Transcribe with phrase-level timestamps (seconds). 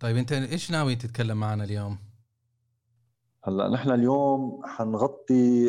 [0.00, 1.98] طيب انت إيش ناوي تتكلم معنا اليوم؟
[3.44, 5.66] هلأ نحن اليوم حنغطي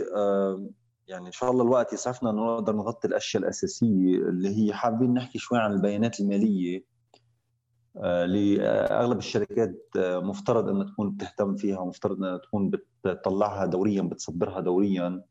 [1.08, 5.40] يعني إن شاء الله الوقت يسعفنا إنه نقدر نغطي الأشياء الأساسية اللي هي حابين نحكي
[5.40, 6.86] شوي عن البيانات المالية
[7.98, 12.72] آه، لأغلب الشركات آه، مفترض إنها تكون بتهتم فيها ومفترض إنها تكون
[13.06, 15.24] بتطلعها دوريا بتصدرها دوريا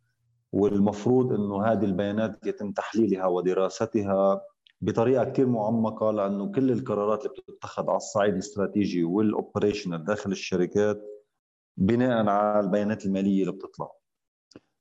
[0.52, 4.40] والمفروض إنه هذه البيانات يتم تحليلها ودراستها
[4.80, 11.02] بطريقة كثير معمقة لأنه كل القرارات اللي بتتخذ على الصعيد الاستراتيجي وال operational داخل الشركات
[11.76, 13.90] بناء على البيانات المالية اللي بتطلع.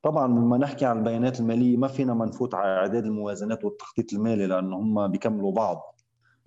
[0.03, 4.47] طبعا لما نحكي عن البيانات المالية ما فينا ما نفوت على إعداد الموازنات والتخطيط المالي
[4.47, 5.95] لأنه هم بيكملوا بعض.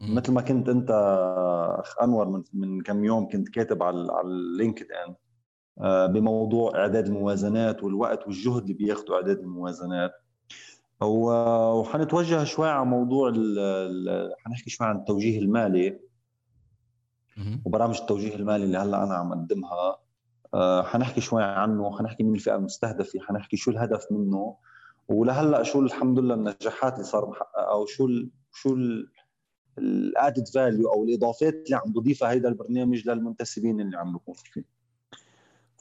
[0.00, 0.90] مثل ما كنت أنت
[1.78, 5.14] أخ أنور من من كم يوم كنت كاتب على على LinkedIn
[5.80, 10.12] آه، بموضوع إعداد الموازنات والوقت والجهد اللي بياخذوا إعداد الموازنات.
[11.04, 13.32] وحنتوجه شوي على موضوع
[14.38, 16.00] حنحكي شوي عن التوجيه المالي.
[17.64, 19.98] وبرامج التوجيه المالي اللي هلأ أنا عم أقدمها.
[20.54, 24.56] آه، حنحكي شوي عنه حنحكي مين الفئة المستهدفة حنحكي شو الهدف منه.
[25.08, 28.76] ولهلأ شو الحمد لله النجاحات اللي صار محققة وشو ال شو
[29.78, 34.81] ال added value أو الإضافات اللي عم بضيفها هيدا البرنامج للمنتسبين اللي عم بيكون فيه.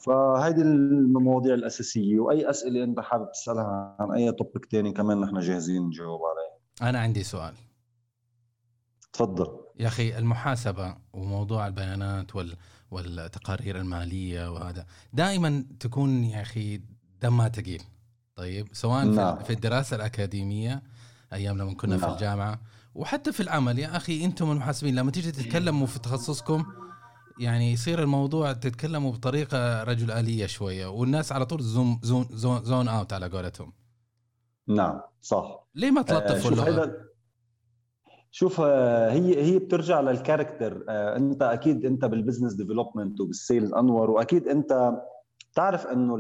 [0.02, 5.88] فهيدي المواضيع الأساسية وأي أسئلة أنت حابب تسألها عن أي topic تاني كمان نحن جاهزين
[5.88, 7.54] نجاوب عليه أنا عندي سؤال.
[9.14, 9.48] تفضل.
[9.80, 12.56] يا أخي المحاسبة وموضوع البيانات وال
[12.92, 16.82] والتقارير المالية وهذا دائما تكون يا أخي
[17.22, 17.82] دمها ثقيل
[18.36, 19.40] طيب سواء نعم.
[19.40, 20.84] في الدراسة الأكاديمية
[21.34, 22.10] أيام لما كنا نعم.
[22.10, 22.60] في الجامعة
[22.96, 23.80] وحتى في العمل.
[23.80, 26.66] يا أخي أنتم المحاسبين لما تيجي تتكلموا في تخصصكم
[27.40, 32.88] يعني يصير الموضوع تتكلموا بطريقة رجل اليه شوية والناس على طول زوم زون زون, زون
[32.88, 33.74] اوت على قولتهم.
[34.68, 35.68] نعم صح.
[35.76, 37.12] ليه ما تلطفوا آه اللغة؟
[38.32, 43.41] شوف آه، هي هي بترجع لل character آه انت أكيد انت بال business development وبال
[43.41, 44.92] sales أنور وأكيد انت
[45.52, 46.16] بتعرف إنه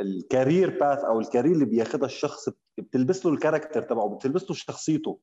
[0.00, 4.50] ال career path أو ال career اللي بياخذها الشخص بتلبس له ال character تبعه بتلبس
[4.50, 5.18] له شخصيته.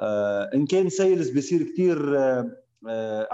[0.00, 2.16] آه إن كان sales بيصير كثير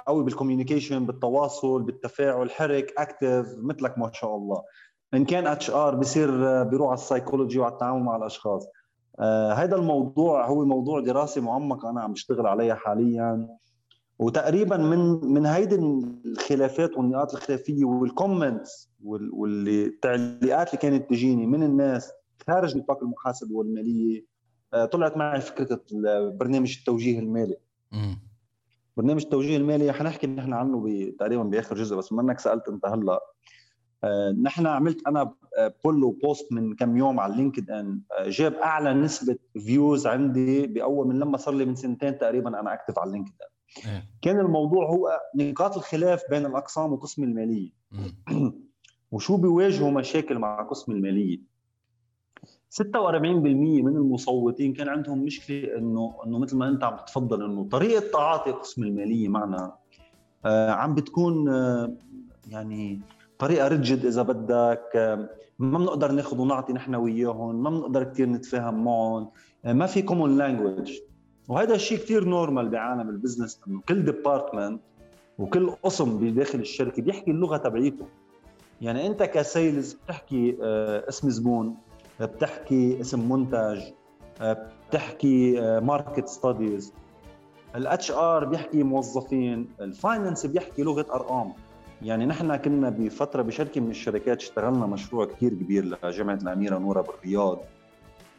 [0.07, 4.63] قوي بال communication بالتواصل بالتفاعل حرك active مثلك ما شاء الله.
[5.15, 8.67] إن كان HR بصير آه، بيروح على السايكولوجي وعلى التعامل مع الأشخاص.
[9.21, 13.49] آه هذا الموضوع هو موضوع دراسة معمقة أنا عم بشتغل عليها حاليا.
[14.19, 15.75] وتقريبا من من هيدي
[16.27, 22.13] الخلافات والنقاط الخلافية وال comments والتعليقات اللي كانت تجيني من الناس
[22.47, 24.25] خارج نطاق المحاسبة والمالية
[24.75, 25.81] آه طلعت معي فكرة
[26.31, 27.57] برنامج التوجيه المالي.
[28.97, 33.20] برنامج التوجيه المالي حنحكي نحن عنه تقريبا بآخر جزء بس منك سألت أنت هلأ.
[34.04, 35.34] آه، نحن عملت أنا
[35.84, 41.08] poll و post من كم يوم على LinkedIn آه، جاب أعلى نسبة views عندي بأول
[41.08, 44.04] من لما صار لي من سنتين تقريبا أنا اكتف على اللينكد ان إيه.
[44.22, 47.70] كان الموضوع هو نقاط الخلاف بين الأقسام وقسم المالية.
[49.12, 51.52] وشو بيواجهوا مشاكل مع قسم المالية؟
[52.72, 52.83] 46%
[53.83, 58.50] من المصوتين كان عندهم مشكلة انه إنه مثل ما أنت عم تتفضل إنه طريقة تعاطي
[58.50, 59.75] قسم المالية معنا
[60.44, 61.93] آه عم بتكون آه
[62.50, 63.00] يعني
[63.38, 65.28] طريقة rigid إذا بدك آه
[65.59, 69.31] ما بنقدر ناخذ ونعطي نحن وياهم ما بنقدر كثير نتفاهم معهم
[69.65, 70.99] ما في common language
[71.49, 74.81] وهذا الشيء كثير normal بعالم ال business إنه كل department
[75.39, 78.06] وكل قسم بداخل الشركة بيحكي اللغة تبعيته.
[78.81, 80.56] يعني أنت ك sales بتحكي
[81.09, 81.77] اسم زبون
[82.21, 83.81] بتحكي اسم منتج
[84.41, 86.93] بتحكي market studies
[87.77, 91.53] ال HR بيحكي موظفين ال finance بيحكي لغة أرقام.
[92.03, 97.59] يعني نحن كنا بفترة بشركة من الشركات اشتغلنا مشروع كثير كبير لجامعة الأميرة نوره بالرياض.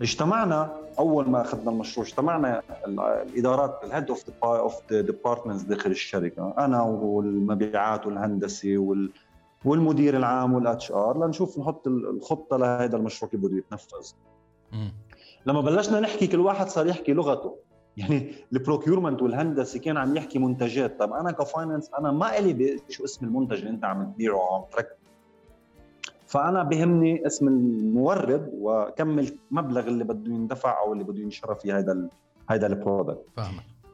[0.01, 6.81] اجتمعنا أول ما أخذنا المشروع اجتمعنا الإدارات ال head of of departments داخل الشركة أنا
[6.81, 9.09] والمبيعات والهندسة وال
[9.65, 14.11] والمدير العام وال HR لنشوف نحط الخطة لهذا المشروع كيف بده يتنفذ.
[15.45, 17.55] لما بلشنا نحكي كل واحد صار يحكي لغته.
[17.97, 20.99] يعني ال procurement والهندسة كان عم يحكي منتجات.
[20.99, 24.55] طب أنا ك finance أنا ما إلي شو اسم المنتج اللي أنت عم تبيعه أو
[24.55, 24.95] عم تركب
[26.27, 32.09] فأنا بهمني اسم المورد وكم المبلغ اللي بده يندفع أو اللي بده ينشرى في هذا
[32.49, 33.25] هذا ال product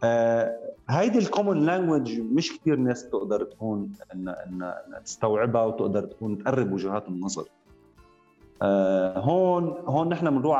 [0.03, 0.59] آه
[0.89, 4.73] هيدي ال common language مش كثير ناس تقدر تكون ان ان
[5.05, 7.49] تستوعبها وتقدر تكون تقرب وجهات النظر.
[8.61, 10.57] آه هون هون نحن بنروح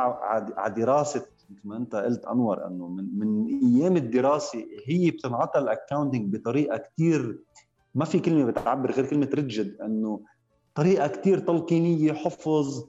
[0.56, 5.65] على دراسة مثل ما أنت قلت أنور إنه من من أيام الدراسة هي بتنعطى ال
[5.65, 7.38] accounting بطريقة كثير
[7.94, 10.20] ما في كلمة بتعبر غير كلمة rigid إنه
[10.74, 12.84] طريقة كثير تلقينية حفظ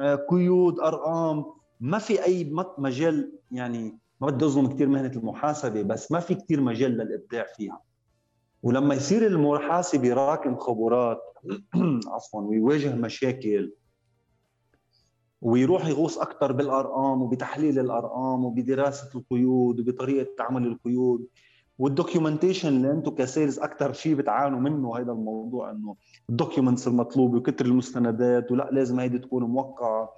[0.00, 1.44] آه، قيود أرقام
[1.80, 6.60] ما في أي مجال يعني ما بدي أظلم كثير مهنة المحاسبة بس ما في كثير
[6.60, 7.80] مجال للإبداع فيها.
[8.62, 11.20] ولما يصير المحاسب يراكم خبرات
[12.14, 13.72] عفوا ويواجه مشاكل
[15.42, 21.26] ويروح يغوص أكثر بالأرقام وبتحليل الأرقام وبدراسة القيود وبطريقة عمل القيود
[21.78, 25.96] وال documentation اللي أنتم ك sales أكثر شيء بتعانوا منه هذا الموضوع إنه
[26.30, 30.14] ال documents المطلوبه وكثر المستندات ولا لازم هيدي تكون موقعة.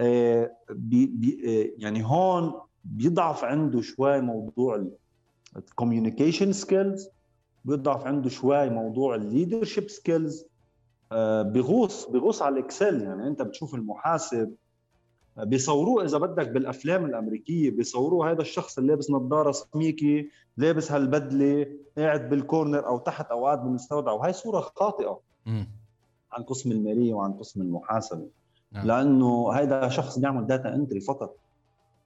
[0.00, 2.52] آه بي بي آه يعني هون
[2.84, 4.86] بيضعف عنده شوي موضوع
[5.56, 7.08] ال communication skills
[7.64, 10.44] بيضعف عنده شوي موضوع ال leadership skills
[11.12, 14.54] آه بيغوص بيغوص على ال Excel يعني انت بتشوف المحاسب
[15.36, 21.66] بيصوروه إذا بدك بالأفلام الأمريكية بيصوروه هذا الشخص اللي لابس نظارة سميكي لابس هالبدلة
[21.98, 25.64] قاعد بال corner أو تحت أو قاعد بالمستودع وهي صورة خاطئة م.
[26.32, 28.28] عن قسم المالية وعن قسم المحاسبة.
[28.72, 28.86] نعم.
[28.86, 31.36] لأنه هذا شخص بيعمل data entry فقط.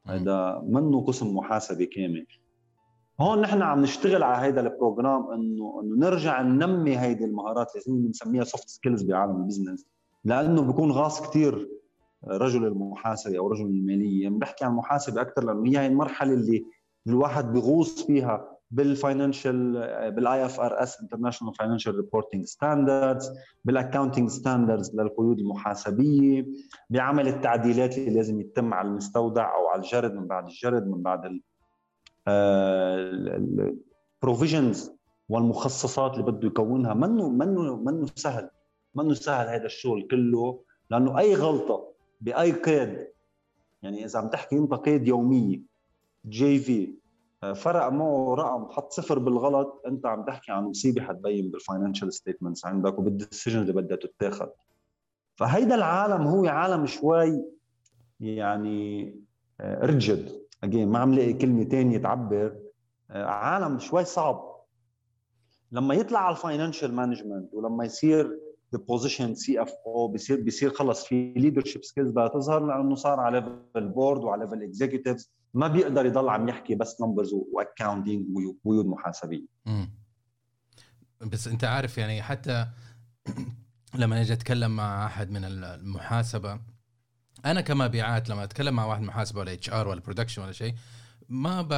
[0.06, 2.26] هذا منه قسم محاسبه كامل.
[3.20, 8.06] هون نحن عم نشتغل على هذا ال program انه إنه نرجع ننمي هيدي المهارات اللي
[8.06, 9.86] بنسميها soft skills بعالم ال business
[10.24, 11.68] لأنه بيكون غاص كثير
[12.24, 14.28] رجل المحاسبة أو رجل المالية.
[14.28, 16.64] بحكي عن المحاسبه أكثر لأنه هي المرحلة اللي
[17.06, 19.72] الواحد بيغوص فيها بال
[20.10, 23.30] financial بال IFRS international financial reporting standards بال
[23.64, 26.46] accounting standards للقيود المحاسبية
[26.90, 31.40] بعمل التعديلات اللي لازم يتم على المستودع أو على الجرد من بعد الجرد من بعد
[34.22, 34.94] ال provisions آه،
[35.28, 36.94] والمخصصات اللي بده يكونها.
[36.94, 38.50] منه منه منه سهل
[38.94, 41.88] منه سهل هذا الشغل كله؟ لأنه أي غلطة
[42.20, 43.06] بأي قيد
[43.82, 45.60] يعني إذا عم تحكي أنت قيد يومية
[46.26, 46.94] JV
[47.52, 49.82] فرق معه رقم حط صفر بالغلط.
[49.86, 54.48] انت عم تحكي عن مصيبة حتبين بال financial statements عندك وبال decision اللي بدها تتاخذ
[55.36, 57.44] فهيدا العالم هو عالم شوي
[58.20, 59.10] يعني
[59.60, 62.56] rigid آه، again ما عم لاقي كلمة ثانية تعبر.
[63.10, 64.54] آه، عالم شوي صعب.
[65.72, 68.38] لما يطلع على ال financial management ولما يصير
[68.72, 74.24] position CFO بصير بصير خلص في leadership skills بدها تظهر لأنه صار على level board
[74.24, 78.26] وعلى level executives ما بيقدر يضل عم يحكي بس numbers و accounting
[78.64, 79.46] وقيود محاسبيه
[81.20, 82.66] بس انت عارف يعني حتى
[83.94, 86.60] لما أجي اتكلم مع احد من المحاسبة
[87.44, 90.74] أنا كمبيعات لما اتكلم مع واحد محاسبه ولا HR ولا production ولا شيء
[91.28, 91.72] ما ب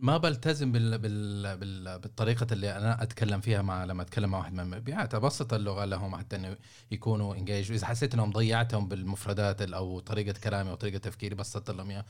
[0.00, 0.98] ما بلتزم بال...
[0.98, 1.56] بال...
[1.56, 1.98] بال...
[1.98, 6.16] بالطريقة اللي أنا أتكلم فيها مع لما أتكلم مع واحد من المبيعات أبسط اللغة لهم
[6.16, 6.56] حتى إنه
[6.90, 11.90] يكونوا انجيج وإذا حسيت إنهم ضيعتهم بالمفردات أو طريقة كلامي أو طريقة تفكيري بسطت لهم
[11.90, 12.04] إياها.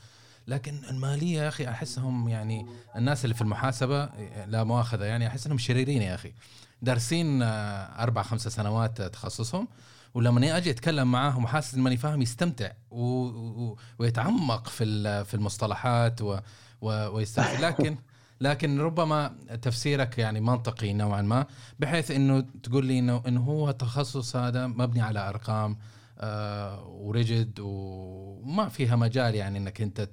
[0.47, 4.05] لكن المالية يا أخي أحسهم يعني الناس اللي في المحاسبة
[4.47, 6.33] لا مؤاخذة يعني أحس إنهم شريرين يا أخي.
[6.81, 9.67] دارسين أربع خمس سنوات تخصصهم
[10.13, 13.03] ولما أجي أتكلم معاهم وحاسس إني ماني فاهم يستمتع و...
[13.03, 13.77] و...
[13.99, 16.39] ويتعمق في في المصطلحات و...
[16.81, 17.97] ويستغفر لكن
[18.41, 21.45] لكن ربما تفسيرك يعني منطقي نوعا ما
[21.79, 25.77] بحيث إنه تقول لي إنه إنه هو التخصص هذا مبني على أرقام
[26.21, 30.09] آه وريجد وما فيها مجال يعني إنك أنت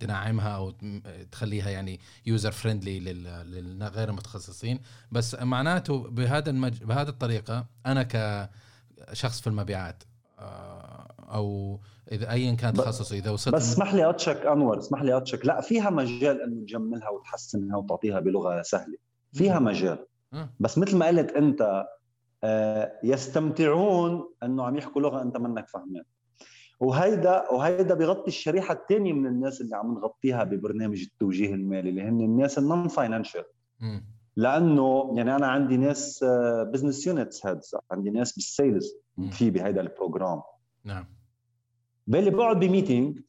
[0.00, 0.74] تنعمها أو
[1.32, 4.80] تخليها يعني user friendly للغير المتخصصين.
[5.12, 6.84] بس معناته بهذا المج...
[6.84, 10.02] بهذه الطريقة أنا كشخص في المبيعات
[10.38, 11.80] آه أو
[12.12, 15.46] إذا ايا كان تخصصه إذا وصلت بس اسمح لي أتشك أنور اسمح لي أتشك.
[15.46, 18.96] لا فيها مجال إنه تجملها وتحسنها وتعطيها بلغة سهلة.
[19.32, 20.06] فيها مجال.
[20.60, 21.86] بس مثل ما قلت أنت
[22.44, 26.04] آه، يستمتعون إنه عم يحكوا لغة أنت منك فاهمها
[26.80, 32.20] وهيدا وهيدا بغطي الشريحة الثانية من الناس اللي عم نغطيها ببرنامج التوجيه المالي اللي هن
[32.20, 33.44] الناس ال non financial
[34.36, 36.24] لأنه يعني أنا عندي ناس
[36.72, 38.94] business units heads عندي ناس بال sales
[39.30, 40.42] في بهيدا ال program
[40.84, 41.19] نعم.
[42.06, 43.20] باللي بقعد ب meeting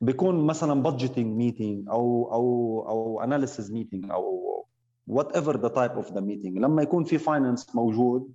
[0.00, 4.66] بيكون مثلا budgeting meeting أو أو أو analysis meeting أو
[5.06, 8.32] whatever the type of the meeting لما يكون في finance موجود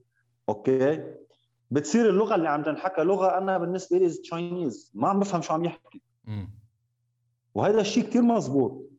[0.49, 1.03] Okay؟
[1.71, 5.65] بتصير اللغة اللي عم تنحكى لغة أنا بالنسبة لي Chinese ما عم بفهم شو عم
[5.65, 6.01] يحكي.
[7.55, 8.89] وهذا الشيء كثير مزبوط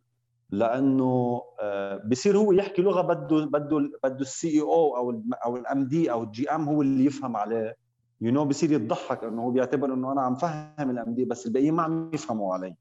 [0.51, 6.11] لأنه آه، بصير هو يحكي لغة بده بده بده ال CEO أو أو ال MD
[6.13, 7.77] أو ال GM هو اللي يفهم عليه.
[8.21, 11.75] you know بصير يضحك إنه هو بيعتبر إنه أنا عم فهم ال MD بس الباقيين
[11.75, 12.75] ما عم يفهموا علي.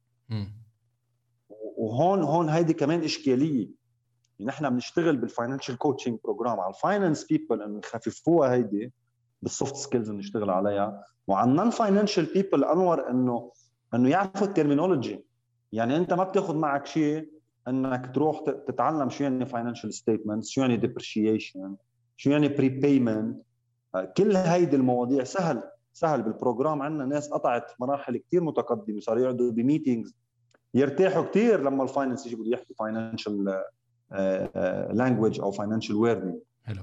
[1.78, 3.70] وهون هون هيدي كمان إشكالية.
[4.40, 8.94] نحن بنشتغل بال financial coaching program على ال finance people إنه يخففوها هيدي
[9.42, 11.04] بال soft skills نشتغل عليها.
[11.28, 13.52] وعلى ال non financial people أنور إنه
[13.94, 15.26] إنه يعرفوا ال terminology
[15.72, 17.30] يعني أنت ما بتاخذ معك شيء
[17.68, 21.76] إنك تروح تتعلم شو يعني financial statements شو يعني depreciation
[22.18, 23.42] شو يعني prepayment
[24.18, 29.52] كل هيدي المواضيع سهل سهل بال program عندنا ناس قطعت مراحل كثير متقدمة صاروا يقعدوا
[29.52, 30.16] ب meetings
[30.74, 33.64] يرتاحوا كثير لما ال finance يجي بده يحكي financial
[34.94, 36.36] language أو financial warning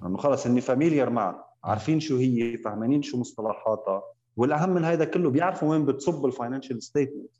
[0.06, 4.02] انه خلص إني familiar معها عارفين شو هي فاهمين شو مصطلحاتها
[4.36, 7.30] والأهم من هذا كله بيعرفوا وين بتصب ال financial statement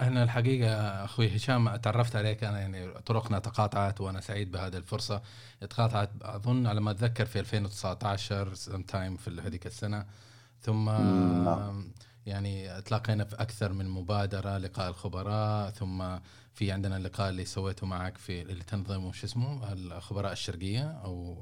[0.00, 5.22] أنا الحقيقة أخوي هشام تعرفت عليك أنا يعني طرقنا تقاطعت وأنا سعيد بهذه الفرصة.
[5.70, 10.06] تقاطعت أظن على ما أتذكر في 2019 sometime في هذيك السنة.
[10.60, 10.90] ثم
[11.44, 11.92] نعم.
[12.26, 15.70] يعني تلاقينا في أكثر من مبادرة لقاء الخبراء.
[15.70, 16.18] ثم
[16.52, 21.36] في عندنا اللقاء اللي سويته معك في اللي تنظمه شو اسمه؟ الخبراء الشرقية أو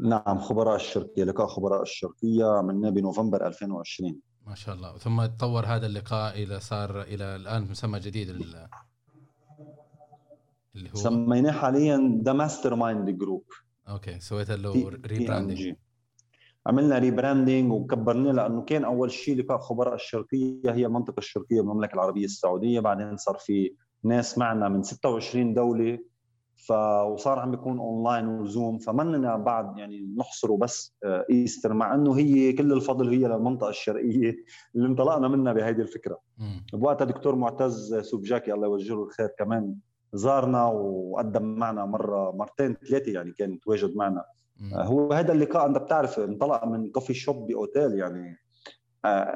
[0.00, 4.20] نعم خبراء الشرقية لقاء خبراء الشرقية عملناه بنوفمبر 2020
[4.50, 4.98] ما شاء الله.
[4.98, 8.68] ثم تطور هذا اللقاء إلى صار إلى الآن مسمى جديد اللي
[10.90, 13.44] هو سميناه حاليا the mastermind group
[13.88, 15.74] okay سويت له ريبراندنج
[16.66, 22.24] عملنا rebranding وكبرناه لأنه كان أول شيء لقاء خبراء الشرقية هي المنطقة الشرقية بالمملكه العربية
[22.24, 22.80] السعودية.
[22.80, 25.98] بعدين صار في ناس معنا من 26 دولة
[26.66, 26.72] ف
[27.06, 32.52] وصار عم بيكون online و Zoom فمننا بعد يعني نحصره بس Eastern مع إنه هي
[32.52, 34.36] كل الفضل هي للمنطقة الشرقية
[34.74, 36.18] اللي انطلقنا منها بهيدي الفكرة.
[36.72, 39.74] بوقتها دكتور معتز سوبجاكي الله يوجه له الخير كمان
[40.12, 44.24] زارنا وقدم معنا مرة مرتين ثلاثة يعني كان تواجد معنا.
[44.60, 44.74] مم.
[44.74, 48.36] هو هذا اللقاء أنت بتعرف انطلق من coffee shop ب hotel يعني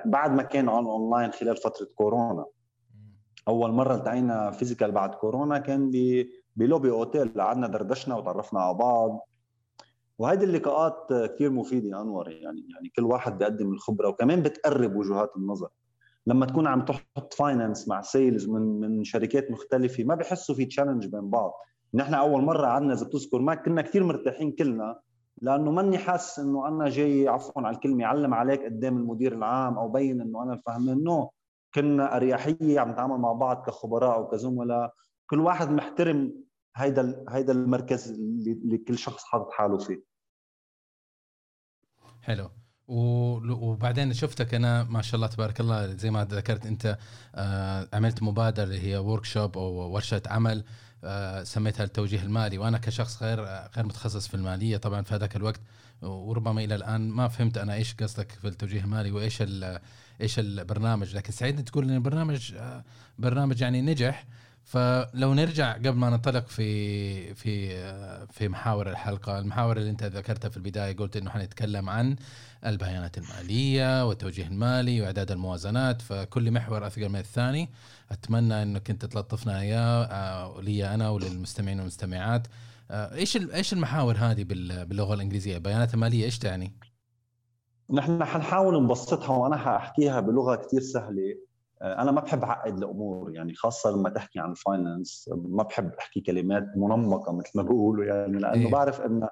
[0.04, 2.44] بعد ما كان on online خلال فترة كورونا.
[3.48, 5.90] أول مرة التقينا physical بعد كورونا كان
[6.56, 9.28] ب lobby hotel قعدنا دردشنا وتعرفنا على بعض.
[10.18, 15.68] وهيدي اللقاءات كثير مفيدة أنور يعني يعني كل واحد بيقدم الخبرة وكمان بتقرب وجهات النظر.
[16.26, 21.06] لما تكون عم تحط finance مع sales من من شركات مختلفة ما بحسوا في challenge
[21.06, 21.52] بين بعض.
[21.94, 25.00] نحن أول مرة قعدنا إذا بتذكر ما كنا كثير مرتاحين كلنا
[25.42, 29.88] لأنه ماني حاسس إنه أنا جاي عفوا على الكلمة أعلم عليك قدام المدير العام أو
[29.88, 31.04] بين إنه أنا الفهمان.
[31.04, 31.30] no
[31.74, 34.94] كنا أريحية عم نتعامل مع بعض كخبراء وكزملاء.
[35.34, 36.44] كل واحد محترم
[36.76, 40.04] هيدا هيدا المركز اللي كل شخص حاطط حاله فيه.
[42.22, 42.50] حلو.
[42.88, 46.98] وبعدين شفتك أنا ما شاء الله تبارك الله زي ما ذكرت أنت
[47.34, 50.64] آه، عملت مبادرة اللي هي ورك شوب أو ورشة عمل
[51.04, 52.58] آه، سميتها التوجيه المالي.
[52.58, 53.40] وأنا كشخص غير
[53.76, 55.60] غير متخصص في المالية طبعا في هذاك الوقت.
[56.02, 59.42] وربما إلى الآن ما فهمت أنا إيش قصدك في التوجيه المالي وإيش
[60.20, 61.16] إيش البرنامج.
[61.16, 62.84] لكن سعيد تقول إن البرنامج آه،
[63.18, 64.26] برنامج يعني نجح.
[64.64, 67.68] فلو نرجع قبل ما ننطلق في في
[68.26, 72.16] في محاور الحلقة، المحاور اللي انت ذكرتها في البداية قلت إنه حنتكلم عن
[72.66, 77.68] البيانات المالية والتوجيه المالي وإعداد الموازنات فكل محور أثقل من الثاني
[78.10, 82.46] أتمنى إنك انت تلطفنا اياه لي أنا وللمستمعين والمستمعات
[82.90, 86.72] آه، إيش إيش المحاور هذه باللغة الإنجليزية؟ البيانات الماليه إيش تعني؟
[87.90, 91.36] نحن حنحاول نبسطها وأنا حأحكيها بلغة كثير سهلة
[91.84, 96.64] أنا ما بحب أعقد الأمور يعني خاصة لما تحكي عن الفاينانس ما بحب أحكي كلمات
[96.76, 98.72] منمقة مثل ما بيقولوا يعني لأنه إيه.
[98.72, 99.28] بعرف إن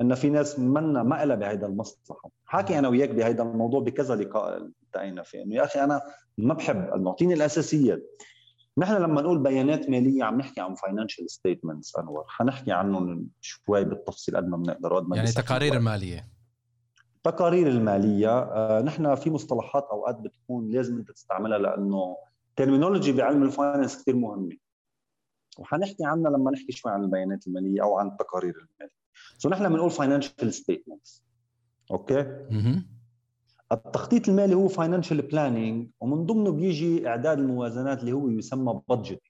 [0.00, 2.30] إن في ناس منا ما لها بهيدا المصلحة.
[2.44, 6.00] حاكي أنا وياك بهيدا الموضوع بكذا لقاء التقينا فيه إنه يا أخي أنا
[6.38, 8.02] ما بحب نعطيني الاساسيات
[8.78, 14.36] نحن لما نقول بيانات مالية عم نحكي عن financial statements أنور حنحكي عنهم شوي بالتفصيل
[14.36, 16.35] قد ما بنقدر قد ما يعني تقارير الماليه
[17.26, 22.16] التقارير المالية آه، نحن في مصطلحات أوقات بتكون لازم أنت تستعملها لأنه
[22.56, 24.56] terminology بعلم ال finance كثير مهمة.
[25.58, 28.96] وحنحكي عنها لما نحكي شوي عن البيانات المالية أو عن التقارير المالية.
[29.38, 31.24] so نحن بنقول financial statements
[31.90, 32.46] okay؟
[33.72, 39.20] التخطيط المالي هو financial planning ومن ضمنه بيجي إعداد الموازنات اللي هو يسمى budget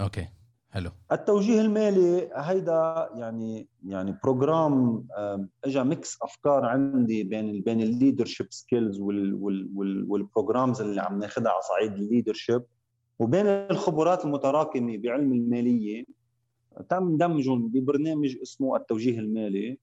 [0.00, 0.28] okay.
[0.70, 0.90] حلو.
[1.12, 5.06] التوجيه المالي هيدا يعني يعني program
[5.64, 11.62] اجى mix أفكار عندي بين بين ال leadership skills وال programs اللي عم ناخذها على
[11.62, 12.62] صعيد ال leadership
[13.18, 16.04] وبين الخبرات المتراكمة بعلم المالية.
[16.88, 19.78] تم دمجهم ببرنامج اسمه التوجيه المالي.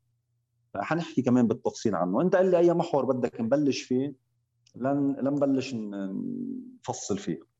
[0.76, 2.22] حنحكي كمان بالتفصيل عنه.
[2.22, 4.14] أنت قل لي أي محور بدك نبلش فيه؟
[4.76, 5.76] لن لنبلش
[6.90, 7.55] نفصل فيه.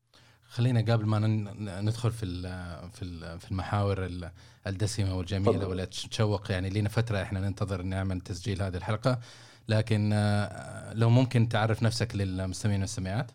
[0.48, 1.18] خلينا قبل ما
[1.80, 2.26] ندخل في
[2.92, 4.08] في في المحاور
[4.66, 5.68] الدسمة والجميلة.
[5.68, 6.50] ولا تشوق.
[6.50, 9.18] يعني لنا فترة إحنا ننتظر نعمل تسجيل هذه الحلقة.
[9.68, 13.30] لكن آه، لو ممكن تعرف نفسك للمستمعين والمستمعات.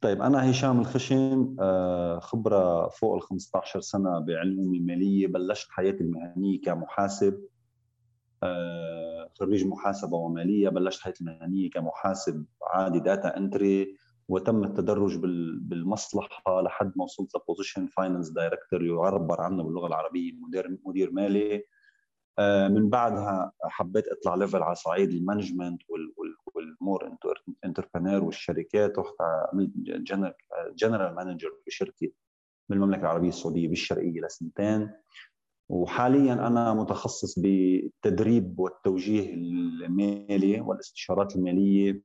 [0.00, 6.60] طيب أنا هشام الخشن آه، خبرة فوق ال 15 سنة بعلوم الماليه بلشت حياتي المهنية
[6.60, 7.40] كمحاسب
[8.42, 10.68] آه، خريج محاسبة ومالية.
[10.68, 13.96] بلشت حياتي المهنية كمحاسب عادي data entry
[14.28, 15.16] وتم التدرج
[15.60, 21.64] بالمصلحة لحد ما وصلت ل position finance director يعبر عنه باللغة العربية مدير مدير مالي.
[22.38, 25.82] آه، من بعدها حبيت أطلع level على صعيد ال management
[26.54, 27.16] وال more
[27.64, 28.98] entrepreneur والشركات.
[28.98, 29.14] رحت
[30.74, 32.08] general manager بشركه
[32.68, 34.90] بالمملكه العربية السعودية بالشرقية لسنتين.
[35.68, 42.02] وحاليا أنا متخصص بالتدريب والتوجيه المالي والاستشارات المالية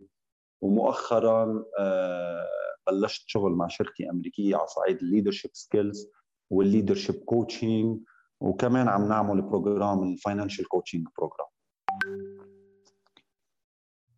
[0.62, 2.48] ومؤخرا آه،
[2.88, 6.08] بلشت شغل مع شركة أمريكية على صعيد ال leadership skills
[6.50, 8.00] وال leadership coaching
[8.40, 11.48] وكمان عم نعمل program ال financial coaching program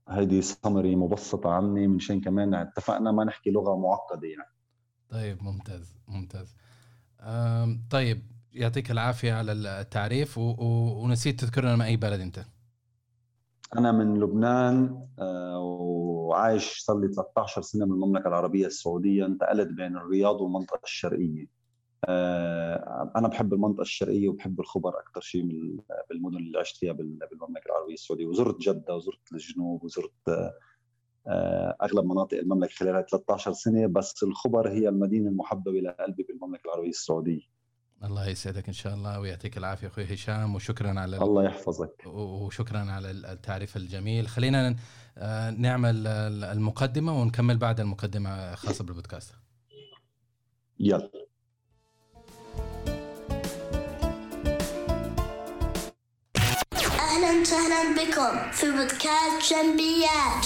[0.10, 4.54] هيدي سمري مبسطة عني منشان كمان اتفقنا ما نحكي لغة معقدة يعني.
[5.10, 6.56] طيب ممتاز ممتاز.
[7.90, 10.38] طيب يعطيك العافية على التعريف.
[10.38, 12.40] ونسيت تذكر لنا من أي بلد أنت.
[13.78, 19.98] أنا من لبنان آه، وعايش صار لي 13 سنة من المملكة العربية السعودية انتقلت بين
[19.98, 21.48] الرياض والمنطقة الشرقية.
[22.06, 25.78] آه، أنا بحب المنطقة الشرقية وبحب الخبر أكثر شيء من
[26.10, 28.26] بالمدن اللي عشت فيها بالمملكة العربية السعودية.
[28.26, 30.52] وزرت جدة وزرت الجنوب وزرت
[31.28, 33.88] آه، أغلب مناطق المملكة خلال 13 سنة.
[33.88, 37.59] بس الخبر هي المدينة المحببة لقلبي بالمملكة العربية السعودية.
[38.04, 42.04] الله يسعدك إن شاء الله ويعطيك العافية أخوي هشام وشكرا على الله يحفظك.
[42.06, 44.28] وشكرا على التعريف الجميل.
[44.28, 44.76] خلينا
[45.18, 46.08] آه، نعمل
[46.44, 49.34] المقدمة ونكمل بعد المقدمة خاصة بالبودكاست.
[50.80, 51.12] يلا.
[57.00, 60.46] أهلا وسهلا بكم في بودكاست جنبيات.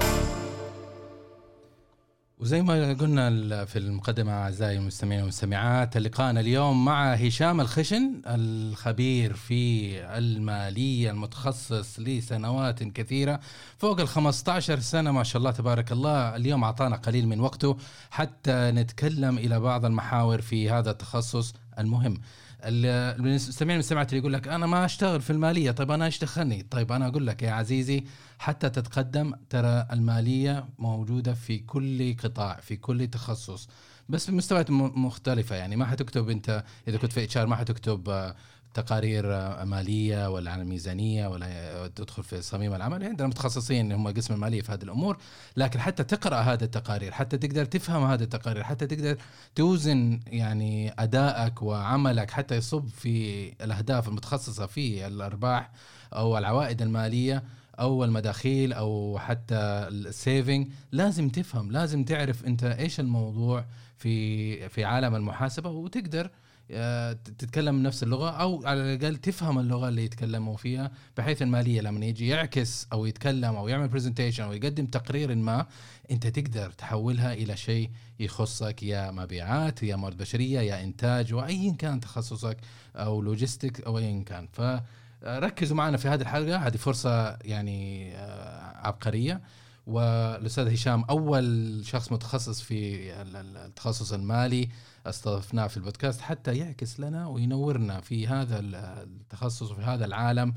[2.41, 9.91] وزي ما قلنا في المقدمة أعزائي المستمعين والمستمعات لقاءنا اليوم مع هشام الخشن الخبير في
[10.17, 13.39] المالية المتخصص لسنوات كثيرة
[13.77, 16.35] فوق ال 15 سنة ما شاء الله تبارك الله.
[16.35, 17.77] اليوم أعطانا قليل من وقته
[18.11, 22.21] حتى نتكلم إلى بعض المحاور في هذا التخصص المهم.
[22.63, 25.71] المستمعين المستمعات اللي يقول لك أنا ما أشتغل في المالية.
[25.71, 28.03] طيب أنا إيش دخلني؟ طيب أنا أقول لك يا عزيزي
[28.39, 33.69] حتى تتقدم ترى المالية موجودة في كل قطاع في كل تخصص
[34.09, 35.75] بس بمستويات مختلفة يعني.
[35.75, 38.35] ما حتكتب أنت إذا كنت في HR ما حتكتب آه،
[38.73, 39.25] تقارير
[39.65, 43.03] ماليه ولا عن الميزانيه ولا تدخل في صميم العمل.
[43.03, 45.17] عندنا متخصصين هم قسم الماليه في هذه الأمور
[45.57, 49.17] لكن حتى تقرأ هذه التقارير حتى تقدر تفهم هذه التقارير حتى تقدر
[49.55, 55.71] توزن يعني أدائك وعملك حتى يصب في الأهداف المتخصصة في الأرباح
[56.13, 57.43] أو العوائد المالية
[57.79, 63.65] أو المداخيل أو حتى ال saving لازم تفهم لازم تعرف أنت إيش الموضوع
[63.97, 66.29] في في عالم المحاسبة وتقدر
[67.13, 72.27] تتكلم نفس اللغة أو على الأقل تفهم اللغة اللي يتكلموا فيها بحيث المالية لما يجي
[72.27, 75.65] يعكس أو يتكلم أو يعمل presentation أو يقدم تقرير ما
[76.11, 81.99] أنت تقدر تحولها إلى شيء يخصك يا مبيعات يا موارد بشرية يا إنتاج وأيا كان
[81.99, 82.57] تخصصك
[82.95, 84.47] أو logistic أو ايا كان.
[84.53, 86.57] فركزوا معنا في هذه الحلقة.
[86.57, 89.41] هذه فرصة يعني آه، عبقرية.
[89.91, 94.69] والأستاذ هشام أول شخص متخصص في التخصص المالي
[95.05, 100.53] استضفناه في البودكاست حتى يعكس لنا وينورنا في هذا التخصص وفي هذا العالم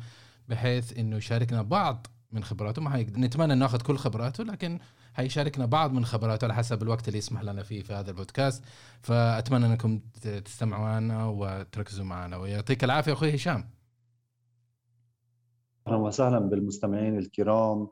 [0.49, 2.83] بحيث إنه يشاركنا بعض من خبراته.
[2.83, 4.79] ما نتمنى ان ناخذ كل خبراته لكن
[5.15, 8.65] حيشاركنا بعض من خبراته على حسب الوقت اللي يسمح لنا فيه في هذا البودكاست.
[9.03, 10.01] فأتمنى إنكم
[10.45, 12.37] تستمعوا لنا وتركزوا معنا.
[12.37, 13.71] ويعطيك العافية أخوي هشام.
[15.87, 17.89] أهلا وسهلا بالمستمعين الكرام.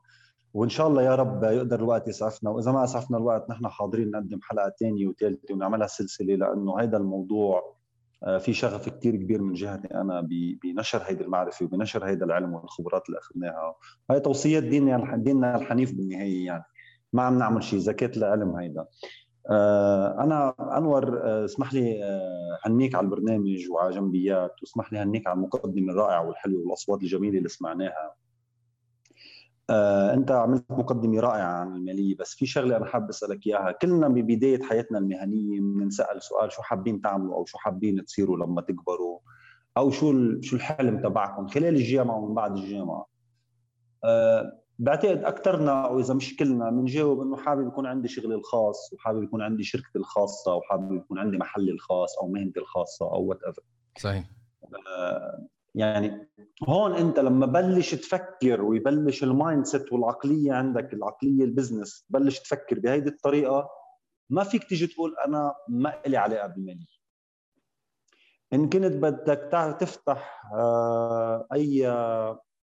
[0.55, 4.39] وإن شاء الله يا رب يقدر الوقت يسعفنا وإذا ما اسعفنا الوقت نحن حاضرين نقدم
[4.43, 7.77] حلقة ثانية وثالثه ونعملها سلسلة لأنه هذا الموضوع
[8.25, 10.29] آه، في شغف كثير كبير من جهتي أنا
[10.63, 13.75] بنشر هيدي المعرفة وبنشر هيدا العلم والخبرات اللي أخذناها.
[14.11, 16.65] هاي توصيات ديننا ديننا الحنيف بالنهاية يعني.
[17.13, 18.87] ما عم نعمل شيء زكاة العلم هيدا.
[19.51, 22.03] آه، أنا أنور آه، اسمح لي
[22.67, 27.49] هنيك على البرنامج وعلى جنبيات واسمح لي هنيك على المقدمة الرائعة والحلوة والأصوات الجميلة اللي
[27.49, 28.15] سمعناها.
[29.73, 33.73] آه، أنت عملت مقدمة رائعة عن المالية بس في شغلة أنا حابب أسألك إياها.
[33.73, 39.19] كلنا ببداية حياتنا المهنية بنسأل سؤال شو حابين تعملوا أو شو حابين تصيروا لما تكبروا؟
[39.77, 43.07] أو شو شو الحلم تبعكم خلال الجامعة ومن بعد الجامعة؟
[44.05, 49.23] أه بعتقد اكثرنا أو إذا مش كلنا بنجاوب إنه حابب يكون عندي شغلي الخاص وحابب
[49.23, 53.63] يكون عندي شركتي الخاصة وحابب يكون عندي محلي الخاص أو مهنتي الخاصة أو whatever
[53.99, 54.25] صحيح.
[54.65, 56.29] أه يعني
[56.69, 62.79] هون انت لما بلش تفكر ويبلش ال mindset والعقلية عندك العقلية ال business تبلش تفكر
[62.79, 63.69] بهيدي الطريقة
[64.31, 67.03] ما فيك تيجي تقول أنا ما لي علاقة بالمالية.
[68.53, 71.89] إن كنت بدك تفتح آه، أي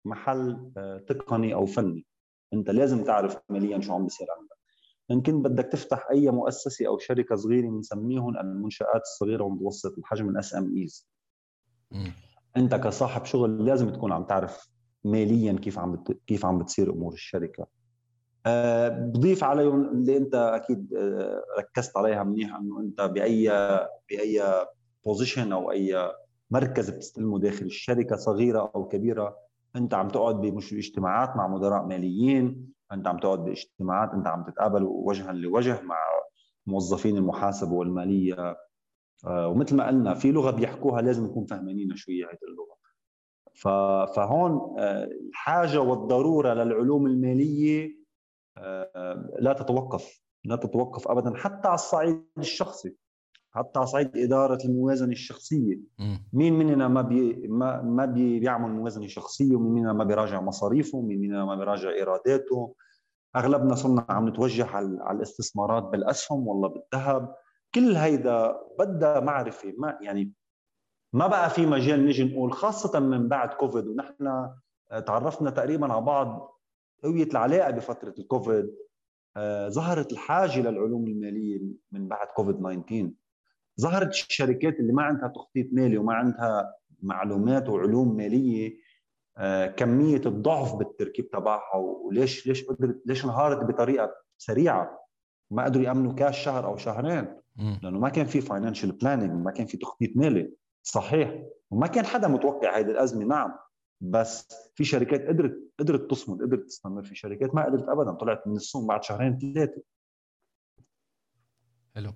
[0.04, 2.06] محل آه، تقني أو فني
[2.52, 4.56] أنت لازم تعرف ماليا شو عم بيصير عندك.
[5.10, 10.54] إن كنت بدك تفتح أي مؤسسة أو شركة صغيرة بنسميهم المنشآت الصغيرة والمتوسطة الحجم ال
[10.54, 11.08] SMEs
[12.56, 14.68] انت كصاحب شغل لازم تكون عم تعرف
[15.04, 16.18] ماليا كيف عم بت...
[16.26, 17.66] كيف عم بتصير أمور الشركة.
[18.46, 23.48] أه بضيف عليهم اللي انت أكيد أه ركزت عليها منيح إنه انت بأي
[24.10, 24.42] بأي
[25.04, 26.12] position أو أي
[26.50, 29.36] مركز بتستلمه داخل الشركة صغيرة أو كبيرة
[29.76, 35.32] انت عم تقعد باجتماعات مع مدراء ماليين انت عم تقعد باجتماعات انت عم تتقابل وجها
[35.32, 35.98] لوجه مع
[36.66, 38.56] موظفين المحاسبة والمالية.
[39.24, 42.76] ومثل ما قلنا في لغة بيحكوها لازم نكون فاهمين شو هي هذه اللغة
[44.14, 47.96] فهون آه، الحاجة والضرورة للعلوم المالية
[48.58, 50.22] آه، لا تتوقف.
[50.44, 52.96] لا تتوقف ابدا حتى على الصعيد الشخصي.
[53.50, 55.80] حتى على صعيد إدارة الموازنة الشخصية.
[56.32, 60.98] مين مننا ما بي ما, ما بي بيعمل موازنة شخصية ومين مننا ما بيراجع مصاريفه
[60.98, 62.74] ومين مننا ما بيراجع إيراداته.
[63.36, 67.34] أغلبنا صرنا عم نتوجه على, على الاستثمارات بالأسهم والله بالذهب.
[67.74, 69.74] كل هيدا بدها معرفة.
[69.78, 70.32] ما يعني
[71.12, 74.50] ما بقى في مجال نجي نقول خاصة من بعد كوفيد ونحن
[75.06, 76.60] تعرفنا تقريبا على بعض
[77.04, 78.76] قوية العلاقة بفترة الكوفيد
[79.36, 81.60] آه، ظهرت الحاجة للعلوم المالية
[81.92, 83.10] من بعد كوفيد 19
[83.80, 88.76] ظهرت الشركات اللي ما عندها تخطيط مالي وما عندها معلومات وعلوم مالية
[89.38, 95.05] آه، كمية الضعف بالتركيب تبعها وليش ليش قدرت ليش انهارت بطريقة سريعة.
[95.50, 97.36] ما قدروا يأمنوا كاش شهر أو شهرين
[97.82, 102.28] لأنه ما كان في financial planning ما كان في تخطيط مالي صحيح وما كان حدا
[102.28, 103.58] متوقع هذه الأزمة نعم
[104.00, 108.56] بس في شركات قدرت قدرت تصمد قدرت تستمر في شركات ما قدرت ابدا طلعت من
[108.56, 109.82] السوق بعد شهرين ثلاثة.
[111.94, 112.12] حلو.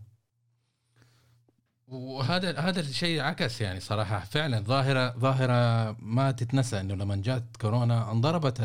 [1.91, 4.19] وهذا هذا الشيء عكس يعني صراحة.
[4.19, 8.61] فعلا ظاهرة ظاهرة ما تتنسى إنه لما جات كورونا انضربت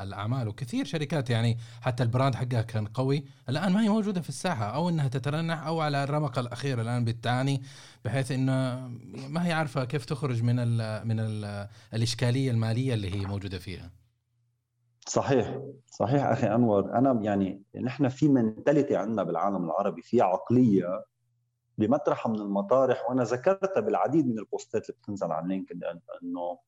[0.00, 3.24] الأعمال وكثير شركات يعني حتى البراند حقها كان قوي.
[3.48, 7.62] الآن ما هي موجودة في الساحة أو إنها تترنح أو على الرمق الأخير الآن بتعاني
[8.04, 8.88] بحيث إنه
[9.28, 13.90] ما هي عارفة كيف تخرج من ال من ال الإشكالية المالية اللي هي موجودة فيها.
[15.06, 15.58] صحيح.
[15.90, 16.98] صحيح أخي أنور.
[16.98, 21.04] أنا يعني نحن في منتاليتي عندنا بالعالم العربي في عقلية
[21.78, 25.84] بمطرح من المطارح وأنا ذكرتها بالعديد من البوستات اللي بتنزل على لينكد
[26.22, 26.58] إنه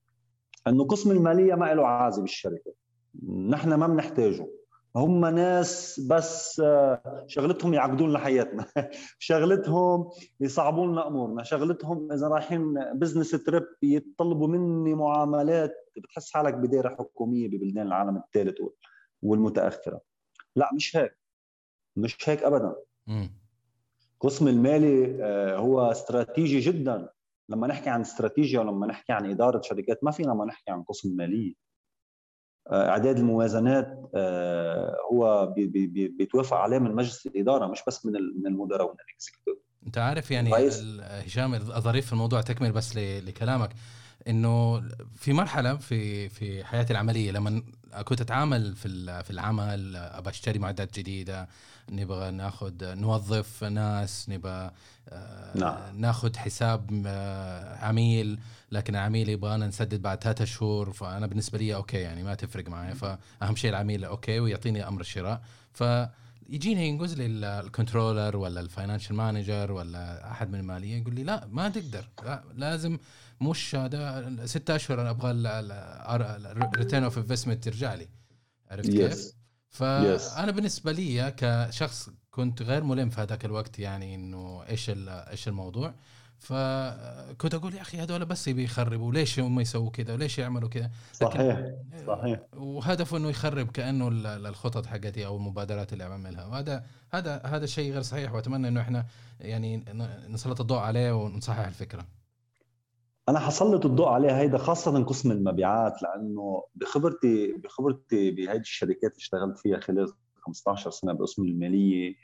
[0.66, 2.72] إنه قسم المالية ما له عازي بالشركة
[3.48, 4.50] نحن ما بنحتاجه.
[4.96, 8.66] هم ناس بس آه، شغلتهم يعقدون لنا حياتنا
[9.18, 11.42] شغلتهم يصعبوا لنا أمورنا.
[11.42, 18.58] شغلتهم إذا رايحين بزنس تريب يتطلبوا مني معاملات بتحس حالك بدائره حكومية ببلدان العالم الثالث
[19.22, 20.00] والمتأخرة.
[20.56, 21.18] لا مش هيك.
[21.96, 22.76] مش هيك ابدا.
[24.20, 27.08] قسم المالي آه، هو استراتيجي جدا.
[27.48, 31.16] لما نحكي عن استراتيجيا ولما نحكي عن إدارة شركات ما فينا ما نحكي عن قسم
[31.16, 31.54] ماليه
[32.70, 35.54] آه، إعداد الموازنات آه، هو
[36.18, 39.54] بيتوافق عليه من مجلس الإدارة مش بس من من المدراء ومن ال executive
[39.86, 40.50] أنت عارف يعني
[41.00, 43.70] هشام الظريف في الموضوع تكمل بس لكلامك.
[44.28, 44.82] إنه
[45.16, 47.62] في مرحلة في في حياتي العملية لما
[48.04, 51.48] كنت أتعامل في في العمل أبغى أشتري معدات جديدة
[51.90, 54.70] نبغى ناخذ نوظف ناس نبغى
[55.08, 56.00] آه، نعم.
[56.00, 58.38] ناخذ حساب آه، عميل
[58.72, 62.94] لكن العميل يبغانا نسدد بعد ثلاثة شهور فأنا بالنسبة لي okay يعني ما تفرق معي.
[62.94, 65.42] فأهم شيء العميل okay ويعطيني أمر الشراء.
[65.72, 65.82] ف
[66.50, 67.26] يجيني ينقز لي
[67.60, 72.08] ال controller ولا ال financial manager ولا أحد من المالية يقول لي لا ما تقدر
[72.24, 72.98] لا لازم
[73.40, 78.08] مش هذا ستة أشهر أنا أبغى ال return of investment ترجع لي
[78.70, 78.96] عرفت yes.
[78.96, 79.32] كيف؟
[79.68, 80.50] فأنا.
[80.50, 85.94] بالنسبة لي كشخص كنت غير ملم في هذاك الوقت يعني إنه إيش إيش الموضوع
[86.40, 90.90] فكنت أقول يا أخي هذول بس يبي يخربوا ليش هم يسووا كذا؟ وليش يعملوا كذا؟
[91.12, 91.60] صحيح
[92.06, 92.40] صحيح.
[92.56, 94.08] وهدفه إنه يخرب كأنه
[94.48, 98.32] الخطط حقتي أو المبادرات اللي بعملها وهذا هذا هذا الشيء غير صحيح.
[98.32, 99.06] وأتمنى إنه إحنا
[99.40, 99.84] يعني
[100.28, 102.06] نسلط الضوء عليه ونصحح الفكرة.
[103.28, 109.58] أنا حسلط الضوء عليه هيدا خاصة قسم المبيعات لأنه بخبرتي بخبرتي بهيدي الشركات اللي اشتغلت
[109.58, 112.14] فيها خلال 15 سنة بقسم المالية آه،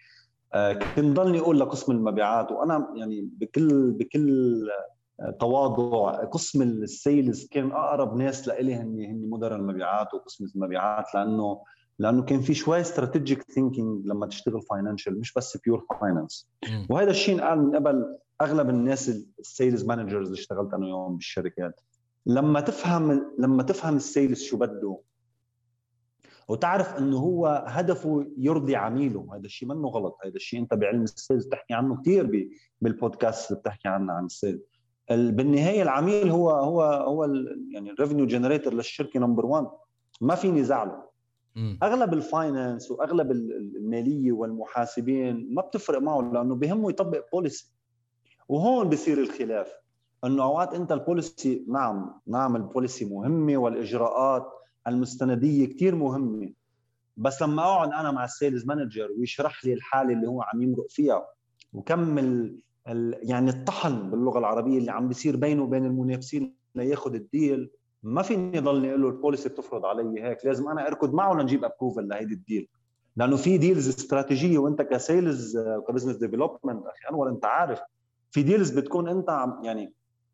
[0.97, 4.69] كنت ضلني أقول لقسم المبيعات وأنا يعني بكل بكل
[5.41, 11.63] تواضع قسم ال sales كان أقرب ناس لإلي هن هن مدراء المبيعات وقسم المبيعات لأنه
[11.99, 16.49] لأنه كان في شوي strategic thinking لما تشتغل financial مش بس pure finance
[16.89, 21.81] وهذا الشيء انقال من قبل أغلب الناس ال sales managers اللي اشتغلت أنا وياهم بالشركات.
[22.27, 24.99] لما تفهم لما تفهم ال sales شو بده
[26.49, 29.29] وتعرف انه هو هدفه يرضي عميله.
[29.35, 30.19] هذا الشيء منه غلط.
[30.25, 34.31] هذا الشيء أنت بعالم ال sales بتحكي عنه كثير بالبودكاست اللي بتحكي عنه عن ال
[34.31, 34.61] sales
[35.11, 37.25] بالنهاية العميل هو هو هو
[37.71, 39.67] يعني ال revenue generator للشركة number 1
[40.21, 41.03] ما في نزاع له
[41.83, 47.73] أغلب ال finance وأغلب المالية والمحاسبين ما بتفرق معه لأنه بهمه يطبق policy
[48.49, 49.73] وهون بصير الخلاف.
[50.25, 54.47] إنه أوقات أنت ال policy نعم نعم ال policy مهمة والإجراءات
[54.87, 56.53] المستندية كثير مهمة.
[57.17, 60.87] بس لما أقعد أنا مع ال sales manager ويشرح لي الحالة اللي هو عم يمرق
[60.91, 61.27] فيها
[61.73, 62.59] وكم ال
[63.23, 67.71] يعني الطحن باللغة العربية اللي عم بيصير بينه وبين المنافسين لياخذ ال deal
[68.03, 71.65] ما فيني ضلني أقول له ال policy بتفرض علي هيك لازم أنا أركض معه لنجيب
[71.65, 72.69] approval لهيدي ال deal.
[73.17, 77.81] لأنه في deals استراتيجية وأنت ك sales وك business development أخي أنور أنت عارف
[78.31, 79.93] في deals بتكون أنت عم يعني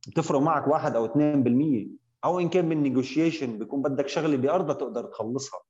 [0.09, 5.05] بتفرق معك واحد أو 2% أو إن كان بال negotiation بيكون بدك شغلة بارضها تقدر
[5.05, 5.61] تخلصها.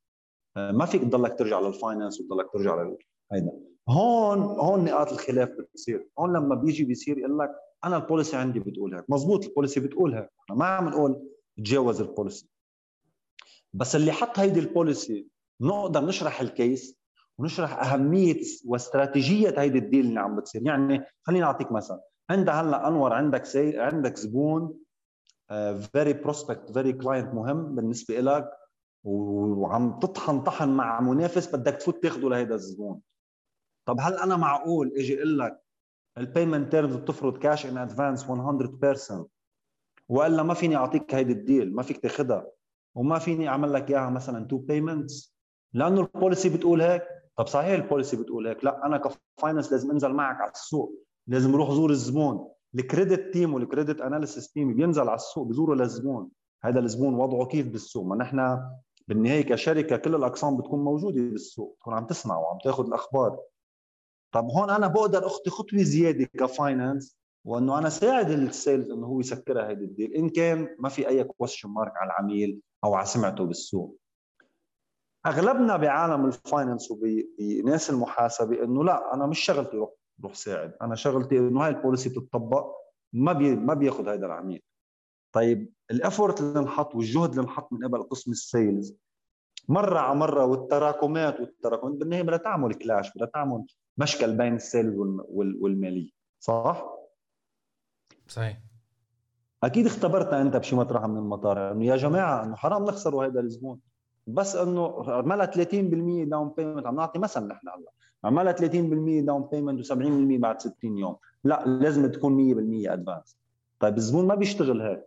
[0.57, 2.97] آه، ما فيك تضلك ترجع لل finance وتضلك ترجع لل
[3.33, 3.53] هيدا.
[3.89, 6.09] هون هون نقاط الخلاف بتصير.
[6.19, 7.51] هون لما بيجي بيصير يقول لك
[7.85, 9.05] أنا ال policy عندي بتقول هيك.
[9.09, 10.29] مزبوط ال policy بتقول هيك.
[10.41, 12.49] إحنا ما عم نقول تجاوز ال policy
[13.73, 15.27] بس اللي حط هيدي ال policy
[15.61, 16.99] نقدر نشرح ال case
[17.39, 20.63] ونشرح أهمية واستراتيجية هيدي ال deal اللي عم بتصير.
[20.67, 23.79] يعني خليني أعطيك مثلا أنت هلأ أنور عندك سي...
[23.79, 24.79] عندك زبون
[25.93, 28.51] very prospect very client مهم بالنسبة لك
[29.05, 33.01] وعم تطحن طحن مع منافس بدك تفوت تاخده لهيدا الزبون.
[33.87, 35.63] طب هل أنا معقول إجي أقول لك
[36.19, 39.27] ال payment terms بتفرض cash in advance 100%
[40.09, 42.47] وإلا ما فيني أعطيك هيدي ال deal ما فيك تاخذها
[42.95, 45.37] وما فيني أعمل لك إياها مثلا two payments
[45.73, 47.03] لأنه ال policy بتقول هيك.
[47.37, 48.65] طب صحيح ال policy بتقول هيك.
[48.65, 52.52] لا أنا ك finance لازم أنزل معك على السوق لازم أروح زور الزبون.
[52.75, 56.31] ال credit team وال credit analysis team بينزل على السوق بزوروا للزبون
[56.65, 58.61] هذا الزبون وضعه كيف بالسوق؟ ما نحن
[59.09, 61.77] بالنهاية كشركة كل الأقسام بتكون موجودة بالسوق.
[61.81, 63.39] تكون عم تسمع وعم تاخذ الأخبار.
[64.33, 69.07] طب هون أنا بقدر أخطي خطوة زيادة ك finance وإنه أنا ساعد ال sales إنه
[69.07, 72.95] هو يسكرها هيدي ال deal إن كان ما في أي question mark على العميل أو
[72.95, 73.99] على سمعته بالسوق.
[75.27, 79.91] أغلبنا بعالم ال finance وبناس المحاسبة إنه لا أنا مش شغلتي روح
[80.23, 80.75] روح ساعد.
[80.83, 82.75] أنا شغلتي إنه هاي ال policy بتطبق
[83.13, 84.63] ما بي ما بياخذ هذا العميل.
[85.33, 88.97] طيب ال effort اللي انحط والجهد اللي انحط من قبل قسم ال sales
[89.69, 93.67] مرة على مرة والتراكمات والتراكمات بالنهاية بدها تعمل clash بدها تعمل
[93.99, 94.95] مشكل بين ال sales
[95.61, 96.11] والمالية.
[96.41, 96.87] صح؟
[98.29, 98.59] صحيح.
[99.65, 103.81] أكيد اختبرتها أنت بشي مطرح من المطارح إنه يا جماعة إنه حرام نخسروا هذا الزبون.
[104.27, 107.91] بس إنه عملها 30% down payment عم نعطي مثل نحن هلا.
[108.25, 111.17] عملها 30% down payment و70% بعد 60 يوم.
[111.45, 112.37] لا لازم تكون
[112.87, 113.37] 100% advance
[113.81, 115.05] طيب الزبون ما بيشتغل هيك.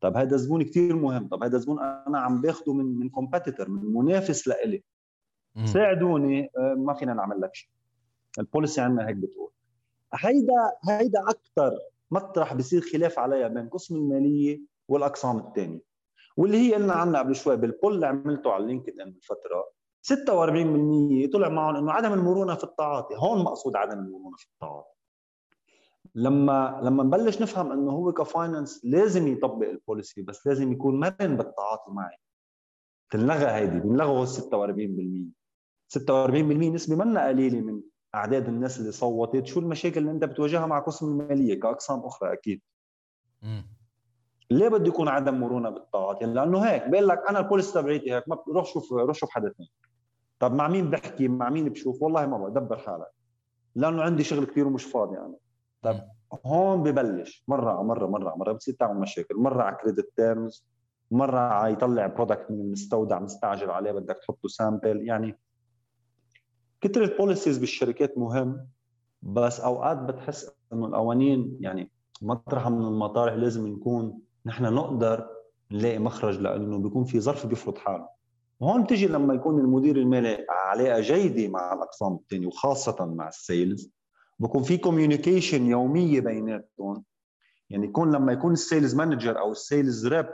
[0.00, 1.28] طب هذا زبون كثير مهم.
[1.28, 4.82] طب هذا زبون أنا عم باخده من من competitor من منافس لإلي.
[5.64, 7.70] ساعدوني آه، ما فينا نعمل لك شيء.
[8.38, 9.50] ال policy عندنا هيك بتقول.
[10.14, 11.78] هيدا هيدا أكثر
[12.10, 15.80] مطرح بصير خلاف عليها بين قسم المالية والأقسام الثانية
[16.36, 19.70] واللي هي قلنا عنها قبل شوي بال poll اللي عملته على لينكد إن بالفترة
[20.02, 24.96] 46% طلع معهم إنه عدم المرونة في التعاطي هون مقصود عدم المرونة في التعاطي.
[26.14, 31.00] لما لما نبلش نفهم إنه هو ك finance لازم يطبق ال policy بس لازم يكون
[31.00, 32.16] مرن بالتعاطي معي.
[33.10, 35.32] تنلغى هيدي بنلغوا ال 46%
[35.88, 37.82] 46% نسبة منا قليلة من
[38.14, 42.62] أعداد الناس اللي صوتت شو المشاكل اللي أنت بتواجهها مع قسم المالية كأقسام أخرى أكيد.
[44.50, 48.28] ليه بده يكون عدم مرونة بالتعاطي لأنه هيك بقول لك أنا ال policy تبعيتي هيك
[48.28, 49.70] ما روح شوف روح شوف حدا ثاني
[50.38, 53.10] طب مع مين بحكي؟ مع مين بشوف؟ والله ما بدبر حالك.
[53.74, 55.36] لأنه عندي شغل كثير ومش فاضي أنا.
[55.82, 56.00] طب
[56.46, 57.44] هون ببلش.
[57.48, 59.36] مرة على مرة مرة على مرة بتصير تعمل مشاكل.
[59.36, 60.66] مرة على credit terms
[61.10, 65.38] مرة على يطلع product من المستودع مستعجل عليه بدك تحطه sample يعني
[66.80, 68.68] كتر ال policies بالشركات مهم
[69.22, 71.90] بس أوقات بتحس إنه القوانين يعني
[72.22, 75.28] مطرحها من المطارح لازم نكون نحن نقدر
[75.72, 78.08] نلاقي مخرج لإنه بيكون في ظرف بيفرض حاله.
[78.60, 83.90] وهون بتجي لما يكون المدير المالي علاقه جيدة مع الأقسام الثانية وخاصة مع ال sales
[84.38, 87.04] بكون في communication يومية بيناتهم.
[87.70, 90.26] يعني يكون لما يكون ال sales manager أو ال sales rep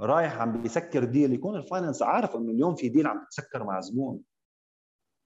[0.00, 3.80] رايح عم بيسكر deal يكون ال finance عارف إنه اليوم في deal عم تسكر مع
[3.80, 4.20] زبون.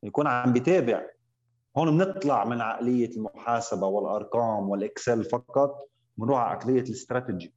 [0.02, 1.02] يكون عم بيتابع.
[1.76, 7.54] هون بنطلع من عقلية المحاسبة والأرقام وال Excel فقط بنروح على عقلية الاستراتيجي.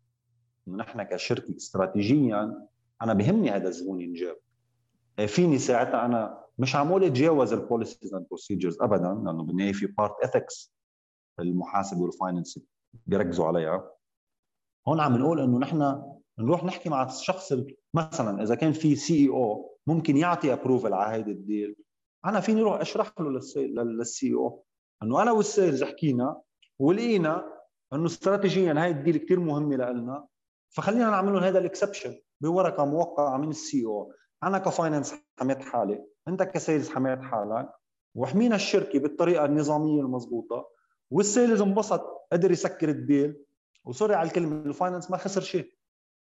[0.68, 2.68] إنه نحن كشركة استراتيجيا
[3.02, 4.38] أنا بهمني هذا الزبون ينجاب
[5.20, 9.74] إيه، فيني ساعتها أنا مش عم أقول اتجاوز ال policies and procedures ابدا لأنه بالنهاية
[9.74, 10.74] في part ethics
[11.40, 12.60] المحاسبة وال finance
[13.06, 13.92] بيركزوا عليها.
[14.88, 16.04] هون عم نقول إنه نحن
[16.40, 17.54] نروح نحكي مع الشخص
[17.94, 21.76] مثلا إذا كان في CEO ممكن يعطي approval على هيدي ال deal.
[22.26, 23.30] أنا فيني أروح أشرح له
[23.84, 24.64] لل CEO
[25.04, 26.42] إنه أنا وال sales حكينا
[26.80, 27.54] ولقينا
[27.94, 30.28] إنه استراتيجيا هاي ال deal كثير مهمة لنا
[30.70, 34.14] فخلينا نعمل لهم هذا ال exception بورقة موقعة من ال CEO.
[34.44, 37.70] أنا ك finance حميت حالي أنت ك sales حميت حالك
[38.16, 40.70] وحمينا الشركة بالطريقة النظامية المضبوطة
[41.12, 42.02] وال sales انبسط
[42.32, 43.44] قدر يسكر ال deal.
[43.86, 45.72] و sorry على الكلمة ال finance ما خسر شيء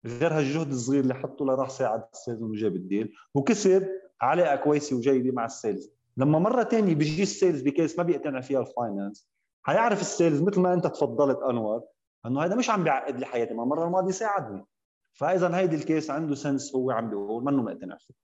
[0.06, 3.12] غير هالجهد الصغير اللي حطه لراح ساعد ال sales وجاب ال deal.
[3.34, 3.88] وكسب
[4.20, 8.04] علاقه كويسة وجيدة مع ال sales لما مرة ثانية بيجي ال sales ب case ما
[8.04, 9.28] بيقتنع فيها ال finance
[9.62, 11.82] حيعرف ال sales مثل ما أنت تفضلت أنور
[12.26, 14.64] إنه هذا مش عم بيعقد لي حياتي ما المره الماضيه ساعدني.
[15.12, 18.14] فاذا هيدي ال case عنده sense هو عم بيقول منه مقتنع فيه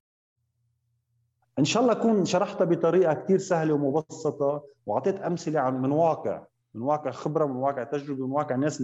[1.58, 6.82] إن شاء الله أكون شرحتها بطريقة كثير سهلة ومبسطة وأعطيت أمثلة عن من واقع من
[6.82, 8.80] واقع خبرة من واقع تجربة من واقع ناس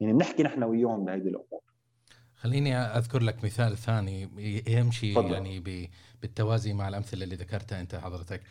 [0.00, 1.60] يعني بنحكي نحن وياهم بهيدي الأمور.
[2.34, 4.22] خليني أذكر لك مثال ثاني
[4.68, 5.32] يمشي فضل.
[5.32, 5.60] يعني
[6.22, 8.42] بالتوازي مع الأمثلة اللي ذكرتها أنت حضرتك.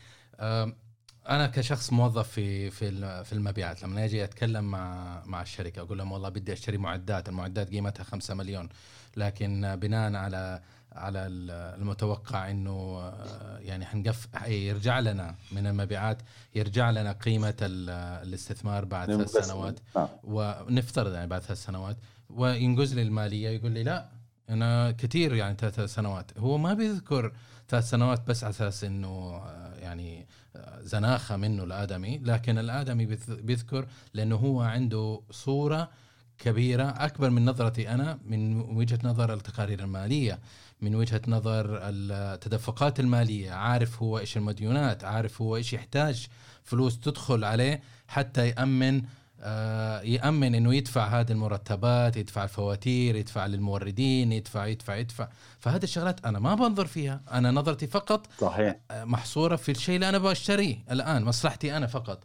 [1.30, 6.12] أنا كشخص موظف في في في المبيعات لما أجي أتكلم مع مع الشركة أقول لهم
[6.12, 8.70] والله بدي أشتري معدات المعدات قيمتها 5 مليون
[9.18, 10.62] لكن بناء على
[10.96, 13.12] على المتوقع إنه
[13.60, 16.18] يعني حنقف يرجع لنا من المبيعات
[16.56, 19.80] يرجع لنا قيمة الاستثمار بعد ثلاث سنوات.
[19.96, 20.10] آه.
[20.24, 21.98] ونفترض يعني بعد ثلاث سنوات.
[22.30, 24.10] وينجز لي المالية يقول لي لا
[24.50, 26.38] أنا كثير يعني ثلاث سنوات.
[26.38, 27.34] هو ما بيذكر
[27.70, 29.42] ثلاث سنوات بس على أساس إنه
[29.80, 30.28] يعني
[30.82, 35.90] زناخة منه الآدمي لكن الآدمي بيذكر لأنه هو عنده صورة
[36.38, 40.40] كبيرة أكبر من نظرتي أنا من وجهة نظر التقارير المالية
[40.82, 46.28] من وجهة نظر التدفقات المالية عارف هو إيش المديونات عارف هو إيش يحتاج
[46.64, 49.02] فلوس تدخل عليه حتى يأمن
[50.04, 55.28] يأمن إنه يدفع هذه المرتبات يدفع الفواتير يدفع للموردين يدفع يدفع يدفع
[55.60, 60.10] فهذه الشغلات أنا ما بنظر فيها أنا نظرتي فقط صحيح آه، محصورة في الشيء اللي
[60.10, 62.24] أنا بشتريه الآن مصلحتي أنا فقط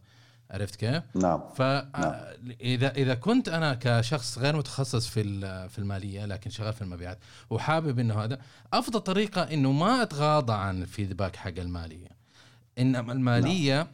[0.50, 2.92] عرفت كيف؟ نعم فاذا نعم.
[2.96, 5.22] إذا كنت أنا كشخص غير متخصص في
[5.68, 7.18] في المالية لكن شغال في المبيعات
[7.50, 8.38] وحابب إنه هذا
[8.72, 12.08] أفضل طريقة إنه ما أتغاضى عن الفيدباك حق المالية
[12.78, 13.86] إنما المالية نعم.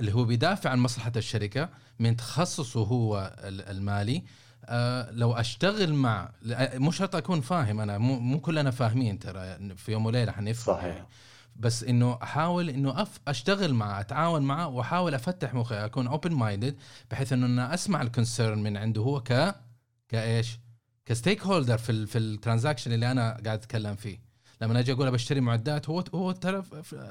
[0.00, 4.24] اللي هو بيدافع عن مصلحة الشركة من تخصصه هو المالي
[4.64, 6.30] أه لو أشتغل مع
[6.74, 10.94] مو شرط أكون فاهم أنا مو, مو كلنا فاهمين ترى في يوم وليلة حنفهم صحيح
[10.94, 11.08] يعني.
[11.56, 16.76] بس إنه أحاول إنه أف أشتغل معه أتعاون معه وأحاول أفتح مخي أكون open minded
[17.10, 19.54] بحيث إنه أنا أسمع ال concern من عنده هو ك
[20.08, 20.58] كإيش؟
[21.06, 24.27] ك stakeholder في ال في ال transaction اللي أنا قاعد أتكلم فيه
[24.62, 26.62] لما أجي أقول بشتري معدات هو هو ترى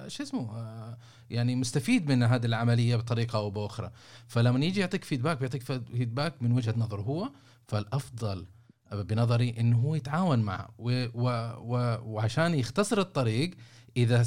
[0.07, 0.97] شو اسمه آه،
[1.29, 3.91] يعني مستفيد من هذه العملية بطريقة أو بأخرى.
[4.27, 7.29] فلما يجي يعطيك فيدباك بيعطيك فيدباك من وجهة نظره هو
[7.67, 8.45] فالأفضل
[8.91, 10.69] بنظري إنه هو يتعاون معه.
[10.77, 13.51] و و و وعشان يختصر الطريق
[13.97, 14.25] إذا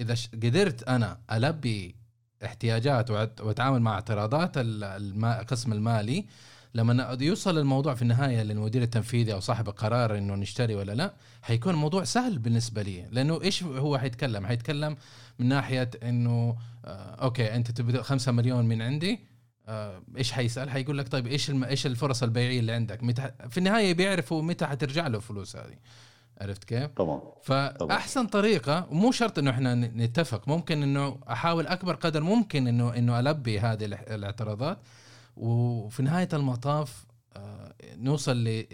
[0.00, 1.96] إذا قدرت أنا ألبي
[2.44, 6.26] احتياجات وأتعامل مع اعتراضات القسم المالي
[6.74, 11.74] لما يوصل الموضوع في النهاية للمدير التنفيذي أو صاحب القرار إنه نشتري ولا لا حيكون
[11.74, 13.08] الموضوع سهل بالنسبة لي.
[13.10, 14.96] لأنه إيش هو حيتكلم؟ حيتكلم
[15.38, 19.20] من ناحية إنه آه أوكي أنت تبي 5 مليون من عندي
[19.68, 23.94] آه إيش حيسأل؟ حيقول لك طيب إيش إيش الفرص البيعية اللي عندك؟ متى في النهاية
[23.94, 25.76] بيعرفوا متى حترجع له فلوس هذه.
[26.40, 27.20] عرفت كيف؟ طبعا.
[27.42, 33.20] فأحسن طريقة مو شرط إنه إحنا نتفق ممكن إنه أحاول أكبر قدر ممكن إنه إنه
[33.20, 34.78] ألبي هذه الاعتراضات.
[35.38, 38.64] وفي نهاية المطاف آه، نوصل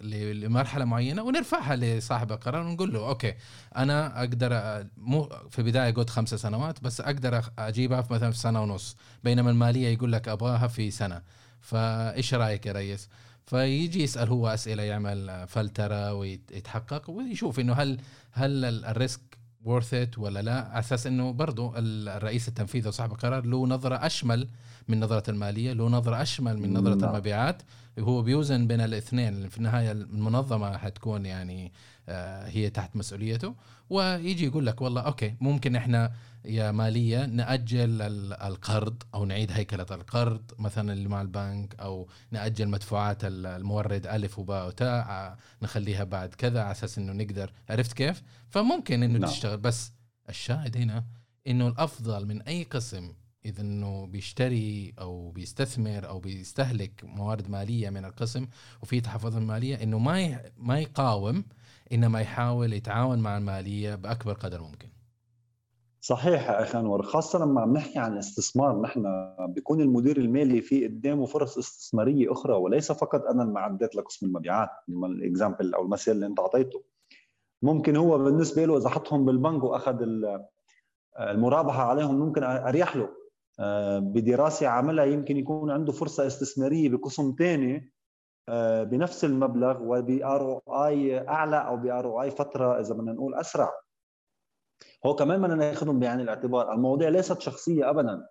[0.00, 3.34] لمرحلة معينة ونرفعها لصاحب القرار ونقول له okay
[3.76, 8.62] أنا أقدر مو في البداية قلت خمسة سنوات بس أقدر أجيبها في مثلا في سنة
[8.62, 11.22] ونص بينما المالية يقول لك أبغاها في سنة
[11.60, 13.08] فإيش رأيك يا ريس؟
[13.46, 18.00] فيجي يسأل هو أسئلة يعمل فلترة ويتحقق ويشوف إنه هل
[18.32, 20.60] هل ال risk worth it ولا لا.
[20.60, 24.48] على أساس إنه برضه الرئيس التنفيذي وصاحب القرار له نظرة أشمل
[24.88, 27.10] من نظرة المالية له نظرة أشمل من نظرة نعم.
[27.10, 27.62] المبيعات.
[27.98, 29.48] هو بيوزن بين الاثنين.
[29.48, 31.72] في النهاية المنظمة حتكون يعني
[32.46, 33.54] هي تحت مسؤوليته
[33.90, 36.12] ويجي يقول لك والله أوكي ممكن إحنا
[36.44, 38.02] يا مالية نأجل
[38.42, 44.66] القرض أو نعيد هيكلة القرض مثلا اللي مع البنك أو نأجل مدفوعات المورد ألف وباء
[44.66, 49.30] وتاء نخليها بعد كذا على أساس إنه نقدر عرفت كيف؟ فممكن إنه نعم.
[49.30, 49.92] تشتغل بس
[50.28, 51.04] الشاهد هنا
[51.46, 53.12] إنه الأفضل من أي قسم
[53.44, 58.46] إذا إنه بيشتري أو بيستثمر أو بيستهلك موارد مالية من القسم
[58.82, 61.44] وفي تحفظات مالية إنه ما ما يقاوم
[61.92, 64.88] إنما يحاول يتعاون مع المالية بأكبر قدر ممكن.
[66.00, 69.04] صحيح أخي أنور خاصة لما عم نحكي عن استثمار نحن
[69.48, 75.74] بيكون المدير المالي في قدامه فرص استثمارية أخرى وليس فقط أنا المعدات لقسم المبيعات الاكزامبل
[75.74, 76.82] أو المثال اللي أنت أعطيته
[77.62, 79.96] ممكن هو بالنسبة له إذا حطهم بالبنك وأخذ
[81.20, 83.08] المرابحة عليهم ممكن أريح له
[83.60, 87.92] آه، بدراسة عملها يمكن يكون عنده فرصة استثمارية بقسم ثاني
[88.84, 93.70] بنفس المبلغ وبار أو اي أعلى أو بار أو اي فترة إذا بدنا نقول أسرع.
[95.06, 96.72] هو كمان بدنا ناخذهم بعين الاعتبار.
[96.72, 98.26] المواضيع ليست شخصية ابدا.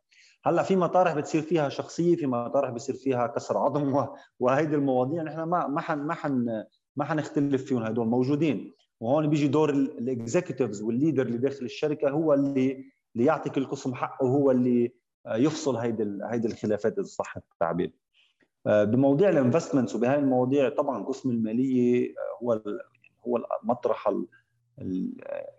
[0.45, 4.07] هلأ في مطارح بتصير فيها شخصية في مطارح بصير فيها كسر عظم
[4.39, 6.63] وهيدي المواضيع نحن ما ما حن ما حن
[6.95, 8.74] ما حنختلف فيهم هدول موجودين.
[8.99, 13.65] وهون بيجي دور ال executives وال leader اللي داخل الشركة هو اللي اللي يعطي كل
[13.65, 14.93] قسم حقه هو اللي
[15.28, 17.88] يفصل هيدي هيدي الخلافات إذا صح التعبير.
[17.88, 18.06] آه،
[18.65, 22.61] بمواضيع ال investments وبهاي المواضيع طبعا قسم المالية آه، هو
[23.27, 24.07] هو المطرح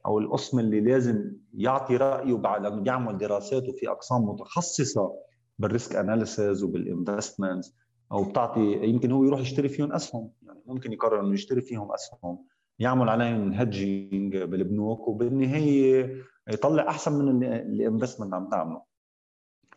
[0.06, 5.14] أو القسم اللي لازم يعطي رأيه بعد يعمل دراسات وفي أقسام متخصصة
[5.58, 7.74] بال risk analysis وبال investments
[8.12, 12.44] أو بتعطي يمكن هو يروح يشتري فيهم أسهم يعني ممكن يقرر إنه يشتري فيهم أسهم
[12.78, 18.82] يعمل عليهم hedging بالبنوك وبالنهاية يطلع أحسن من ال investment عم تعمله.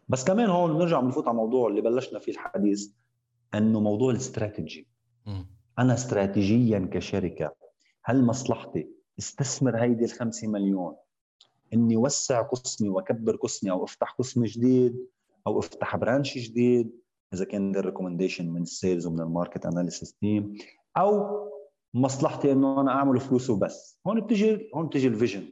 [0.10, 2.92] بس كمان هون بنرجع بنفوت على موضوع اللي بلشنا فيه الحديث.
[3.56, 4.88] أنه موضوع الاستراتيجي.
[5.80, 7.56] أنا استراتيجيا كشركة
[8.04, 8.88] هل مصلحتي
[9.20, 10.96] استثمر هيدي الخمسة مليون؟
[11.74, 15.08] إني وسع قسمي وأكبر قسمي أو أفتح قسم جديد
[15.48, 16.92] أو أفتح branch جديد
[17.34, 20.58] إذا كان ال recommendation من ال sales ومن ال market analysis team
[20.98, 21.26] أو
[21.94, 24.00] مصلحتي إنه أنا أعمل فلوس وبس.
[24.08, 25.52] هون بتجي هون بتجي ال vision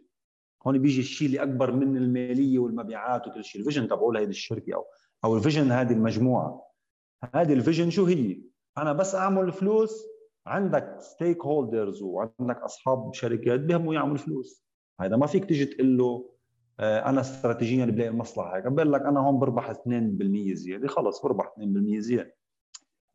[0.68, 4.74] هون بيجي الشيء اللي أكبر من المالية والمبيعات وكل شيء ال vision تبعول هيدي الشركة
[4.76, 4.86] أو
[5.26, 6.69] أو ال vision هذه المجموعة.
[7.36, 8.42] هذه ال vision شو هي؟
[8.78, 10.06] أنا بس أعمل فلوس
[10.48, 14.66] عندك stakeholders وعندك أصحاب شركات بيهموا يعملوا فلوس.
[15.02, 16.30] هذا ما فيك تيجي تقول له
[16.80, 21.54] آه، أنا استراتيجيا بلاقي المصلحه هيك بقول لك أنا هون بربح 2% زيادة خلص بربح
[21.58, 22.36] 2% زيادة.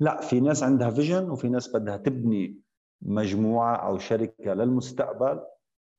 [0.01, 2.61] لا في ناس عندها vision وفي ناس بدها تبني
[3.03, 5.41] مجموعة أو شركة للمستقبل.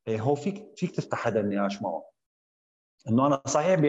[0.08, 2.04] إيه هو فيك فيك تفتح هذا النقاش معه.
[3.10, 3.80] إنه أنا صحيح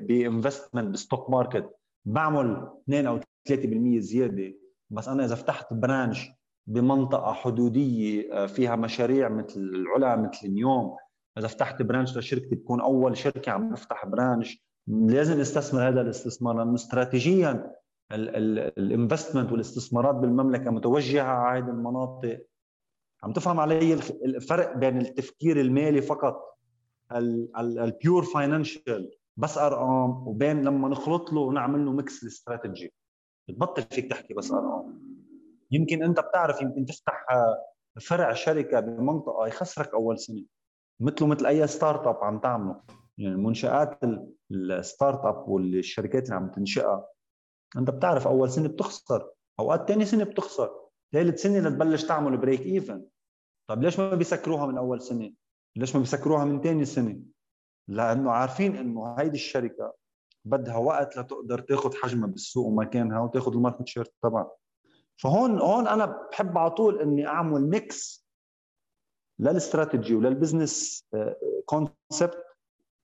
[0.00, 1.70] ب investment ب stock market
[2.06, 4.54] بعمل 2 أو 3% زيادة
[4.90, 6.28] بس أنا إذا فتحت branch
[6.66, 10.96] بمنطقة حدودية آه، فيها مشاريع مثل العلا مثل اليوم
[11.38, 16.74] إذا فتحت branch لشركتي بكون أول شركة عم بفتح branch لازم استثمر هذا الاستثمار لأنه
[16.74, 17.72] استراتيجيا
[18.12, 22.46] ال investment والاستثمارات بالمملكة متوجهة على هذه المناطق.
[23.22, 23.94] عم تفهم علي
[24.24, 26.58] الفرق بين التفكير المالي فقط
[27.58, 32.92] ال pure financial بس أرقام وبين لما نخلط له ونعمل له mix الاستراتيجي
[33.48, 35.06] بتبطل فيك تحكي بس أرقام.
[35.70, 37.26] يمكن أنت بتعرف يمكن تفتح
[38.00, 40.44] فرع شركة بمنطقة يخسرك أول سنة.
[41.00, 42.82] مثله مثل أي startup عم تعمله.
[43.18, 43.98] يعني منشآت
[44.50, 47.08] ال startup والشركات اللي عم تنشئها.
[47.76, 49.30] أنت بتعرف أول سنة بتخسر
[49.60, 50.70] أوقات ثاني سنة بتخسر.
[51.12, 53.04] ثالث سنة لتبلش تعمل break even
[53.68, 55.32] طيب ليش ما بيسكروها من أول سنة؟
[55.76, 57.18] ليش ما بيسكروها من ثاني سنة؟
[57.88, 59.94] لأنه عارفين إنه هيدي الشركة
[60.44, 64.56] بدها وقت لتقدر تاخذ حجمها بالسوق ومكانها وتاخذ ال market share تبعها
[65.16, 68.26] فهون هون أنا بحب على طول إني أعمل mix
[69.38, 71.06] للاستراتيجي ولل business
[71.64, 72.44] concept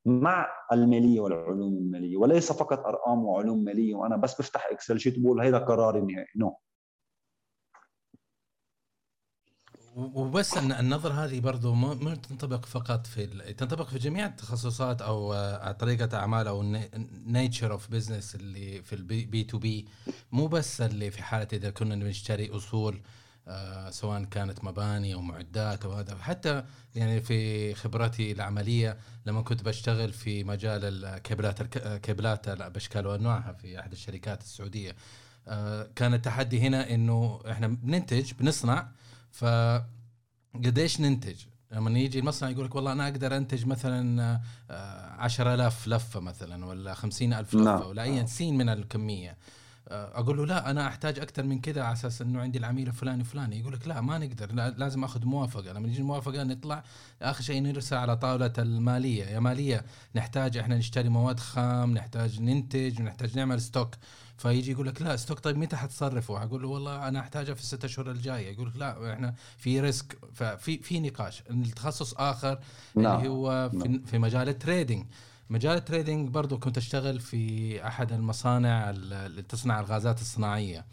[0.07, 5.41] مع المالية والعلوم المالية وليس فقط أرقام وعلوم مالية وأنا بس بفتح Excel sheet بقول
[5.41, 6.72] هيدا قراري النهائي no no.
[9.97, 16.18] وبس النظرة هذه برضو ما تنطبق فقط في تنطبق في جميع التخصصات أو آه، طريقة
[16.18, 16.62] أعمال أو
[17.26, 19.86] nature of business اللي في ال B2B
[20.32, 23.01] مو بس اللي في حالة إذا كنا نشتري أصول
[23.49, 26.16] آه سواء كانت مباني أو معدات أو هذا.
[26.16, 26.64] حتى
[26.95, 33.93] يعني في خبرتي العملية لما كنت بشتغل في مجال الكابلات الكابلات باشكال وأنواعها في أحد
[33.93, 34.97] الشركات السعودية.
[35.49, 38.88] آه كان التحدي هنا إنه إحنا بننتج بنصنع
[39.33, 39.45] ف
[40.55, 41.37] قديش ننتج؟
[41.72, 44.41] لما يجي المصنع يقول لك والله أنا أقدر أنتج مثلا
[45.18, 47.83] 10000 آه، لفة مثلا ولا 50000 لفة نعم.
[47.83, 49.37] ولا أي سين من الكمية.
[49.89, 53.24] آه، أقول له لا أنا أحتاج أكثر من كذا على أساس إنه عندي العميل الفلاني
[53.24, 53.61] فلاني.
[53.61, 55.72] يقول لك لا ما نقدر لا لازم أخذ موافقة.
[55.72, 56.85] لما يجي الموافقة نطلع
[57.22, 59.24] آخر شيء نرسل على طاولة المالية.
[59.24, 63.95] يا مالية نحتاج إحنا نشتري مواد خام نحتاج ننتج ونحتاج نعمل ستوك
[64.43, 67.84] فيجي يقول لك لا stock طيب متى حتصرفه؟ أقول له والله أنا أحتاجه في الست
[67.84, 72.59] أشهر الجاية يقول لك لا إحنا في risk ففي في نقاش التخصص آخر
[72.95, 73.18] نعم.
[73.18, 74.03] اللي هو في, نعم.
[74.05, 75.07] في مجال ال trading
[75.51, 80.84] مجال ال trading برضو كنت أشتغل في أحد المصانع اللي تصنع الغازات الصناعية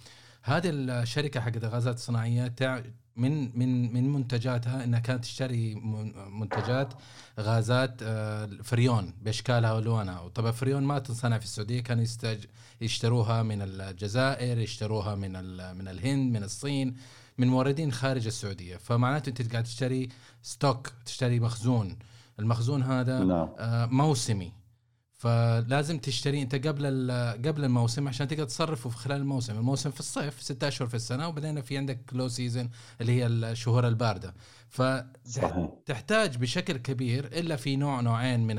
[0.43, 2.47] هذه الشركة حقت الغازات الصناعية
[3.19, 5.75] من من من منتجاتها إنها كانت تشتري
[6.31, 6.93] منتجات
[7.39, 11.79] غازات آه، فريون بإشكالها والوانها وطبعا فريون ما تنصنع في السعودية.
[11.79, 12.45] كانوا يستج
[12.81, 15.31] يشتروها من الجزائر يشتروها من
[15.77, 16.95] من الهند من الصين
[17.37, 18.77] من موردين خارج السعودية.
[18.77, 20.09] فمعناته أنت قاعد تشتري
[20.41, 21.97] stock تشتري مخزون.
[22.39, 23.49] المخزون هذا نعم.
[23.59, 24.58] آه، موسمي.
[25.19, 27.11] فلازم تشتري انت قبل
[27.45, 31.27] قبل الموسم عشان تقدر تصرفه في خلال الموسم، الموسم في الصيف ستة أشهر في السنة
[31.27, 32.69] وبعدين في عندك low season
[33.01, 34.33] اللي هي الشهور الباردة.
[34.69, 38.55] فتحتاج بشكل كبير إلا في نوع نوعين من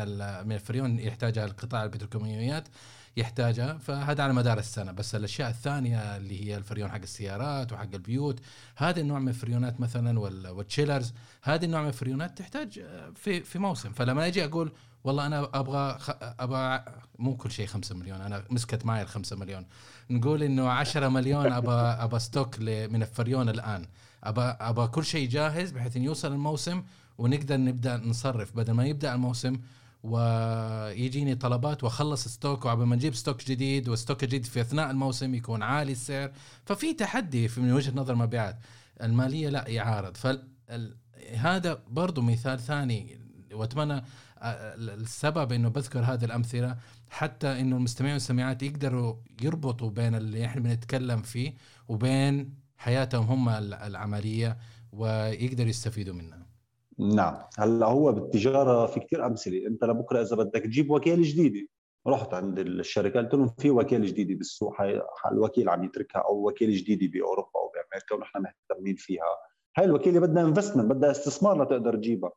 [0.47, 2.69] من الفريون يحتاجها القطاع البتروكيماويات
[3.17, 3.79] يحتاجها.
[3.79, 4.93] فهذا على مدار السنة.
[4.93, 8.41] بس الأشياء الثانية اللي هي الفريون حق السيارات وحق البيوت
[8.77, 10.21] هذا النوع من الفريونات مثلا
[10.51, 12.81] وال chillers هذه النوع من الفريونات تحتاج
[13.15, 13.93] في في موسم.
[13.93, 14.73] فلما أجي أقول
[15.05, 15.99] والله أنا أبغى
[16.41, 16.85] أبغى
[17.19, 19.67] مو كل شيء 5 مليون أنا مسكت معي ال 5 مليون.
[20.11, 23.87] نقول إنه 10 مليون أبغى أبغى stock من الفريون الآن.
[24.25, 26.83] أبغى أبغى كل شيء جاهز بحيث انه يوصل الموسم
[27.19, 28.57] ونقدر نبدأ نصرف.
[28.57, 29.61] بدل ما يبدأ الموسم
[30.03, 35.35] ويجيني طلبات وأخلص stock وعبال ما نجيب stock جديد و stock جديد في أثناء الموسم
[35.35, 36.33] يكون عالي السعر
[36.65, 38.59] ففي تحدي في من وجهة نظر المبيعات.
[39.03, 40.17] المالية لا يعارض.
[40.17, 43.21] فهذا برضو مثال ثاني.
[43.53, 44.05] وأتمنى
[44.43, 46.77] السبب إنه بذكر هذه الأمثلة
[47.09, 51.55] حتى إنه المستمعين والسميعات يقدروا يربطوا بين اللي إحنا بنتكلم فيه
[51.89, 54.59] وبين حياتهم هم العملية
[54.93, 56.47] ويقدروا يستفيدوا منها.
[56.99, 57.39] نعم.
[57.59, 59.67] هلا هو بالتجارة في كثير أمثلة.
[59.67, 61.69] أنت لبكرة إذا بدك تجيب وكيل جديدة
[62.07, 64.75] رحت عند الشركة قلت لهم في وكيل جديدة بالسوق
[65.33, 69.25] الوكيل عم يتركها أو وكيل جديدة بأوروبا أو بأمريكا ونحن مهتمين فيها.
[69.77, 72.33] هاي الوكيلة بدها investment بدها استثمار لتقدر تجيبها.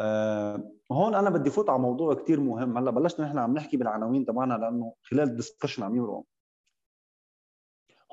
[0.00, 2.78] أه هون أنا بدي فوت على موضوع كثير مهم.
[2.78, 6.22] هلأ بلشنا نحن عم نحكي بالعناوين تبعنا لأنه خلال ال discussion عم يمرق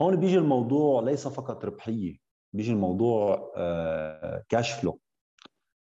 [0.02, 2.18] هون بيجي الموضوع ليس فقط ربحية
[2.54, 3.52] بيجي الموضوع
[4.50, 5.00] cash flow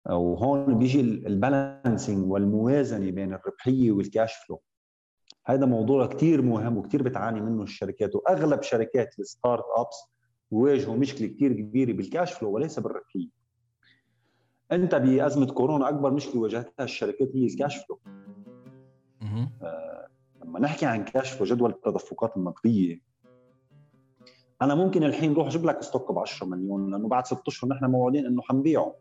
[0.09, 4.61] وهون بيجي ال balancing والموازنة بين الربحية وال cash flow
[5.45, 9.95] هذا موضوع كثير مهم وكثير بتعاني منه الشركات وأغلب شركات ال startups
[10.51, 13.38] بيواجهوا مشكلة كثير كبيرة بال cash flow وليس بالربحية.
[14.71, 17.99] انت بأزمة كورونا أكبر مشكلة واجهتها الشركات هي ال cash flow.
[19.61, 20.07] آه
[20.43, 23.01] لما نحكي عن cash flow جدول التدفقات النقدية
[24.61, 27.85] أنا ممكن الحين روح أجيب لك stock ب 10 مليون لأنه بعد ست أشهر نحن
[27.85, 28.95] موعودين إنه حنبيعه.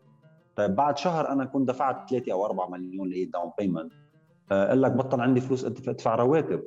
[0.55, 3.93] طيب بعد شهر أنا كنت دفعت 3 أو 4 مليون اللي هي down payment
[4.49, 6.63] قال لك بطل عندي فلوس أدفع رواتب.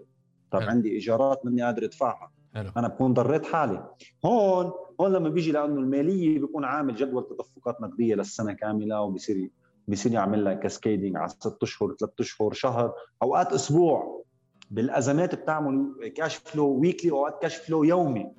[0.51, 2.33] طيب عندي إيجارات ماني قادر أدفعها.
[2.55, 2.71] حلو.
[2.77, 3.91] أنا بكون ضريت حالي.
[4.25, 9.51] هون هون لما بيجي لأنه المالية بيكون عامل جدول تدفقات نقدية للسنة كاملة وبصير
[9.89, 12.93] بصير يعمل لك cascading على ست أشهر ثلاث أشهر شهر
[13.23, 14.23] أوقات أسبوع.
[14.71, 18.33] بالأزمات بتعمل cash flow weekly أوقات cash flow يومي.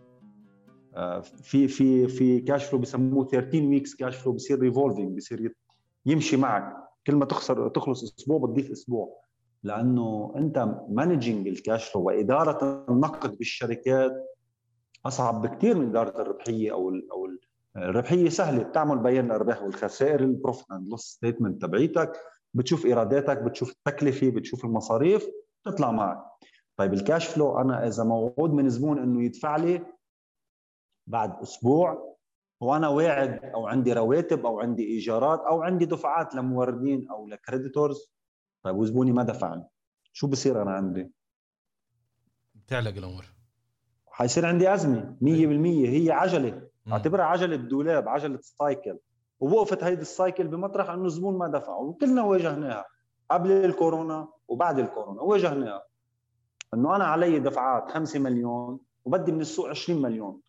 [0.95, 5.53] آه، في في في cash flow بسموه 13 weeks cash flow بصير revolving بصير
[6.05, 6.73] يمشي معك.
[7.07, 9.23] كل ما تخسر تخلص أسبوع بتضيف أسبوع.
[9.63, 14.11] لأنه أنت managing ال cash flow وإدارة النقد بالشركات
[15.05, 17.39] أصعب بكثير من إدارة الربحية أو أو ال
[17.77, 18.63] الربحية سهلة.
[18.63, 22.11] بتعمل بيان الأرباح والخسائر ال profit and loss statement تبعيتك
[22.53, 25.27] بتشوف إيراداتك بتشوف التكلفة بتشوف المصاريف
[25.65, 26.23] تطلع معك.
[26.77, 29.85] طيب ال cash flow أنا إذا موعود من زبون إنه يدفع لي
[31.07, 32.15] بعد أسبوع
[32.61, 38.13] وأنا واعد أو عندي رواتب أو عندي إيجارات أو عندي دفعات لموردين أو ل creditors
[38.63, 39.63] طيب وزبوني ما دفعني
[40.13, 41.11] شو بصير أنا عندي؟
[42.55, 43.25] بتعلق الأمور.
[44.07, 46.69] حيصير عندي أزمة 100% هي عجلة.
[46.91, 48.99] اعتبرها عجلة دولاب عجلة cycle.
[49.39, 52.85] ووقفت هيدي ال cycle بمطرح إنه الزبون ما دفع وكلنا واجهناها.
[53.31, 55.83] قبل الكورونا وبعد الكورونا واجهناها.
[56.73, 60.41] إنه أنا علي دفعات 5 مليون وبدي من السوق 20 مليون.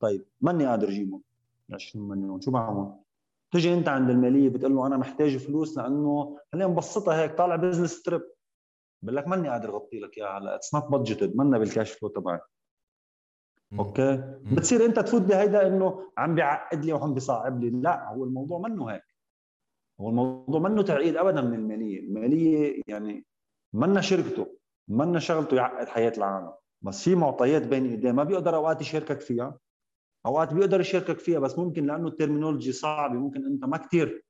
[0.00, 1.22] طيب ماني قادر أجيبهم.
[1.72, 2.40] 20 مليون.
[2.40, 2.92] شو بعمل؟
[3.50, 8.02] تجي انت عند المالية بتقول له أنا محتاج فلوس لأنه خلينا نبسطها هيك طالع business
[8.02, 8.22] trip
[9.02, 12.08] بقول لك ماني قادر أغطي لك إياها هلأ it's not budgeted منا بال cash flow
[12.08, 12.42] تبعك.
[13.78, 14.54] okay؟ مم.
[14.56, 18.90] بتصير أنت تفوت بهيدا إنه عم بيعقد لي وعم بيصعب لي لا هو الموضوع منه
[18.90, 19.02] هيك.
[20.00, 22.00] هو الموضوع منه تعقيد ابدا من المالية.
[22.00, 23.24] المالية يعني
[23.72, 26.52] منا شركته منا شغلته يعقد حياة العالم.
[26.82, 29.58] بس في معطيات بين إيديه ما بيقدر أوقات يشاركك فيها.
[30.26, 34.24] أوقات بيقدر يشاركك فيها بس ممكن لأنه ال terminology صعبه ممكن أنت ما كثير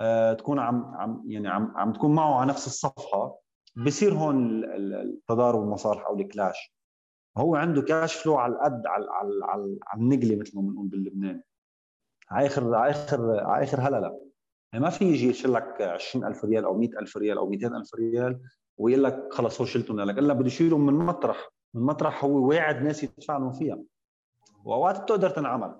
[0.00, 3.38] آه تكون عم عم يعني عم عم تكون معه على نفس الصفحة.
[3.76, 6.74] بصير هون التضارب المصالح أو الكلاش
[7.36, 11.42] هو عنده كاش فلو على القد على على على, النقلة مثل ما بنقول باللبنان.
[12.30, 14.20] على آخر على آخر على آخر هلله
[14.72, 18.40] يعني ما في يجي يشيل لك 20000 ريال أو 100000 ريال أو 200000 ريال
[18.78, 22.82] ويقول لك خلص هو شلتهم لك إلا بده يشيلهم من مطرح من مطرح هو واعد
[22.82, 23.78] ناس يدفع لهم فيها.
[24.64, 25.74] وأوقات بتقدر تنعمل.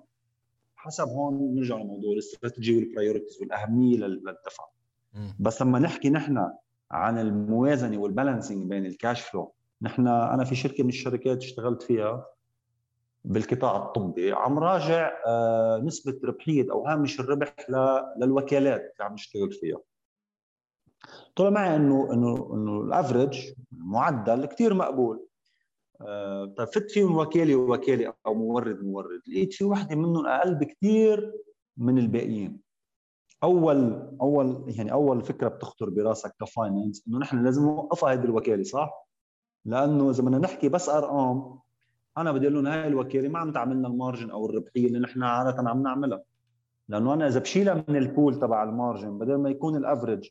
[0.77, 4.65] حسب هون نرجع لموضوع ال strategy وال priorities والأهمية للدفع.
[5.41, 6.51] بس لما نحكي نحن
[6.91, 9.53] عن الموازنة وال balancing بين ال cash flow
[9.83, 12.27] نحن أنا في شركة من الشركات اشتغلت فيها
[13.25, 17.55] بالقطاع الطبي عم راجع آه، نسبة ربحية أو هامش الربح
[18.21, 19.79] للوكالات اللي عم نشتغل فيها.
[21.37, 25.27] طلع معي إنه إنه إنه ال average المعدل كثير مقبول.
[26.57, 29.21] طيب فت فيهم وكاله وكاله أو مورد مورد.
[29.29, 31.33] لقيت في وحده منهم أقل بكثير
[31.77, 32.61] من الباقيين.
[33.43, 38.63] أول أول يعني أول فكرة بتخطر براسك ك finance إنه نحن لازم نوقفها هذه الوكاله
[38.63, 39.09] صح؟
[39.65, 41.59] لأنه إذا بدنا نحكي بس أرقام
[42.19, 44.99] أنا بدي أقول لهم هاي الوكاله ما عم تعمل لنا ال margin أو الربحية اللي
[44.99, 46.23] نحن عادة عم نعملها.
[46.89, 50.31] لأنه أنا إذا بشيلها من ال pool تبع ال margin بدل ما يكون ال average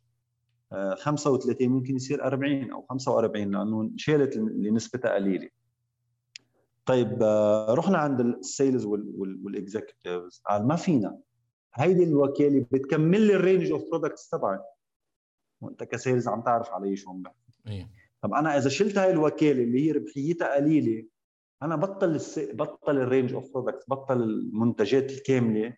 [0.74, 5.50] 35 ممكن يصير 40 أو 45 لأنه شالت اللي نسبتها قليلة.
[6.86, 11.18] طيب آه، رحنا عند ال sales وال executives قال ما فينا.
[11.76, 14.60] هيدي الوكالة بتكمل لي ال range of products تبعي.
[15.62, 17.38] وأنت ك sales عم تعرف علي شو عم بحكي.
[17.68, 17.90] إيه.
[18.22, 21.06] طب أنا إذا شلت هاي الوكالة اللي هي ربحيتها قليلة
[21.64, 22.40] أنا بطل الس...
[22.40, 25.74] بطل ال range of products بطل المنتجات الكاملة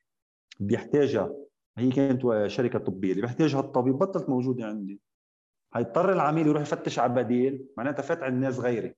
[0.60, 1.36] بيحتاجها.
[1.78, 5.01] هي كانت شركة طبية اللي بيحتاجها الطبيب بطلت موجودة عندي.
[5.76, 8.95] هيضطر العميل يروح يفتش على بديل معناتها فات عند ناس غيري.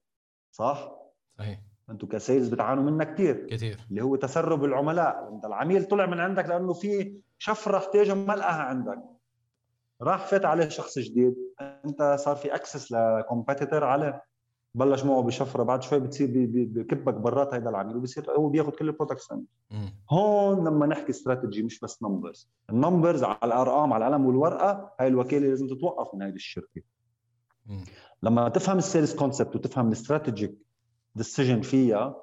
[0.51, 0.95] صح؟
[1.37, 1.61] صحيح.
[1.89, 5.29] أنتم ك sales بتعانوا منها كثير كثير اللي هو تسرب العملاء.
[5.33, 8.99] انت العميل طلع من عندك لأنه في شفرة احتاجها ما لقاها عندك.
[10.01, 11.35] راح فات عليه شخص جديد.
[11.61, 14.23] انت صار في access ل competitor عليه.
[14.75, 18.92] بلش معه بشفرة بعد شوي بتصير بكبك برا هذا العميل وبصير هو بياخذ كل ال
[18.92, 19.33] products
[20.11, 25.07] هون لما نحكي استراتيجي مش بس numbers ال numbers على الأرقام على القلم والورقة هاي
[25.07, 26.81] الوكالة لازم تتوقف من هذه الشركة.
[27.65, 27.83] مم.
[28.23, 30.57] لما تفهم ال sales concept وتفهم ال strategic
[31.15, 32.21] decision فيها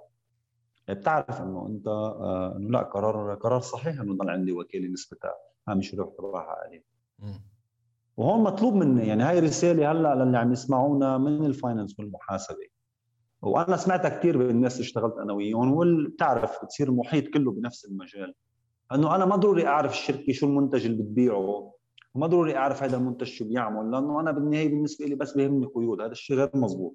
[0.88, 5.34] بتعرف إنه أنت آه، إنه لا قرار قرار صحيح إنه ضل عندي وكالة نسبتها.
[5.68, 6.84] هامش الربح تبعها عالي
[8.16, 9.06] وهون مطلوب مني.
[9.06, 12.66] يعني هاي رسالة هلأ للي عم يسمعونا من ال finance والمحاسبة.
[13.42, 18.34] وأنا سمعتها كثير بالناس اللي اشتغلت أنا وياهم وبتعرف بتصير المحيط كله بنفس المجال.
[18.94, 21.72] إنه أنا ما ضروري أعرف الشركة شو المنتج اللي بتبيعه
[22.14, 26.00] وما ضروري أعرف هذا المنتج شو بيعمل لأنه أنا بالنهاية بالنسبة لي بس بيهمني قيود
[26.00, 26.94] هذا الشيء غير مزبوط.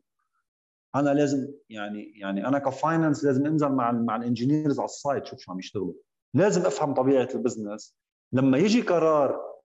[0.96, 4.94] أنا لازم يعني يعني أنا ك finance لازم أنزل مع مع ال engineers على ال
[4.94, 5.94] site شوف شو عم يشتغلوا.
[6.34, 7.96] لازم أفهم طبيعة ال business
[8.34, 9.57] لما يجي قرار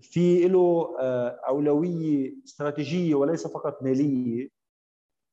[0.00, 4.48] في له آه، أولوية استراتيجية وليس فقط مالية.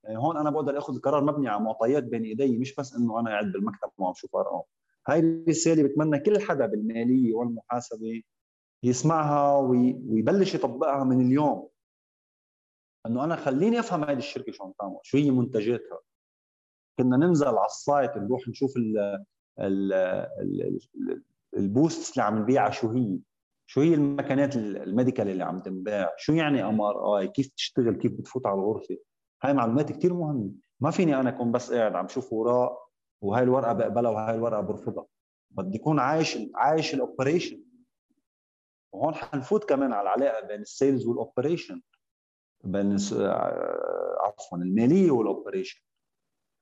[0.03, 3.29] يعني هون أنا بقدر آخذ القرار مبني على معطيات بين إيدي مش بس إنه أنا
[3.29, 4.61] قاعد بالمكتب وعم شوف ارقام
[5.07, 8.21] هاي الرسالة بتمنى كل حدا بالمالية والمحاسبة
[8.83, 11.69] يسمعها ويبلش يطبقها من اليوم.
[13.05, 15.99] إنه أنا خليني أفهم هذه الشركة شو عم تعمل شو هي منتجاتها.
[16.99, 19.23] كنا ننزل على ال site نروح نشوف ال
[19.59, 20.79] ال
[21.57, 23.19] boosts اللي عم نبيعها شو هي.
[23.65, 28.47] شو هي المكانات ال medical اللي عم تنباع؟ شو يعني MRI كيف تشتغل؟ كيف بتفوت
[28.47, 28.97] على الغرفة؟
[29.43, 30.51] هاي معلومات كثير مهمة.
[30.79, 32.85] ما فيني أنا أكون بس قاعد عم شوف وراء
[33.21, 35.05] وهاي الورقة بقبلها وهاي الورقة برفضها.
[35.51, 37.63] بدي أكون عايش عايش ال operation
[38.91, 41.81] وهون حنفوت كمان على العلاقة بين ال sales وال operation
[42.63, 45.81] بين آه، عفوا المالية وال operation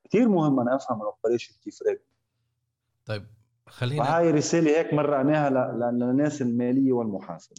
[0.03, 2.05] كثير مهم أنا أفهم ال operation كيف راكب
[3.05, 3.25] طيب
[3.67, 5.49] خلينا فهاي رسالة هيك مرقناها
[5.91, 7.55] للناس المالية والمحاسبة.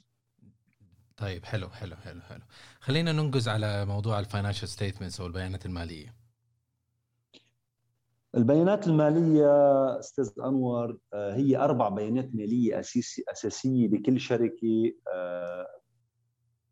[1.16, 2.40] طيب حلو حلو حلو حلو.
[2.80, 6.14] خلينا ننقز على موضوع ال financial statements أو البيانات المالية.
[8.34, 9.48] البيانات المالية
[9.98, 15.66] أستاذ أنور آه، هي أربع بيانات مالية اساسيه أساسية بكل شركة آه،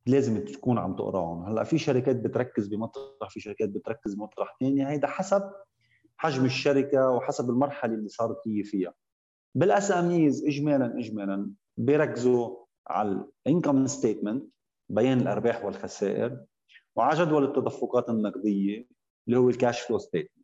[0.06, 1.44] لازم تكون عم تقراهم.
[1.44, 5.42] هلأ في شركات بتركز بمطرح في شركات بتركز بمطرح ثاني هيدا حسب
[6.16, 8.94] حجم الشركة وحسب المرحلة اللي صارت هي فيها.
[9.54, 14.44] بال SMEs اجمالا اجمالا بيركزوا على ال income statement
[14.88, 16.44] بيان الأرباح والخسائر
[16.96, 18.86] وعلى جدول التدفقات النقدية
[19.26, 20.42] اللي هو ال cash flow statement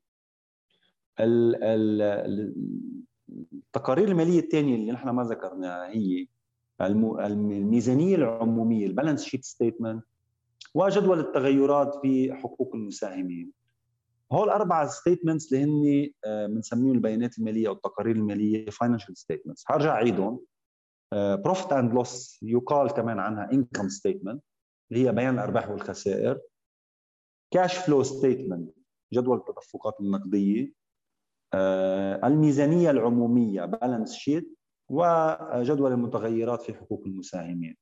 [3.53, 6.27] التقارير المالية الثانية اللي نحن ما ذكرناها هي
[6.81, 10.05] الميزانية العمومية ال balance sheet statement
[10.75, 13.53] وجدول التغيرات في حقوق المساهمين.
[14.33, 16.11] هول أربع statements اللي هن
[16.55, 20.41] بنسميهم البيانات المالية أو التقارير المالية financial statements هرجع أعيدهم.
[21.15, 24.43] profit and loss يقال كمان عنها income statement
[24.93, 26.41] اللي هي بيان الأرباح والخسائر.
[27.55, 28.75] cash flow statement
[29.13, 30.79] جدول التدفقات النقدية.
[31.55, 34.59] uh, الميزانية العمومية balance sheet
[34.91, 37.77] وجدول المتغيرات في حقوق المساهمين.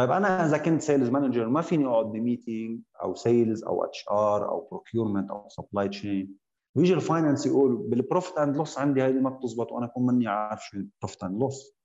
[0.00, 4.48] طيب أنا إذا كنت sales manager ما فيني أقعد ب meeting أو sales أو HR
[4.48, 6.38] أو procurement أو supply chain
[6.74, 10.28] ويجي ال finance يقول بال profit and loss عندي هيدي ما بتزبط وأنا اكون ماني
[10.28, 11.76] عارف شو ال profit and loss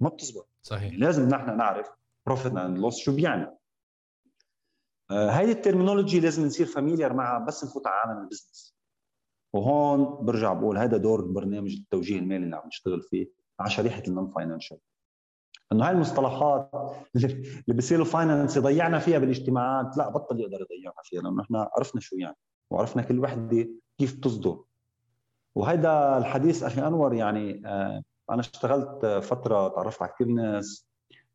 [0.00, 0.48] ما بتزبط.
[0.62, 0.82] صحيح.
[0.82, 1.88] يعني لازم نحن نعرف
[2.26, 3.58] profit and loss شو بيعني.
[5.10, 8.76] آه هيدي ال terminology لازم نصير familiar معها بس نفوت على عالم ال business
[9.52, 14.30] وهون برجع بقول هذا دور برنامج التوجيه المالي اللي عم نشتغل فيه على شريحه ال
[14.30, 14.78] non-financial
[15.74, 16.70] إنه هاي المصطلحات
[17.16, 22.16] اللي بصير finance يضيعنا فيها بالاجتماعات لا بطل يقدر يضيعنا فيها لأنه إحنا عرفنا شو
[22.16, 22.36] يعني
[22.70, 23.68] وعرفنا كل وحدة
[23.98, 24.60] كيف تصدر
[25.54, 30.86] وهيدا الحديث أخي أنور يعني آه، أنا اشتغلت فترة تعرفت على كثير ناس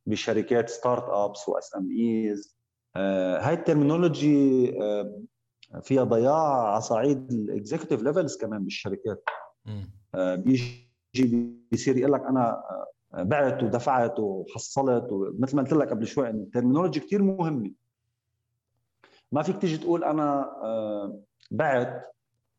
[0.06, 2.60] بشركات startups و SMEs
[2.96, 5.22] هاي ال terminology آه،
[5.82, 9.24] فيها ضياع على صعيد ال executive levels كمان بالشركات.
[10.16, 10.90] آه، بيجي
[11.72, 12.64] بيصير يقول لك أنا
[13.14, 17.72] بعت ودفعت وحصلت ومثل ما قلت لك قبل شوي انه ال terminology كثير مهمه
[19.32, 21.20] ما فيك تيجي تقول أنا آه،
[21.52, 22.16] بعت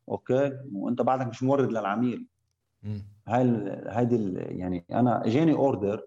[0.08, 2.26] okay؟ وأنت بعدك مش مورد للعميل.
[3.28, 3.44] هاي
[3.88, 6.06] هيدي يعني أنا إجاني order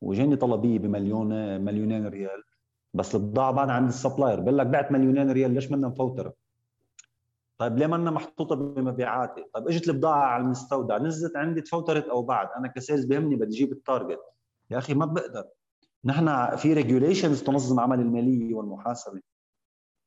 [0.00, 2.42] وإجاني طلبيه بمليون مليونين ريال
[2.94, 4.40] بس البضاعه بعد عند ال supplier.
[4.40, 6.32] بقول لك بعت مليونين ريال ليش بدنا نفوترها؟
[7.58, 12.48] طيب ليه منا محطوطة بمبيعاتي؟ طيب إجت البضاعة على المستودع نزلت عندي تفوترت أو بعد
[12.56, 14.20] أنا ك sales بيهمني بدي أجيب ال target
[14.70, 15.44] يا أخي ما بقدر.
[16.04, 19.20] نحن في regulations تنظم عمل المالية والمحاسبة.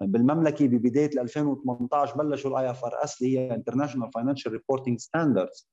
[0.02, 5.70] بالمملكة ببداية 2018 بلشوا ال IFRS اللي هي International Financial Reporting Standards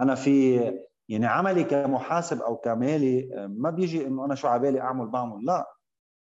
[0.00, 0.60] أنا في
[1.08, 5.44] يعني عملي كمحاسب أو كمالي ما بيجي إنه أنا شو عبالي أعمل بعمل.
[5.44, 5.74] لا.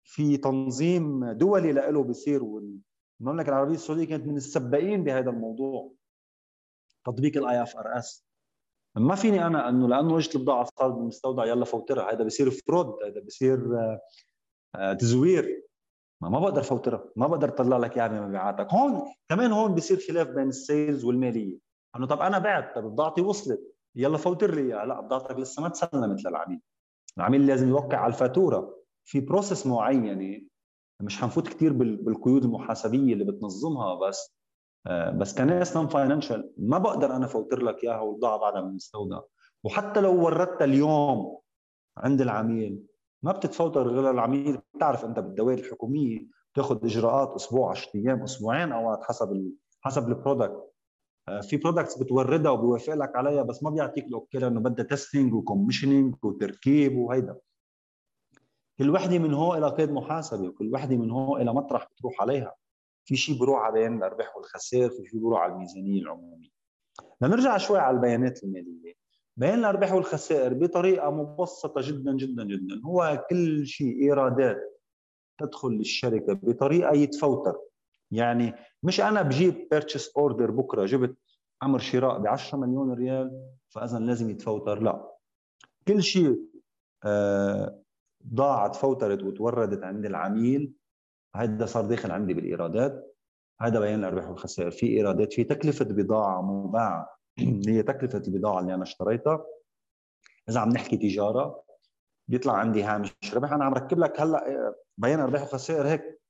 [0.05, 2.43] في تنظيم دولي له بيصير
[3.23, 5.93] المملكة العربية السعودية كانت من السباقين بهذا الموضوع.
[7.07, 8.25] تطبيق ال IFRS
[8.97, 12.13] ما فيني أنا إنه لأنه اجت البضاعه صارت بالمستودع يلا فوترها.
[12.13, 14.01] هذا بصير fraud هذا بصير آه،
[14.75, 15.63] آه، تزوير.
[16.23, 17.05] ما ما بقدر فوترها.
[17.17, 21.59] ما بقدر اطلع لك إياها بمبيعاتك هون كمان هون بصير خلاف بين ال sales والمالية.
[21.97, 23.75] إنه طب أنا بعت طب بضاعتي وصلت.
[23.95, 26.61] يلا فوتر لي لا بضاعتك لسه ما تسلمت للعميل.
[27.19, 28.83] العميل لازم يوقع على الفاتورة.
[29.05, 30.43] في process معينه
[31.03, 34.37] مش حنفوت كثير بالقيود المحاسبية اللي بتنظمها بس
[34.87, 39.21] آه، بس كناس non-financial ما بقدر أنا فوتر لك إياها والبضاعه بعدها من المستودع
[39.65, 41.39] وحتى لو وردتها اليوم
[41.97, 42.83] عند العميل
[43.23, 44.59] ما بتتفوتر غير العميل.
[44.75, 50.17] بتعرف أنت بالدوائر الحكومية بتاخذ إجراءات أسبوع 10 أيام أسبوعين أوقات حسب ال حسب ال
[50.17, 50.73] product
[51.29, 55.35] آه، في products بتوردها وبيوافق لك عليها بس ما بيعطيك ال okay لأنه بدها testing
[55.35, 57.37] و commissioning وتركيب وهيدا.
[58.83, 62.55] كل وحده من هون إلى قيد محاسبة وكل وحده من هون إلى مطرح بتروح عليها.
[63.05, 66.49] في شيء بروح على بيان الأرباح والخسائر في شيء بروح على الميزانية العمومية.
[67.21, 68.95] لنرجع شوي على البيانات المالية.
[69.37, 72.81] بيان الأرباح والخسائر بطريقة مبسطة جدا جدا جدا.
[72.85, 74.83] هو كل شيء إيرادات
[75.39, 77.59] تدخل للشركة بطريقة يتفوتر.
[78.11, 81.17] يعني مش أنا بجيب purchase order بكرة جبت
[81.63, 84.83] أمر شراء ب 10 مليون ريال فاذا لازم يتفوتر.
[84.83, 85.13] لا.
[85.89, 86.39] كل شيء
[87.05, 87.82] آه
[88.35, 90.73] بضاعة تفوترت وتوردت عند العميل
[91.37, 93.17] هذا صار داخل عندي بالإيرادات.
[93.61, 94.71] هذا بيان الأرباح والخسائر.
[94.71, 97.19] في إيرادات في تكلفة بضاعة مباعة.
[97.69, 99.45] هي تكلفة البضاعة اللي أنا اشتريتها.
[100.49, 101.65] إذا عم نحكي تجارة
[102.29, 103.53] بيطلع عندي هامش ربح.
[103.53, 106.21] أنا عم ركب لك هلأ بيان أرباح وخسائر هيك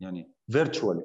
[0.00, 1.04] يعني virtually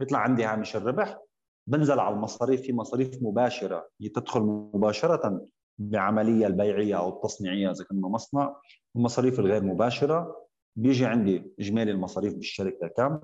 [0.00, 1.18] بيطلع عندي هامش الربح.
[1.66, 2.62] بنزل على المصاريف.
[2.62, 3.88] في مصاريف مباشرة.
[4.14, 4.40] تدخل
[4.74, 5.48] مباشرة
[5.78, 8.56] بعملية البيعية أو التصنيعية إذا كنا مصنع.
[8.96, 10.46] المصاريف الغير مباشرة.
[10.76, 13.20] بيجي عندي إجمالي المصاريف بالشركة كم؟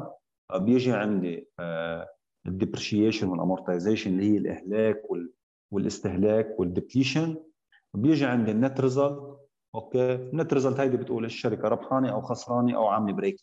[0.54, 1.48] بيجي عندي
[2.46, 5.02] ال depreciation وال amortization اللي هي الإهلاك
[5.70, 7.36] والاستهلاك وال depletion
[7.94, 9.38] بيجي عندي ال net result
[9.74, 13.36] okay؟ ال net result هيدي بتقول الشركة ربحانة أو خسرانة أو عاملة break even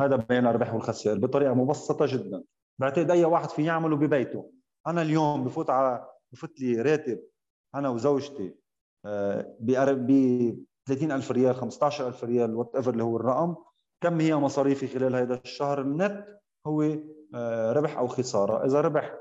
[0.00, 2.44] هذا بيان الربح والخسائر بطريقة مبسطة جدا.
[2.78, 4.52] بعتقد أي واحد في يعمله ببيته.
[4.86, 7.20] أنا اليوم بفوت على بفوت لي راتب
[7.74, 8.54] أنا وزوجتي
[9.04, 9.70] آه، ب
[10.88, 13.56] 30000 ريال 15000 ريال whatever اللي هو الرقم.
[14.00, 16.82] كم هي مصاريفي خلال هذا الشهر النت هو
[17.34, 18.66] آه، ربح أو خسارة.
[18.66, 19.14] إذا ربح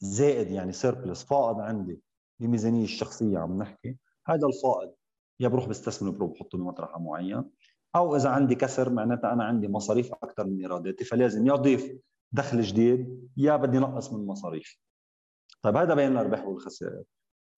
[0.00, 2.02] زائد يعني surplus فائض عندي
[2.40, 3.96] بميزانية الشخصية عم نحكي
[4.26, 4.94] هذا الفائض
[5.40, 7.50] يا بروح بستثمره بروح بحطه بمطرح معين.
[7.96, 12.00] أو إذا عندي كسر معناتها أنا عندي مصاريف أكثر من ايراداتي فلازم يا
[12.32, 14.78] دخل جديد يا بدي نقص من مصاريف.
[15.62, 17.02] طيب هذا بيان الارباح والخسائر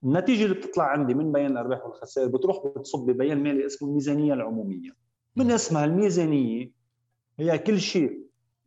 [0.03, 4.91] النتيجة اللي بتطلع عندي من بيان الأرباح والخسائر بتروح بتصب ببيان مالي اسمه الميزانية العمومية.
[5.35, 6.71] من أسمها الميزانية
[7.39, 8.23] هي كل شيء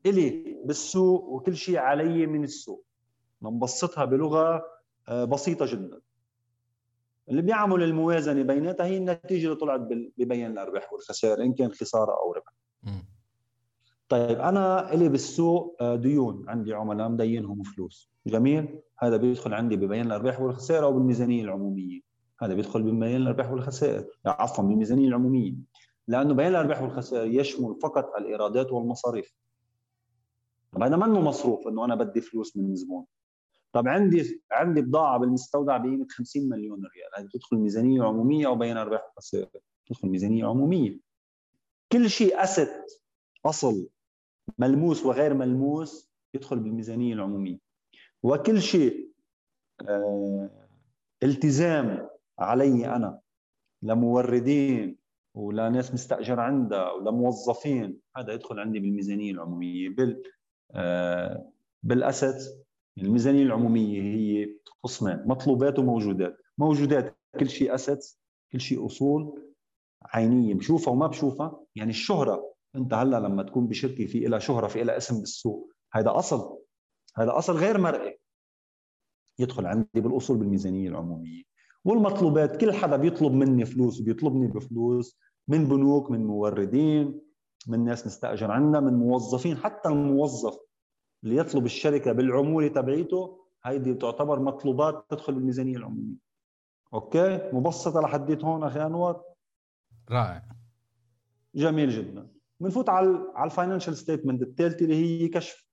[0.07, 2.85] إلي بالسوق وكل شيء علي من السوق.
[3.43, 4.65] نبسطها بلغة
[5.09, 6.01] آه، بسيطة جدا.
[7.29, 9.81] اللي بيعمل الموازنة بيناتها هي النتيجة اللي طلعت
[10.19, 12.53] ببيان الأرباح والخسائر إن كان خسارة أو ربح.
[14.09, 18.11] طيب أنا إلي بالسوق آه، ديون عندي عملاء مدينهم فلوس.
[18.27, 22.01] جميل؟ هذا بيدخل عندي ببيان الأرباح والخسائر أو بالميزانية العمومية.
[22.41, 25.55] هذا بيدخل ببيان الأرباح والخسائر عفوا بالميزانية العمومية.
[26.09, 29.35] لأنه بيان الأرباح والخسائر يشمل فقط الإيرادات والمصاريف.
[30.73, 33.05] طب هذا منه مصروف إنه أنا بدي فلوس من زبون؟
[33.73, 37.11] طب عندي عندي بضاعة بالمستودع بقيمة 50 مليون ريال.
[37.25, 39.49] هذه تدخل ميزانية عمومية أو بين ارباح وخسائر
[39.87, 40.99] تدخل ميزانية عمومية.
[41.93, 42.85] كل شيء اسد
[43.47, 43.89] أصل
[44.59, 47.59] ملموس وغير ملموس يدخل بالميزانية العمومية.
[48.23, 49.11] وكل شيء
[49.89, 50.69] آه
[51.23, 53.21] التزام علي أنا
[53.83, 54.97] لموردين
[55.35, 59.89] ولناس مستأجر عندها ولموظفين هذا يدخل عندي بالميزانية العمومية.
[59.89, 60.23] بال
[60.71, 61.53] آه
[61.83, 62.67] بالاسد
[62.99, 66.37] الميزانية العمومية هي قسمان مطلوبات وموجودات.
[66.59, 68.21] موجودات كل شيء اسيتس
[68.53, 69.43] كل شيء أصول
[70.03, 71.61] عينية بشوفها وما بشوفها.
[71.75, 76.17] يعني الشهرة انت هلأ لما تكون بشركة في لها شهرة في لها اسم بالسوق هذا
[76.17, 76.59] أصل.
[77.17, 78.19] هذا أصل غير مرئي.
[79.39, 81.43] يدخل عندي بالأصول بالميزانية العمومية
[81.85, 82.61] والمطلوبات.
[82.61, 85.19] كل حدا بيطلب مني فلوس بيطلبني بفلوس
[85.49, 87.21] من بنوك من موردين
[87.67, 89.57] من ناس مستاجر عندنا من موظفين.
[89.57, 90.59] حتى الموظف
[91.25, 96.27] اللي يطلب الشركة بالعمولة تبعيته هيدي تعتبر مطلوبات تدخل بالميزانية العمومية.
[96.95, 99.23] okay؟ مبسطة لحديت هون أخي أنور؟
[100.11, 100.43] رائع.
[101.55, 102.36] جميل جدا.
[102.61, 105.67] بنفوت على على ال financial statement الثالثه اللي هي كشف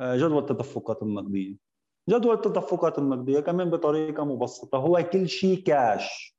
[0.00, 1.56] آه، جدول التدفقات النقديه
[2.08, 6.36] جدول التدفقات النقديه كمان بطريقة مبسطة هو كل شيء كاش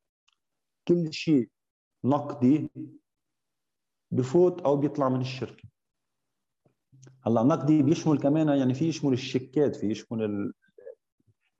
[0.87, 1.49] كل شيء
[2.03, 2.69] نقدي
[4.11, 5.63] بفوت أو بيطلع من الشركة.
[7.25, 10.53] هلأ النقدي بيشمل كمان يعني في يشمل الشيكات في يشمل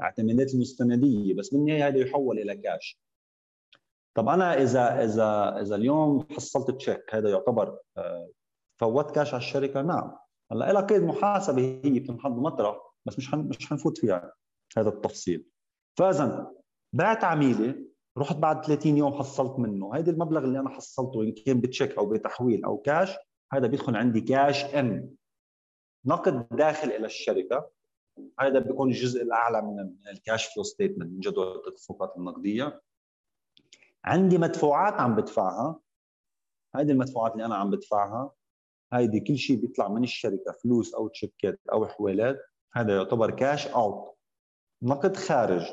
[0.02, 3.00] الاعتمادات المستندية بس بالنهاية هذا يحول إلى كاش
[4.14, 8.30] طب أنا إذا إذا إذا اليوم حصلت check هذا يعتبر آه،
[8.80, 10.18] فوت كاش على الشركة؟ نعم.
[10.52, 14.34] هلأ لها قيد محاسبة هي بتنحط مطرح بس مش مش حنفوت فيها
[14.78, 15.46] هذا التفصيل.
[15.98, 16.52] فإذا
[16.94, 17.76] بعت عميلة
[18.18, 21.98] رحت بعد 30 يوم حصلت منه هيدي المبلغ اللي أنا حصلته إن كان ب check
[21.98, 23.18] أو بتحويل أو كاش
[23.54, 25.10] هذا بيدخل عندي cash in
[26.06, 27.70] نقد داخل إلى الشركة
[28.40, 32.82] هذا بيكون الجزء الأعلى من ال cash flow statement من جدول التدفقات النقدية.
[34.06, 35.80] عندي مدفوعات عم بدفعها.
[36.76, 38.32] هذه المدفوعات اللي أنا عم بدفعها
[38.94, 42.38] هيدي كل شيء بيطلع من الشركة فلوس أو تشيكات أو حوالات
[42.74, 44.18] هذا يعتبر cash out
[44.84, 45.66] نقد خارج.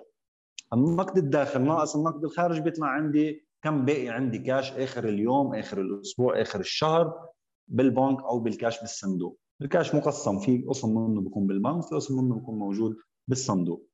[0.73, 6.43] النقد الداخل ناقص النقد الخارج بيطلع عندي كم باقي عندي كاش آخر اليوم آخر الأسبوع
[6.43, 7.29] آخر الشهر
[7.69, 9.39] بالبنك أو بالكاش بالصندوق.
[9.63, 12.97] الكاش مقسم في قسم منه بيكون بالبنك في قسم منه بيكون موجود
[13.29, 13.89] بالصندوق.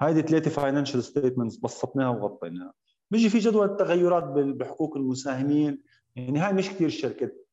[0.00, 2.74] هيدي ثلاثة financial statements بسطناها وغطيناها.
[3.10, 5.82] بيجي في جدول التغيرات بحقوق المساهمين.
[6.16, 7.48] يعني هاي مش كثير الشركات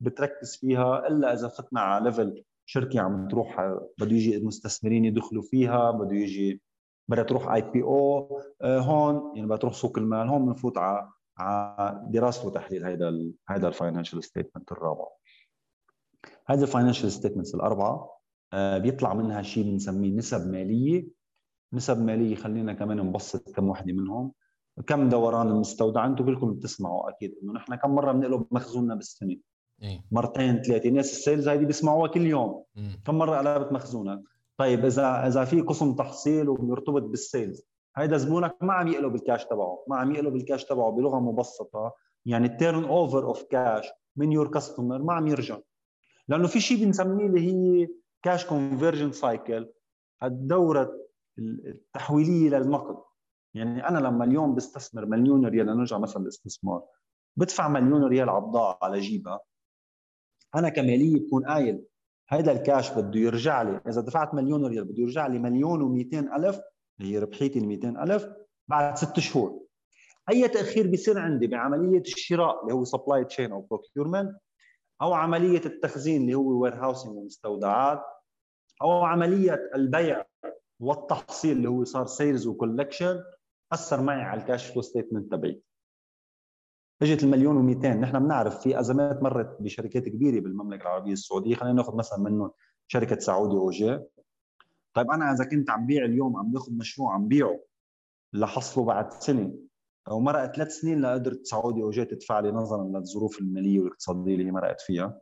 [0.00, 3.60] بتركز فيها إلا إذا فتنا على level شركة عم تروح
[3.98, 6.62] بده يجي المستثمرين يدخلوا فيها بده يجي
[7.08, 12.84] بدها تروح IPO هون يعني بدها تروح سوق المال هون بنفوت على على دراسة وتحليل
[12.84, 13.12] هذا
[13.48, 15.06] هذا ال financial statement الرابع.
[16.46, 18.20] هذه ال financial statements الأربعة
[18.52, 21.08] آه، بيطلع منها شيء بنسميه نسب مالية.
[21.72, 24.32] نسب مالية خلينا كمان نبسط كم وحدة منهم.
[24.86, 29.36] كم دوران المستودع؟ أنتم كلكم بتسمعوا أكيد إنه نحن كم مرة بنقلب مخزوننا بالسنة؟
[29.82, 30.90] إيه؟ مرتين ثلاثة.
[30.90, 32.64] ناس ال sales هيدي بيسمعوها كل يوم.
[32.76, 33.02] مم.
[33.06, 34.22] كم مرة قلبت مخزونك؟
[34.56, 37.62] طيب إذا إذا في قسم تحصيل وبيرتبط بال sales
[37.96, 41.94] هيدا زبونك ما عم يقلب الكاش تبعه ما عم يقلب الكاش تبعه بلغة مبسطة
[42.26, 45.58] يعني ال turnover of cash من your customer ما عم يرجع.
[46.28, 47.88] لأنه في شيء بنسميه اللي هي
[48.22, 49.68] cash conversion cycle
[50.22, 50.92] الدوره
[51.38, 52.96] التحويلية للنقد
[53.54, 56.82] يعني أنا لما اليوم بستثمر مليون ريال لنرجع مثلا للاستثمار
[57.36, 59.40] بدفع مليون ريال على بضاعه على جيبها
[60.54, 61.84] أنا كمالية بكون قايل
[62.28, 66.60] هيدا الكاش بده يرجع لي إذا دفعت مليون ريال بده يرجع لي مليون و200 ألف
[67.00, 68.26] هي ربحيتي ال 200 ألف
[68.68, 69.60] بعد ست شهور.
[70.30, 74.36] أي تأخير بيصير عندي بعملية الشراء اللي هو supply chain أو procurement
[75.02, 78.02] أو عملية التخزين اللي هو warehousing ومستودعات
[78.82, 80.24] أو عملية البيع
[80.80, 83.22] والتحصيل اللي هو صار sales و collection
[83.72, 85.62] أثر معي على ال cash flow statement تبعي.
[87.02, 91.54] اجت المليون و200 نحن بنعرف في أزمات مرت بشركات كبيرة بالمملكة العربية السعودية.
[91.54, 92.50] خلينا ناخذ مثلا منهم
[92.86, 93.98] شركة سعودي اوجي
[94.94, 97.60] طيب أنا إذا كنت عم بيع اليوم عم باخذ مشروع عم بيعه
[98.32, 99.54] لحصله بعد سنة
[100.08, 104.50] أو مرقت ثلاث سنين لقدرت سعودي اوجي تدفع لي نظرا للظروف المالية والاقتصادية اللي هي
[104.50, 105.20] مرقت فيها.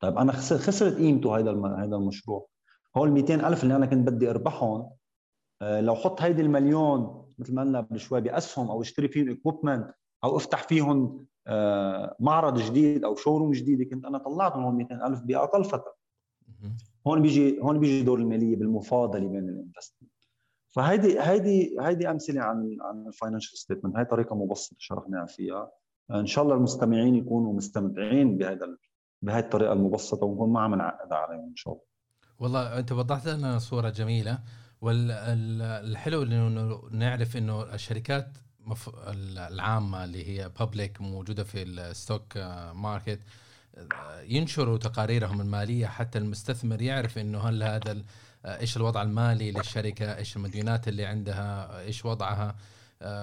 [0.00, 2.48] طيب أنا خسرت قيمته هذا هذا المشروع.
[2.96, 4.96] هول 200 ألف اللي أنا كنت بدي أربحهم آه،
[5.62, 10.36] لو حط هيدي المليون مثل ما قلنا قبل شوي بأسهم أو اشتري فيهم equipment أو
[10.36, 15.64] افتح فيهم آه، معرض جديد أو showroom جديد كنت أنا طلعت من 200 ألف بأقل
[15.64, 15.94] فترة.
[17.06, 20.12] هون بيجي هون بيجي دور المالية بالمفاضلة بين ال investment
[20.70, 25.70] فهيدي هيدي هيدي أمثلة عن عن ال financial statement هاي طريقة مبسطة شرحنا فيها.
[26.10, 28.76] إن شاء الله المستمعين يكونوا مستمتعين بهذا
[29.22, 31.84] بهي الطريقة المبسطة ونكون ما عم نعقد عليهم إن شاء الله.
[32.38, 34.38] والله أنت وضحت لنا صورة جميلة.
[34.80, 38.28] والحلو إنه نعرف إنه الشركات
[39.38, 42.36] العامة اللي هي بابليك موجودة في الستوك
[42.74, 43.20] ماركت
[44.22, 48.02] ينشروا تقاريرهم المالية حتى المستثمر يعرف إنه هل هذا
[48.44, 52.56] إيش الوضع المالي للشركة إيش المديونات اللي عندها إيش وضعها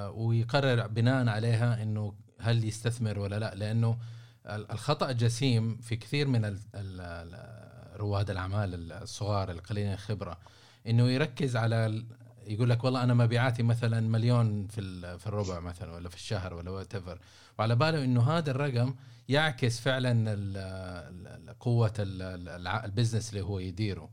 [0.09, 3.55] ويقرر بناء عليها إنه هل يستثمر ولا لا.
[3.55, 3.97] لأنه
[4.45, 6.59] الخطأ الجسيم في كثير من
[7.95, 10.37] رواد الأعمال الصغار القليلين الخبره
[10.87, 12.03] إنه يركز على
[12.47, 14.81] يقول لك والله أنا مبيعاتي مثلا مليون في
[15.17, 16.93] في الربع مثلا ولا في الشهر ولا what
[17.59, 18.95] وعلى باله إنه هذا الرقم
[19.29, 20.35] يعكس فعلا
[21.59, 24.09] قوة ال business اللي هو يديره.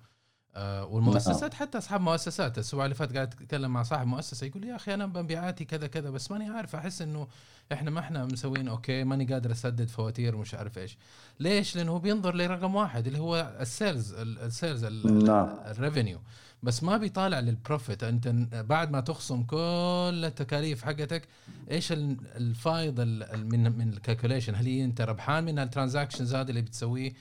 [0.91, 1.61] والمؤسسات نعم.
[1.61, 2.59] حتى أصحاب مؤسسات.
[2.59, 6.11] الأسبوع اللي فات قاعد أتكلم مع صاحب مؤسسة يقول يا أخي أنا مبيعاتي كذا كذا
[6.11, 7.29] بس ماني عارف أحس إنه
[7.73, 10.99] إحنا ما إحنا مسوين okay ماني قادر أسدد فواتير مش عارف إيش.
[11.41, 15.49] ليش؟ لأنه هو بينظر لرقم واحد اللي هو ال sales ال sales نعم.
[15.67, 16.19] ال revenue.
[16.63, 21.29] بس ما بيطالع لل profit أنت بعد ما تخصم كل التكاليف حقتك
[21.71, 27.13] إيش الفايض من من ال calculation هل أنت ربحان من ال transactions هذه اللي بتسويه؟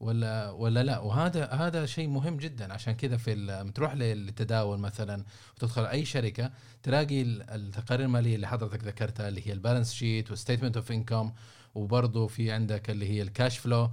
[0.00, 0.98] ولا ولا لا.
[0.98, 2.72] وهذا هذا شيء مهم جدا.
[2.72, 5.24] عشان كذا في تروح للتداول مثلا
[5.56, 6.50] وتدخل أي شركة
[6.82, 11.32] تلاقي التقارير المالية اللي حضرتك ذكرتها اللي هي ال balance sheet و statement of income
[11.74, 13.90] وبرضه في عندك اللي هي ال cash flow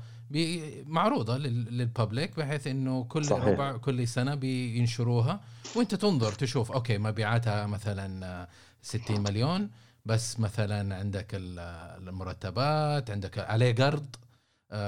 [0.85, 3.43] معروضة لل public بحيث إنه كل صحيح.
[3.45, 5.39] ربع كل سنة بينشروها.
[5.75, 8.47] وأنت تنظر تشوف okay مبيعاتها مثلا
[8.81, 9.69] 60 مليون.
[10.05, 14.05] بس مثلا عندك المرتبات عندك عليه قرض.
[14.15, 14.22] آه،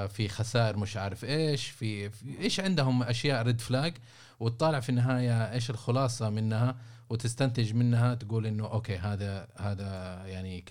[0.08, 3.94] في خسائر مش عارف إيش في, في إيش عندهم أشياء red flag
[4.40, 6.76] وتطالع في النهاية إيش الخلاصة منها
[7.10, 10.64] وتستنتج منها تقول إنه أوكي هذا هذا يعني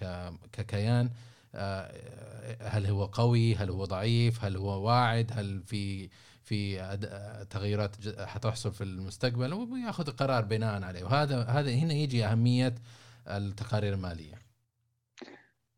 [0.51, 1.09] ككيان
[1.55, 1.91] آه،
[2.61, 6.09] هل هو قوي هل هو ضعيف هل هو واعد هل في
[6.43, 6.77] في
[7.49, 11.03] تغيرات حتحصل في المستقبل وياخذ قرار بناء عليه.
[11.03, 12.75] وهذا هذا هنا يجي أهمية
[13.27, 14.41] التقارير المالية.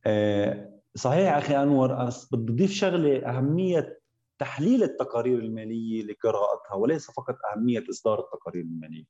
[0.05, 3.99] آه، صحيح أخي أنور بدي اضيف شغلة أهمية
[4.39, 9.05] تحليل التقارير المالية لقراءتها وليس فقط أهمية إصدار التقارير المالية.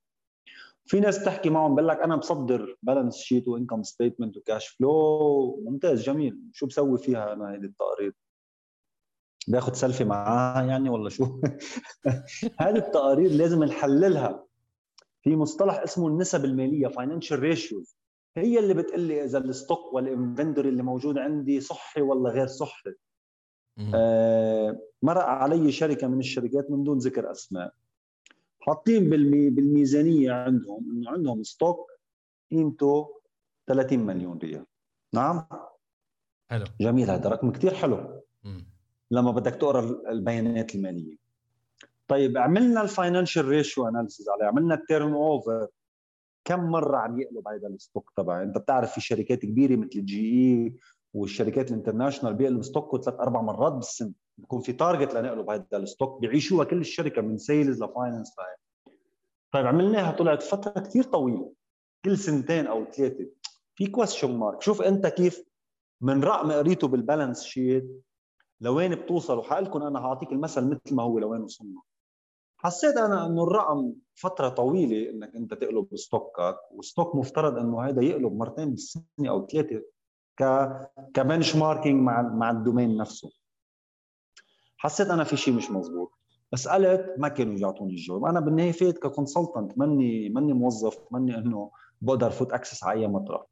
[0.86, 4.68] في ناس تحكي معهم بقول لك أنا بصدر balance sheet و income statement و cash
[4.68, 6.40] flow ممتاز جميل.
[6.54, 8.14] شو بسوي فيها أنا هذه التقارير؟
[9.48, 11.24] باخذ سيلفي معاها يعني ولا شو؟
[12.62, 14.46] هذه التقارير لازم نحللها.
[15.22, 17.98] في مصطلح اسمه النسب المالية financial ratios
[18.38, 22.48] هي اللي بتقول لي إذا ال stock وال inventory اللي موجود عندي صحي ولا غير
[22.48, 22.94] صحي.
[23.96, 27.74] آه مرق علي شركة من الشركات من دون ذكر أسماء.
[28.60, 31.92] حاطين بالمي بالميزانية عندهم إنه عندهم stock
[32.52, 33.22] قيمته
[33.68, 34.66] 30 مليون ريال.
[35.14, 35.48] نعم؟
[36.52, 36.66] حلو.
[36.82, 38.24] جميل هذا رقم كثير حلو.
[38.44, 38.66] مم.
[39.12, 41.16] لما بدك تقرأ البيانات المالية.
[42.08, 45.68] طيب عملنا ال financial ratio analysis عليه عملنا ال turnover.
[46.48, 50.20] كم مرة عم يقلب هذا ال stock تبعي؟ أنت بتعرف في شركات كبيرة مثل ال
[50.20, 50.76] GE
[51.14, 54.12] والشركات ال international بيقلب stock ثلاث أربع مرات بالسنة.
[54.38, 58.36] بكون في target لنقلب هذا ال stock بيعيشوها كل الشركة من sales ل finance
[59.52, 61.54] طيب عملناها طلعت فترة كثير طويلة.
[62.06, 63.28] كل سنتين أو ثلاثة.
[63.76, 65.44] في question mark شوف أنت كيف
[66.02, 68.04] من رقم قريته بال balance sheet
[68.62, 71.82] لوين بتوصل وحقلكم أنا هعطيك المثل مثل ما هو لوين وصلنا.
[72.68, 77.82] حسيت أنا إنه الرقم فترة طويلة إنك أنت تقلب stock ك و stock مفترض إنه
[77.82, 79.82] هذا يقلب مرتين بالسنة أو ثلاثة
[80.40, 80.70] ك
[81.14, 83.30] ك benchmarking مع مع ال domain نفسه.
[84.78, 86.12] حسيت أنا في شيء مش مزبوط.
[86.52, 88.26] بس قلت ما كانوا يعطوني الجواب.
[88.26, 93.08] أنا بالنهاية فات ك consultant ماني ماني موظف ماني إنه بقدر فوت access على أي
[93.08, 93.46] مطرح.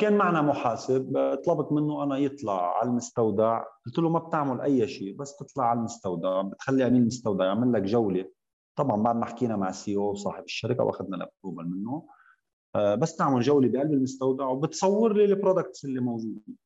[0.00, 3.64] كان معنا محاسب آه، طلبت منه أنا يطلع على المستودع.
[3.86, 7.82] قلت له ما بتعمل أي شيء بس تطلع على المستودع بتخلي امين المستودع يعمل لك
[7.82, 8.30] جولة.
[8.76, 12.08] طبعا بعد ما حكينا مع ال CEO صاحب الشركة وأخذنا ال approval منه
[12.74, 16.56] آه، بس تعمل جولة بقلب المستودع وبتصور لي ال products اللي موجودين.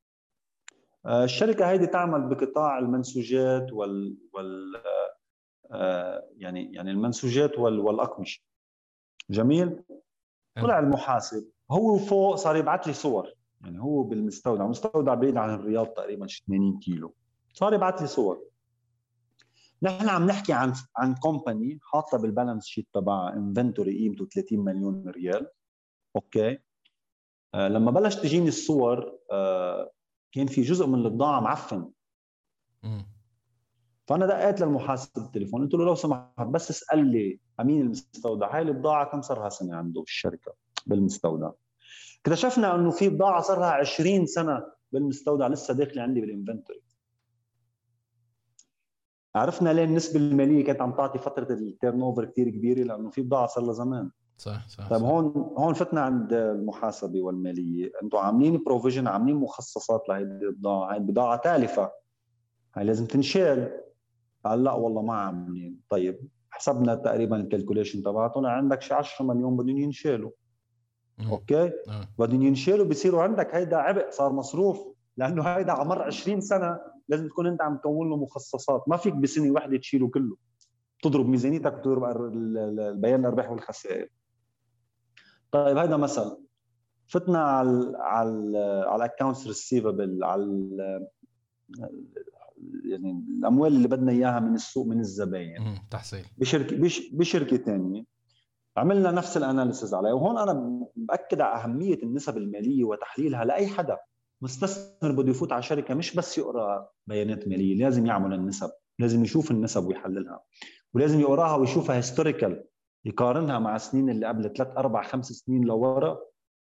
[1.07, 4.82] الشركة هيدي تعمل بقطاع المنسوجات وال وال
[6.36, 8.42] يعني يعني المنسوجات والأقمشة.
[9.30, 9.82] جميل؟
[10.57, 11.51] طلع المحاسب.
[11.70, 13.34] هو فوق صار يبعث لي صور.
[13.60, 17.14] يعني هو بالمستودع المستودع بعيد عن الرياض تقريبا 80 كيلو.
[17.52, 18.44] صار يبعث لي صور.
[19.82, 25.08] نحن عم نحكي عن عن company حاطة بال balance sheet تبعها inventory قيمته 30 مليون
[25.08, 25.50] ريال.
[26.16, 26.59] okay؟
[27.54, 29.90] آه لما بلش تجيني الصور آه
[30.32, 31.90] كان في جزء من البضاعه معفن
[34.06, 39.10] فأنا دقيت للمحاسب بالتليفون قلت له لو سمحت بس اسال لي أمين المستودع هاي البضاعه
[39.10, 40.54] كم صار لها سنه عنده بالشركة؟
[40.87, 41.51] بالمستودع.
[42.20, 46.80] اكتشفنا إنه في بضاعه صار لها 20 سنة بالمستودع لسه داخله عندي بال inventory.
[49.35, 53.47] عرفنا ليه النسبة المالية كانت عم تعطي فترة ال turnover كثير كبيرة؟ لأنه في بضاعه
[53.47, 54.11] صار لها زمان.
[54.37, 57.93] صح صح طيب هون هون فتنا عند المحاسبة والمالية.
[58.03, 61.93] أنتم عاملين provision عاملين مخصصات لهيدي البضاعه هي بضاعة تالفة.
[62.76, 63.81] هي لازم تنشال.
[64.45, 65.81] قال لا والله ما عاملين.
[65.89, 70.31] طيب حسبنا تقريبا ال calculation طلع عندك شي 10 مليون بدهم ينشالوا.
[71.30, 72.08] okay؟ آه.
[72.18, 73.54] بدهم ينشالوا بصيروا عندك.
[73.54, 74.86] هيدا عبء صار مصروف.
[75.16, 78.88] لأنه هيدا على مر 20 سنة لازم تكون أنت عم تكون له مخصصات.
[78.88, 80.36] ما فيك بسنة واحدة تشيله كله.
[81.02, 84.08] تضرب ميزانيتك وتضرب البيان الأرباح والخسائر.
[85.52, 86.36] طيب هيدا مثل.
[87.08, 90.70] فتنا على على على ال accounts receivable على
[92.84, 95.78] يعني الأموال اللي بدنا إياها من السوق من الزباين.
[95.90, 96.24] تحصيل.
[96.38, 96.76] بشركه
[97.12, 98.04] بشركة ثانية
[98.76, 100.12] عملنا نفس ال analysis عليها.
[100.12, 103.98] وهون أنا باكد على أهمية النسب المالية وتحليلها لأي حدا.
[104.42, 109.50] مستثمر بده يفوت على شركة مش بس يقرأ بيانات مالية لازم يعمل النسب لازم يشوف
[109.50, 110.40] النسب ويحللها
[110.94, 112.64] ولازم يقراها ويشوفها historical
[113.04, 116.18] يقارنها مع السنين اللي قبل ثلاث أربع خمس سنين لورا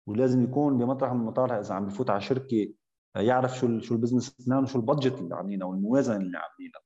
[0.08, 2.74] ولازم يكون بمطرح من المطارح إذا عم بفوت على شركة
[3.16, 6.82] يعرف شو شو ال business plan وشو ال budget اللي عاملينها والموازنة اللي عاملينها.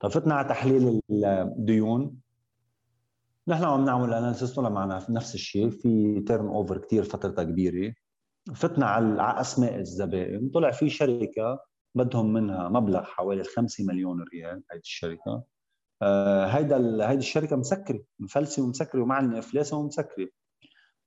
[0.00, 2.16] طيب فتنا على تحليل الديون.
[3.48, 5.70] نحن عم نعمل analysis طلع معنا نفس الشيء.
[5.70, 7.94] في turnover كثير فترتها كبيرة.
[8.54, 10.48] فتنا على أسماء الزبائن.
[10.48, 11.60] طلع في شركة
[11.94, 15.42] بدهم منها مبلغ حوالي 5 مليون ريال هيدي الشركة.
[16.02, 16.76] آه هيدا
[17.10, 20.28] هيدي الشركة مسكرة مفلسة ومسكرة ومعلنه افلاسها ومسكرة.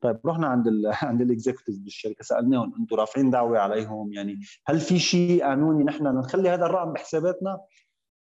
[0.01, 4.79] طيب رحنا عند ال عند ال executives بالشركة سألناهم أنتم رافعين دعوى عليهم؟ يعني هل
[4.79, 7.59] في شيء قانوني نحن نخلي هذا الرقم بحساباتنا؟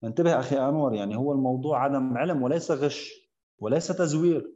[0.05, 3.24] انتبه أخي أنور يعني هو الموضوع عدم علم وليس غش.
[3.65, 4.53] وليس تزوير.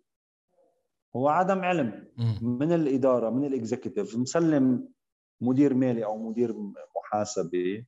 [1.16, 2.08] هو عدم علم
[2.42, 4.88] من الإدارة من ال executive مسلم
[5.40, 6.54] مدير مالي أو مدير
[6.96, 7.84] محاسبه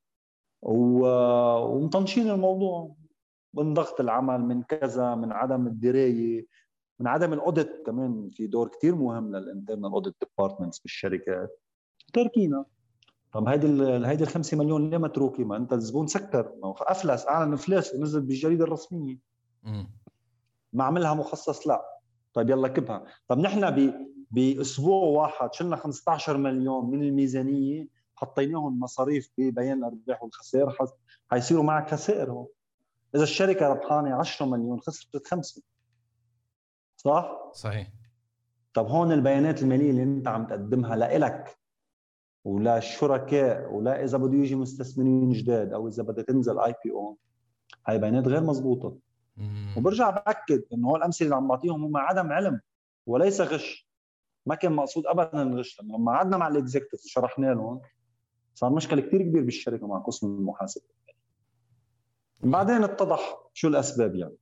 [0.62, 2.96] ومطنشين الموضوع
[3.54, 6.46] من ضغط العمل من كذا من عدم الدراية
[7.00, 11.60] من عدم ال audit كمان في دور كثير مهم لل internal audit departments بالشركات
[12.12, 12.64] تركينا.
[13.32, 13.66] طب هيدي
[14.06, 16.52] هيدي ال 5 مليون ليه متروكه؟ ما أنت الزبون سكر.
[16.64, 19.18] أفلس أعلن افلاس ونزل بالجريدة الرسمية.
[20.72, 22.00] ما عملها مخصص لا.
[22.34, 23.04] طيب يلا كبها.
[23.28, 23.94] طب نحن ب...
[24.30, 30.76] بأسبوع واحد شلنا 15 مليون من الميزانية حطيناهم مصاريف ببيان الأرباح والخسائر
[31.30, 32.46] حيصيروا معك خسائر هون
[33.14, 35.62] إذا الشركة ربحانة 10 مليون خسرت خمسة.
[36.96, 37.92] صح؟ صحيح.
[38.74, 41.58] طب هون البيانات المالية اللي أنت عم تقدمها لإلك
[42.44, 47.18] ولا الشركاء ولا إذا بده يجي مستثمرين جداد أو إذا بدها تنزل اي بي أو
[47.86, 48.96] هاي بيانات غير مزبوطة.
[49.76, 52.60] وبرجع بأكد انه هول الامثله اللي عم بعطيهم هم عدم علم
[53.06, 53.90] وليس غش.
[54.46, 57.80] ما كان مقصود ابدا الغش لما قعدنا مع ال executive وشرحنا لهم
[58.54, 60.84] صار مشكلة كثير كبير بالشركة مع قسم المحاسبة.
[62.42, 64.36] بعدين اتضح شو الأسباب يعني.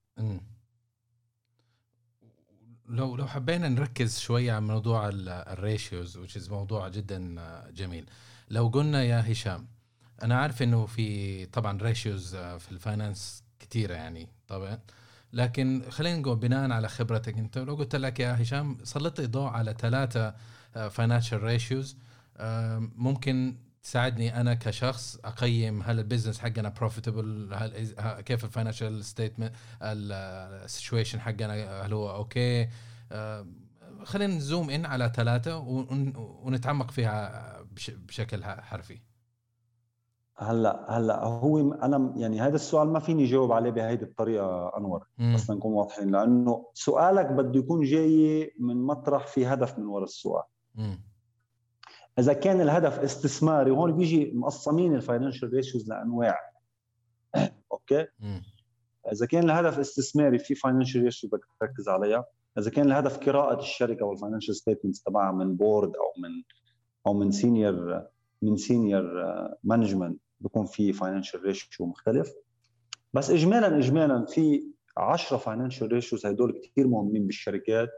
[2.89, 7.37] لو لو حبينا نركز شوية على موضوع ال ratios which موضوع جدا
[7.71, 8.11] جميل.
[8.51, 9.69] لو قلنا يا هشام
[10.23, 14.79] أنا عارف إنه في طبعا ratios في ال finance كثيره يعني طبعا.
[15.33, 19.75] لكن خلينا نقول بناء على خبرتك أنت لو قلت لك يا هشام سلط الضوء على
[19.79, 20.35] ثلاثة
[20.91, 21.97] financial ratios
[22.97, 29.53] ممكن تساعدني أنا كشخص أقيم هل ال business حقنا profitable هل كيف ال financial statement
[29.83, 32.69] ال situation حقنا هل هو okay
[34.05, 35.57] خلينا ن zoom in على ثلاثة
[36.17, 38.99] ونتعمق فيها بشكل حرفي.
[40.41, 45.07] هلأ هلأ هو أنا يعني هذا السؤال ما فيني جاوب عليه بهيدي الطريقة أنور.
[45.35, 50.43] بس نكون واضحين لأنه سؤالك بده يكون جاي من مطرح في هدف من وراء السؤال.
[50.75, 51.03] مم.
[52.19, 56.39] إذا كان الهدف استثماري وهون بيجي مقسمين ال financial ratios لأنواع.
[57.73, 58.43] okay؟ مم.
[59.13, 62.25] إذا كان الهدف استثماري في financial ratio بدك تركز عليها.
[62.59, 66.43] إذا كان الهدف قراءة الشركة وال financial statements تبعها من board أو من
[67.07, 68.07] أو من senior
[68.43, 69.05] من senior
[69.65, 72.33] management بكون في financial ratio مختلف.
[73.15, 74.65] بس اجمالا اجمالا في
[74.97, 77.91] 10 financial ratios هدول كثير مهمين بالشركات.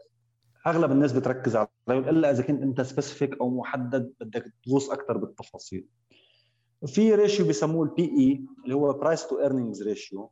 [0.67, 5.87] أغلب الناس بتركز عليهم إلا إذا كنت أنت specific أو محدد بدك تغوص أكثر بالتفاصيل.
[6.87, 10.31] في ratio بسموه ال P/E، اللي هو price to earnings ratio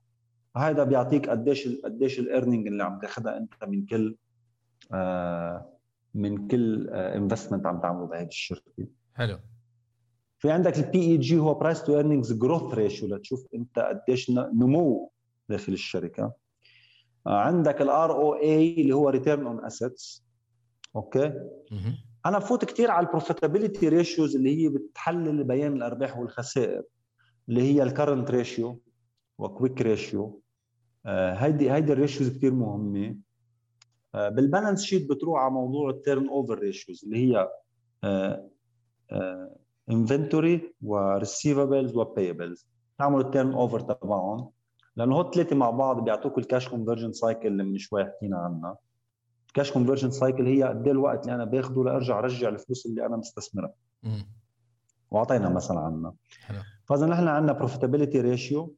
[0.56, 4.16] هذا بيعطيك قديش قديش ال earning اللي عم تاخذها أنت من كل
[4.92, 5.78] آه
[6.14, 8.86] من كل investment آه عم تعمله بهذه الشركة.
[9.14, 9.38] حلو.
[10.38, 15.12] في عندك ال PEG هو price to earnings growth ratio لتشوف أنت قديش نمو
[15.48, 16.32] داخل الشركة.
[17.26, 20.24] آه، عندك ال ROA اللي هو return on assets
[20.96, 21.32] okay؟
[22.26, 26.82] أنا بفوت كثير على ال profitability ratios اللي هي بتحلل بيان الأرباح والخسائر
[27.48, 28.80] اللي هي ال current ratio
[29.38, 30.42] و quick ratio
[31.06, 33.16] هيدي هيدي ال ratios كثير مهمة.
[34.14, 37.48] بال balance sheet بتروح على موضوع ال turnover ratios اللي هي
[39.90, 42.66] inventory و receivables و payables
[42.98, 44.50] تعملوا ال turnover تبعهم
[44.96, 48.76] لأنه هو الثلاثة مع بعض بيعطوك ال cash conversion cycle اللي من شوي حكينا عنها.
[49.48, 53.06] ال cash conversion cycle هي قد إيه الوقت اللي أنا باخده لأرجع أرجع الفلوس اللي
[53.06, 53.72] أنا مستثمرها.
[55.10, 56.14] وأعطينا مثلا عنها.
[56.84, 58.74] فإذا نحن عندنا profitability ratio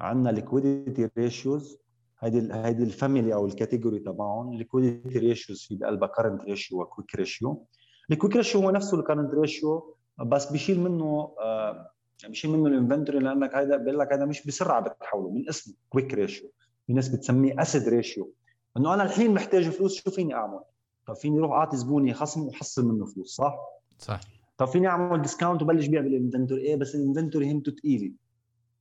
[0.00, 1.78] عندنا liquidity ratios
[2.20, 6.87] هيدي هيدي ال family أو ال category تبعهم liquidity ratios في قلبها current ratio و
[6.87, 7.66] quick ratio
[8.10, 11.90] ال quick ratio هو نفسه ال current ratio بس بيشيل منه آه
[12.28, 16.14] بيشيل منه ال inventory لأنك هذا بيقول لك هذا مش بسرعة بتحوله من اسمه quick
[16.14, 16.50] ratio
[16.86, 18.32] في ناس بتسميه acid ratio
[18.76, 20.60] إنه أنا الحين محتاج فلوس شو فيني أعمل؟
[21.06, 23.54] طب فيني أروح أعطي زبوني خصم وحصل منه فلوس صح؟
[23.98, 24.20] صح.
[24.58, 26.62] طب فيني أعمل discount وبلش بيع بال inventory.
[26.62, 28.12] إيه بس ال inventory همته ثقيله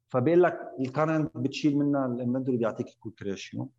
[0.10, 3.70] فبيقول لك ال current بتشيل منها ال inventory بيعطيك ال quick ratio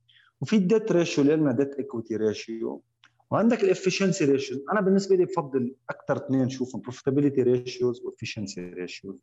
[0.41, 2.83] وفي ال debt ratio اللي قلنا debt equity ratio
[3.31, 8.61] وعندك ال efficiency ratios أنا بالنسبة لي بفضل أكثر اثنين شوفهم profitability ratios و efficiency
[8.61, 9.17] ratios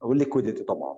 [0.00, 0.96] وال liquidity طبعا.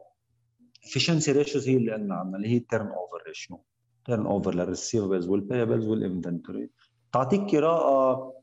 [0.86, 3.60] efficiency ratios هي اللي قلنا عنها اللي هي ال turnover ratio
[4.06, 6.70] turnover لل receivables وال payables وال inventory
[7.12, 8.34] تعطيك قراءة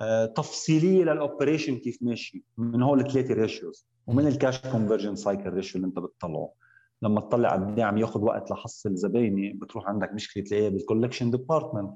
[0.00, 5.52] آه، تفصيلية لل operation كيف ماشي من هول الثلاثة ratios ومن ال cash conversion cycle
[5.52, 6.52] ratio اللي أنت بتطلعه.
[7.02, 11.30] لما تطلع قد إيه عم ياخذ وقت لحصل زبايني بتروح عندك مشكلة تلاقيها بال collection
[11.30, 11.90] department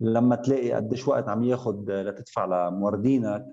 [0.00, 3.46] لما تلاقي قديش وقت عم ياخذ لتدفع لموردينك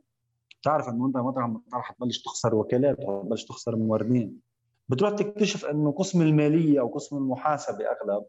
[0.61, 4.39] بتعرف إنه أنت مطرح رح تبلش تخسر وكالات تبلش تخسر موردين.
[4.89, 8.25] بتروح تكتشف إنه قسم المالية أو قسم المحاسبة أغلب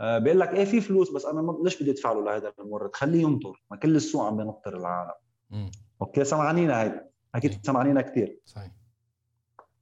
[0.00, 3.22] آه، بيقول لك إيه في فلوس بس أنا ليش بدي أدفع له لهذا المورد؟ خليه
[3.22, 5.12] ينطر ما كل السوق عم بينطر العالم.
[5.50, 5.70] م.
[6.02, 7.00] أوكي سمعانينا هيدي
[7.34, 8.72] أكيد سمعانينا كثير صحيح.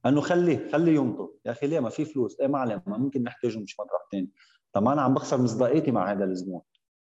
[0.05, 1.29] إنه خليه خليه ينطر.
[1.45, 4.29] يا أخي ليه ما في فلوس؟ إيه ما عليه ما ممكن نحتاجهم مش مطرح ثاني
[4.73, 6.61] طب ما أنا عم بخسر مصداقيتي مع هذا الزبون.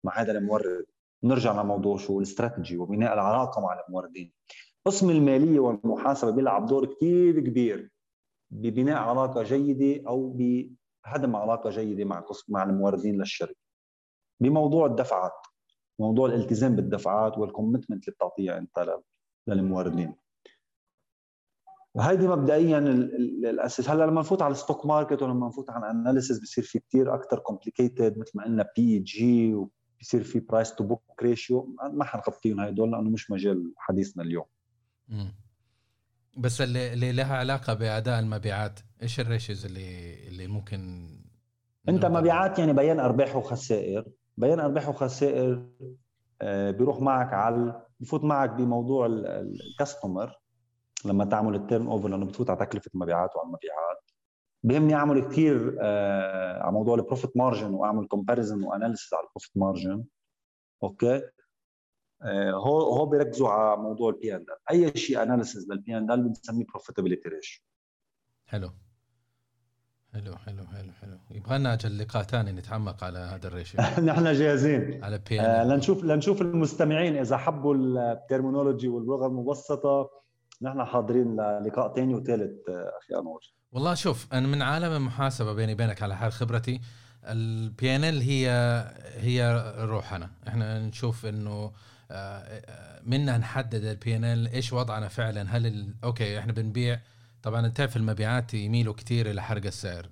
[0.04, 0.86] مع هذا المورد.
[1.24, 4.34] نرجع لموضوع شو؟ الاستراتيجي وبناء العلاقة مع الموردين.
[4.86, 7.92] قسم المالية والمحاسبة بيلعب دور كثير كبير
[8.52, 13.56] ببناء علاقة جيدة أو بهدم علاقة جيدة مع قسم مع الموردين للشركة.
[14.40, 15.48] بموضوع الدفعات
[16.00, 19.00] موضوع الالتزام بالدفعات وال commitment اللي بتعطيها انت
[19.48, 20.16] للموردين.
[22.00, 23.90] هيدي مبدئيا الأساس.
[23.90, 27.40] هلأ لما نفوت على ال stock market ولما نفوت على analysis بصير في كثير أكثر
[27.40, 29.56] complicated مثل ما قلنا PEG
[30.04, 34.46] بصير في price to book ratio ما حنغطيهم هدول لأنه مش مجال حديثنا اليوم.
[35.08, 35.36] مم.
[36.38, 41.10] بس اللي, اللي لها علاقة بأداء المبيعات إيش ال ratios اللي اللي ممكن
[41.90, 44.06] أنت مبيعات يعني بيان أرباح وخسائر.
[44.38, 45.66] بيان أرباح وخسائر
[46.42, 50.40] آه، بيروح معك على بفوت معك بموضوع ال customer
[51.06, 54.03] لما تعمل ال turnover لأنه بتفوت على تكلفة المبيعات وعلى المبيعات.
[54.64, 59.28] بهمني أعمل كثير آه على موضوع ال profit margin وأعمل comparison و analysis على ال
[59.28, 60.04] profit margin
[60.84, 61.22] okay؟
[62.22, 67.64] آه هو هو بيركزوا على موضوع ال P&L analysis لل P&L بنسميه profitability ratio
[68.46, 68.70] حلو.
[70.14, 71.18] حلو حلو حلو حلو.
[71.32, 73.82] يبغى لنا أجل لقاء ثاني نتعمق على هذا ال ratio.
[74.10, 75.04] نحن جاهزين.
[75.04, 80.10] على بي آه لنشوف لنشوف المستمعين إذا حبوا ال terminology واللغة المبسطة.
[80.62, 83.42] نحن حاضرين للقاء ثاني وثالث آه، أخي أنور.
[83.74, 86.82] والله شوف أنا من عالم المحاسبة بيني وبينك على حال خبرتي
[87.24, 88.50] ال P&L هي
[89.16, 91.72] هي روحنا إحنا نشوف إنه
[92.12, 95.58] آه، آه، منها نحدد ال P&L إيش وضعنا فعلا.
[95.58, 97.00] هل okay إحنا بنبيع
[97.44, 100.08] طبعا أنت في المبيعات يميلوا كثير إلى حرق السعر.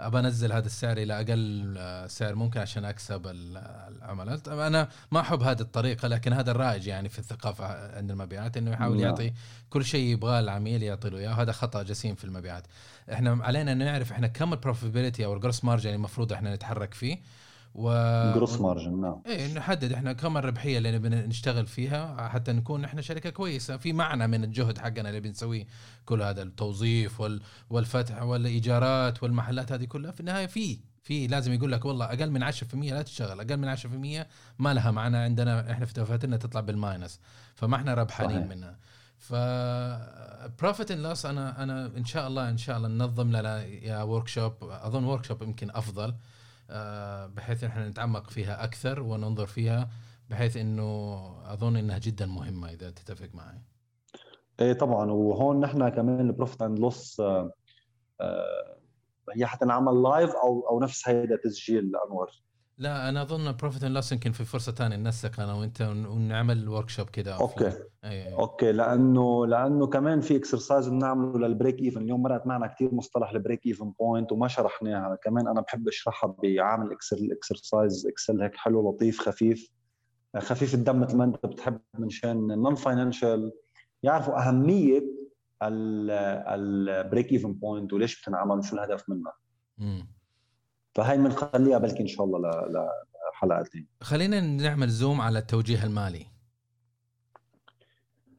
[0.00, 5.60] أبى أنزل هذا السعر إلى أقل سعر ممكن عشان أكسب العملاء أنا ما أحب هذه
[5.60, 9.06] الطريقة لكن هذا الرائج يعني في الثقافة عند المبيعات إنه يحاول نعم.
[9.06, 9.32] يعطي
[9.70, 11.30] كل شيء يبغاه العميل يعطي له إياه.
[11.30, 12.64] هذا خطأ جسيم في المبيعات.
[13.12, 16.94] إحنا علينا ان نعرف إحنا كم ال profitability أو ال gross margin المفروض إحنا نتحرك
[16.94, 17.18] فيه.
[17.78, 17.90] و
[18.34, 19.22] gross margin نعم.
[19.26, 23.76] إيه نحدد إحنا كم الربحية اللي بنشتغل فيها حتى نكون إحنا شركة كويسة.
[23.76, 25.66] في معنى من الجهد حقنا اللي بنسويه
[26.04, 27.40] كل هذا التوظيف وال...
[27.70, 30.10] والفتح والإيجارات والمحلات هذه كلها.
[30.10, 33.76] في النهاية في في لازم يقول لك والله أقل من 10% لا تشتغل أقل من
[33.76, 34.26] 10%
[34.58, 37.20] ما لها معنى عندنا إحنا في دفاترنا تطلع بال minus.
[37.54, 38.78] فما إحنا ربحانين منها.
[39.18, 39.34] ف
[40.62, 44.52] profit and loss أنا أنا إن شاء الله إن شاء الله ننظم لنا يا workshop
[44.62, 46.14] أظن workshop يمكن أفضل.
[47.26, 49.90] بحيث إحنا نتعمق فيها أكثر وننظر فيها
[50.30, 51.22] بحيث إنه
[51.52, 53.62] أظن إنها جدا مهمة إذا تتفق معي.
[54.60, 57.22] إيه طبعا وهون نحن كمان ال profit and loss
[59.36, 62.30] هي حتنعمل live أو أو نفس هيدا تسجيل انور
[62.78, 67.06] لا أنا أظن profit and loss يمكن في فرصة ثانية ننسق أنا وانت ونعمل workshop
[67.10, 67.72] كذا okay.
[68.04, 68.34] أي.
[68.34, 68.72] okay.
[68.72, 73.36] لأنه لأنه كمان في exercise بنعمله لل break even اليوم مرت معنا كثير مصطلح ال
[73.36, 78.56] break even point وما شرحناها كمان أنا بحب أشرحها بعامل Excel ال exercise Excel هيك
[78.56, 79.70] حلو لطيف خفيف.
[80.38, 83.52] خفيف الدم مثل ما أنت بتحب منشان non-financial
[84.02, 85.02] يعرفوا أهمية
[85.62, 89.32] ال break even point وليش بتنعمل وشو الهدف منها.
[90.96, 92.40] فهي بنخليها بلكي إن شاء الله
[93.32, 96.26] لحلقتين خلينا نعمل zoom على التوجيه المالي.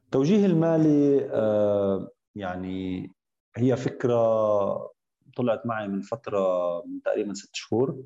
[0.04, 3.10] التوجيه المالي آه يعني
[3.56, 4.18] هي فكرة
[5.36, 6.38] طلعت معي من فترة
[6.86, 8.02] من تقريبا ست شهور.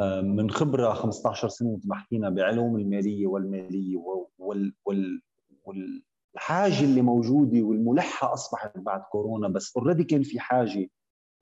[0.00, 3.96] آه من خبرة 15 سنة مثل ما حكينا بعلوم المالية والمالية
[4.38, 5.22] وال وال
[5.64, 10.88] والحاجة اللي موجودة والملحة أصبحت بعد كورونا بس already كان في حاجة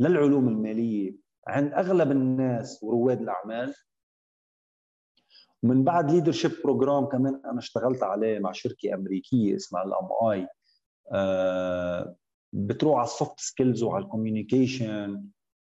[0.00, 1.29] للعلوم المالية.
[1.48, 3.74] عند أغلب الناس ورواد الأعمال.
[5.62, 10.48] ومن بعد leadership program كمان أنا اشتغلت عليه مع شركة أمريكية اسمها ال MI.
[11.12, 12.16] آه
[12.52, 15.24] بتروح على ال soft skills وعلى ال communication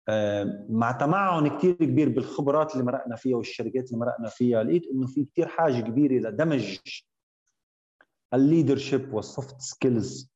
[0.10, 5.08] آه مع تمعن كثير كبير بالخبرات اللي مرقنا فيها والشركات اللي مرقنا فيها لقيت إنه
[5.08, 6.78] في كثير حاجة كبيرة لدمج
[8.34, 10.32] ال leadership وال soft skills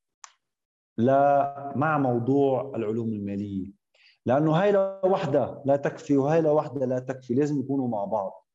[1.76, 3.81] مع موضوع العلوم المالية.
[4.26, 8.46] لأنه هاي لوحدها لا تكفي وهاي لوحدها لا تكفي لازم يكونوا مع بعض.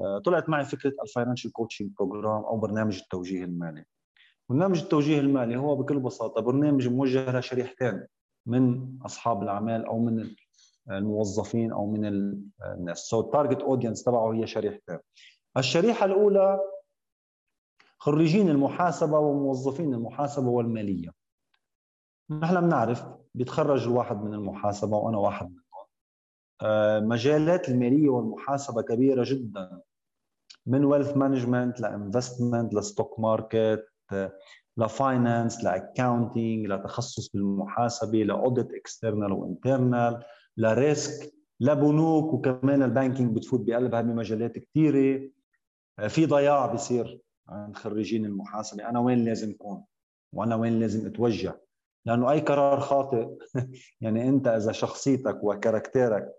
[0.00, 3.84] آه، طلعت معي فكرة ال financial coaching program أو برنامج التوجيه المالي.
[4.48, 8.06] برنامج التوجيه المالي هو بكل بساطة برنامج موجه لشريحتين
[8.46, 10.30] من أصحاب الأعمال أو من
[10.90, 12.04] الموظفين أو من
[12.64, 12.98] الناس.
[12.98, 14.98] so ال target audience تبعه هي شريحتين.
[15.56, 16.60] الشريحة الأولى
[17.98, 21.17] خريجين المحاسبة وموظفين المحاسبة والمالية.
[22.30, 25.62] نحن بنعرف بيتخرج الواحد من المحاسبة وأنا واحد منهم
[26.62, 29.80] آه، مجالات المالية والمحاسبة كبيرة جدا.
[30.66, 33.86] من ويلث مانجمنت لانفستمنت لستوك ماركت
[34.76, 40.24] لفاينانس لاكاونتنج لتخصص بالمحاسبة ل audit external و internal
[40.56, 45.30] ل risk لبنوك وكمان ال banking بتفوت بقلبها بمجالات كثيره
[45.98, 48.88] آه، في ضياع بصير عند خريجين المحاسبة.
[48.88, 49.84] أنا وين لازم أكون؟
[50.34, 51.67] وأنا وين لازم أتوجه؟
[52.06, 53.28] لأنه أي قرار خاطئ
[54.00, 56.34] يعني أنت إذا شخصيتك و character ك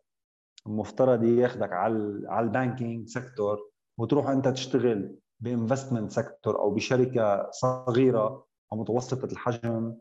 [0.66, 7.52] مفترض ياخذك على على ال banking sector وتروح أنت تشتغل ب investment sector أو بشركة
[7.52, 9.96] صغيرة أو متوسطة الحجم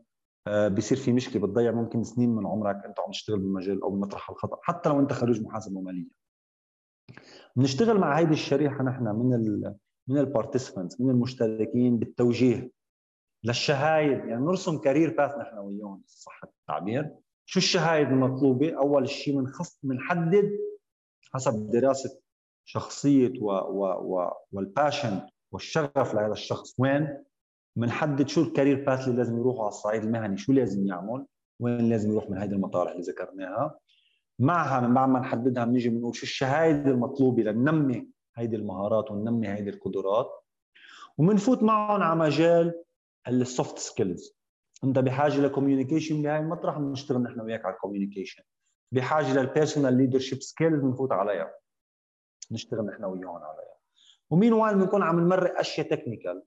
[0.47, 4.29] آه، بصير في مشكلة بتضيع ممكن سنين من عمرك أنت عم تشتغل بالمجال أو بمطرح
[4.29, 6.07] الخطأ حتى لو أنت خريج محاسبة مالية.
[7.55, 9.73] بنشتغل مع هيدي الشريحة نحن من
[10.07, 12.71] من ال participants من المشتركين بالتوجيه.
[13.43, 14.25] للشهايد.
[14.25, 20.51] يعني نرسم career path نحن وياهم صح التعبير؟ شو الشهايد المطلوبة؟ أول شيء بنخص بنحدد
[21.33, 22.19] حسب دراسة
[22.65, 25.21] شخصية و و و وال passion
[25.51, 26.75] والشغف لهذا الشخص.
[26.79, 27.23] وين؟
[27.75, 31.25] بنحدد شو ال career path اللي لازم يروحوا على الصعيد المهني شو لازم يعمل
[31.59, 33.79] وين لازم يروح من هذه المطارح اللي ذكرناها؟
[34.39, 39.69] معها من بعد ما نحددها بنيجي بنقول شو الشهايد المطلوبة لننمي هيدي المهارات وننمي هيدي
[39.69, 40.29] القدرات.
[41.17, 42.83] وبنفوت معهم على مجال
[43.29, 44.39] ال soft skills
[44.83, 48.43] أنت بحاجة ل communication بهاي المطرح بنشتغل نحن وياك على ال communication
[48.91, 51.51] بحاجة لل personal leadership skills بنفوت عليها.
[52.51, 53.75] نشتغل نحن وياهم عليها.
[54.29, 56.43] ومين وين بنكون عم نمرق أشياء technical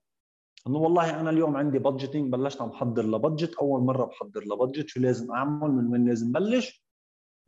[0.66, 4.50] إنه والله أنا اليوم عندي budgeting بلشت عم بحضر ل budget أول مرة بحضر ل
[4.50, 6.84] budget شو لازم أعمل؟ من وين لازم بلش؟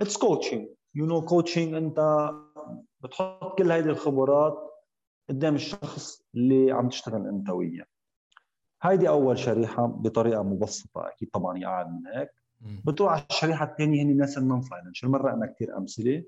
[0.01, 2.31] it's coaching you know coaching أنت
[3.01, 4.71] بتحط كل هيدي الخبرات
[5.29, 7.87] قدام الشخص اللي عم تشتغل أنت وياه.
[8.85, 12.31] هيدي أول شريحة بطريقة مبسطة أكيد طبعا يقعد من هيك
[12.85, 16.25] بتروح على الشريحة الثانية هن الناس ال non-financial مرة أنا كثير أمثلة.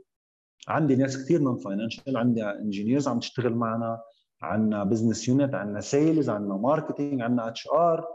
[0.68, 4.02] عندي ناس كثير non-financial عندي engineers عم تشتغل معنا
[4.42, 8.06] عندنا business unit عندنا sales عندنا marketing عندنا HR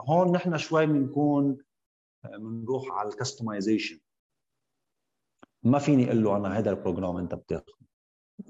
[0.00, 1.58] هون نحن شوي بنكون
[2.24, 3.98] بنروح آه على ال customization
[5.62, 7.74] ما فيني أقول له أنا هذا ال program أنت بتاخذه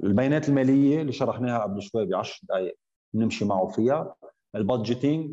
[0.03, 2.79] البيانات المالية اللي شرحناها قبل شوي ب 10 دقائق
[3.13, 4.15] بنمشي معه فيها.
[4.55, 5.31] ال budgeting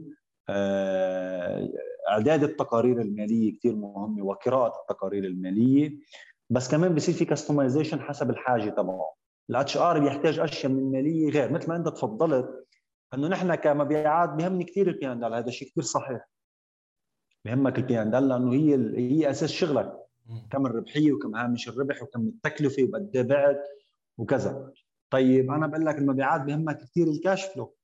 [0.49, 1.69] آه،
[2.09, 5.99] إعداد التقارير المالية كثير مهمة وقراءة التقارير المالية
[6.49, 9.13] بس كمان بصير في customization حسب الحاجة تبعه.
[9.49, 12.67] ال HR بيحتاج أشياء من الماليه غير مثل ما أنت تفضلت
[13.13, 16.29] إنه نحن كمبيعات بيهمني كثير ال P&L هذا الشيء كثير صحيح.
[17.45, 19.93] بيهمك ال P&L لأنه هي هي أساس شغلك.
[20.51, 23.63] كم الربحية وكم هامش الربح وكم التكلفة وقد بعت
[24.17, 24.71] وكذا.
[25.09, 27.75] طيب أنا بقول لك المبيعات بيهمك كثير ال cash flow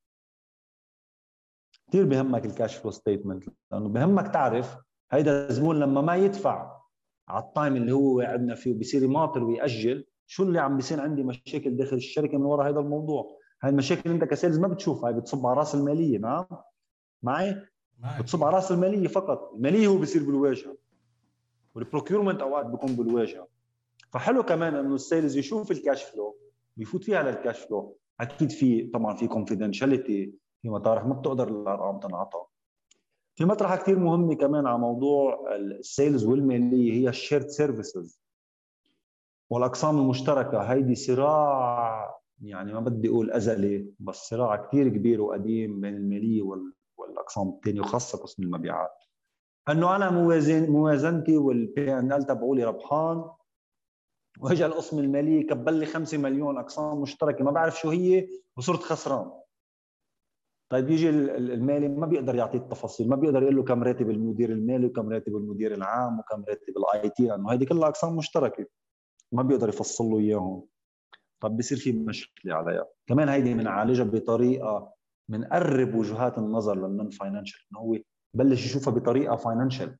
[1.88, 4.78] كثير بهمك ال cash flow statement لأنه بهمك تعرف
[5.12, 6.82] هيدا الزبون لما ما يدفع
[7.28, 11.24] على ال time اللي هو وعدنا فيه وبصير يماطل ويأجل شو اللي عم بيصير؟ عندي
[11.24, 13.38] مشاكل داخل الشركة من وراء هذا الموضوع.
[13.64, 16.45] هاي المشاكل انت ك sales ما بتشوفها هاي بتصب على راس المالية نعم؟
[17.24, 17.62] معي؟
[18.20, 19.52] بتصب على راس المالية فقط.
[19.56, 20.78] المالية هو بيصير بالواجهة.
[21.76, 23.48] وال procurement أوقات بيكون بالواجهة.
[24.12, 26.38] فحلو كمان إنه ال sales يشوف ال cash flow
[26.78, 30.34] بيفوت فيها لل cash flow أكيد في طبعا في confidentiality
[30.65, 32.39] في مطارح ما بتقدر الارقام تنعطى
[33.35, 38.22] في مطرحه كثير مهمه كمان على موضوع ال sales والمالية هي ال shared services
[39.49, 45.95] والأقسام المشتركة هيدي صراع يعني ما بدي أقول أزلي بس صراع كثير كبير وقديم بين
[45.95, 46.41] المالية
[46.97, 48.97] والأقسام الثانية وخاصة قسم المبيعات.
[49.69, 53.29] إنه أنا موازن موازنتي وال P&L تبعولي ربحان.
[54.39, 58.27] واجى القسم المالية كبل لي 5 مليون أقسام مشتركة ما بعرف شو هي
[58.57, 59.31] وصرت خسران.
[60.69, 64.85] طيب يجي المالي ما بيقدر يعطيه التفاصيل ما بيقدر يقول له كم راتب المدير المالي
[64.85, 68.65] وكم راتب المدير العام وكم راتب ال IT لأنه هذه كلها أقسام مشتركة
[69.31, 70.65] ما بيقدر يفصل له إياهم.
[71.41, 72.85] طب بصير في مشكلة عليها.
[73.07, 74.93] كمان هيدي بنعالجها بطريقة
[75.29, 77.97] بنقرب وجهات النظر لل non-financial إنه هو
[78.35, 79.97] يبلش يشوفها بطريقة financial.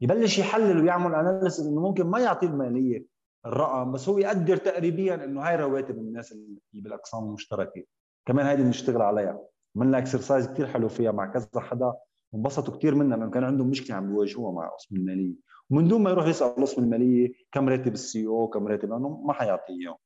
[0.00, 3.06] يبلش يحلل ويعمل analysis إنه ممكن ما يعطي المالية
[3.46, 7.82] الرقم بس هو يقدر تقريبيا إنه هاي رواتب الناس اللي بالأقسام المشتركة.
[8.26, 9.40] كمان هيدي بنشتغل عليها.
[9.76, 11.94] عملنا exercise كثير حلو فيها مع كذا حدا
[12.34, 15.34] انبسطوا كثير منها لأنه كان عندهم مشكلة عم بيواجهوها مع قسم المالية.
[15.70, 19.32] ومن دون ما يروح يسأل قسم المالية كم راتب ال CEO كم راتب لأنه ما
[19.32, 19.96] حيعطيه اياهم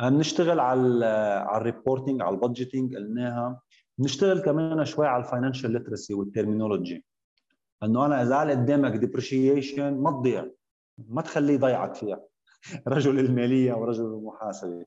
[0.00, 1.06] بنشتغل على
[1.46, 3.60] على ال reporting على ال budgeting قلناها.
[3.98, 7.04] بنشتغل كمان شوي على ال financial literacy وال terminology
[7.82, 10.46] إنه أنا إذا قدامك depreciation ما تضيع
[10.98, 12.20] ما تخليه يضيعك فيها.
[12.88, 14.84] رجل المالية ورجل المحاسبة.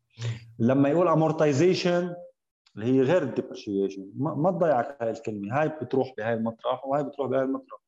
[0.59, 2.15] لما يقول amortization
[2.77, 5.61] اللي هي غير ال depreciation ما تضيعك هاي الكلمة.
[5.61, 7.79] هاي بتروح بهاي المطرح وهاي بتروح بهاي المطرح.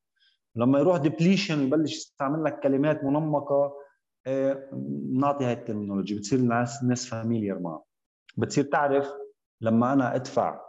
[0.56, 3.76] لما يروح depletion يبلش يستعمل لك كلمات منمقة.
[4.72, 6.14] بنعطي هاي ال terminology.
[6.14, 7.84] بتصير الناس الناس familiar معها.
[8.36, 9.08] بتصير تعرف
[9.60, 10.60] لما أنا أدفع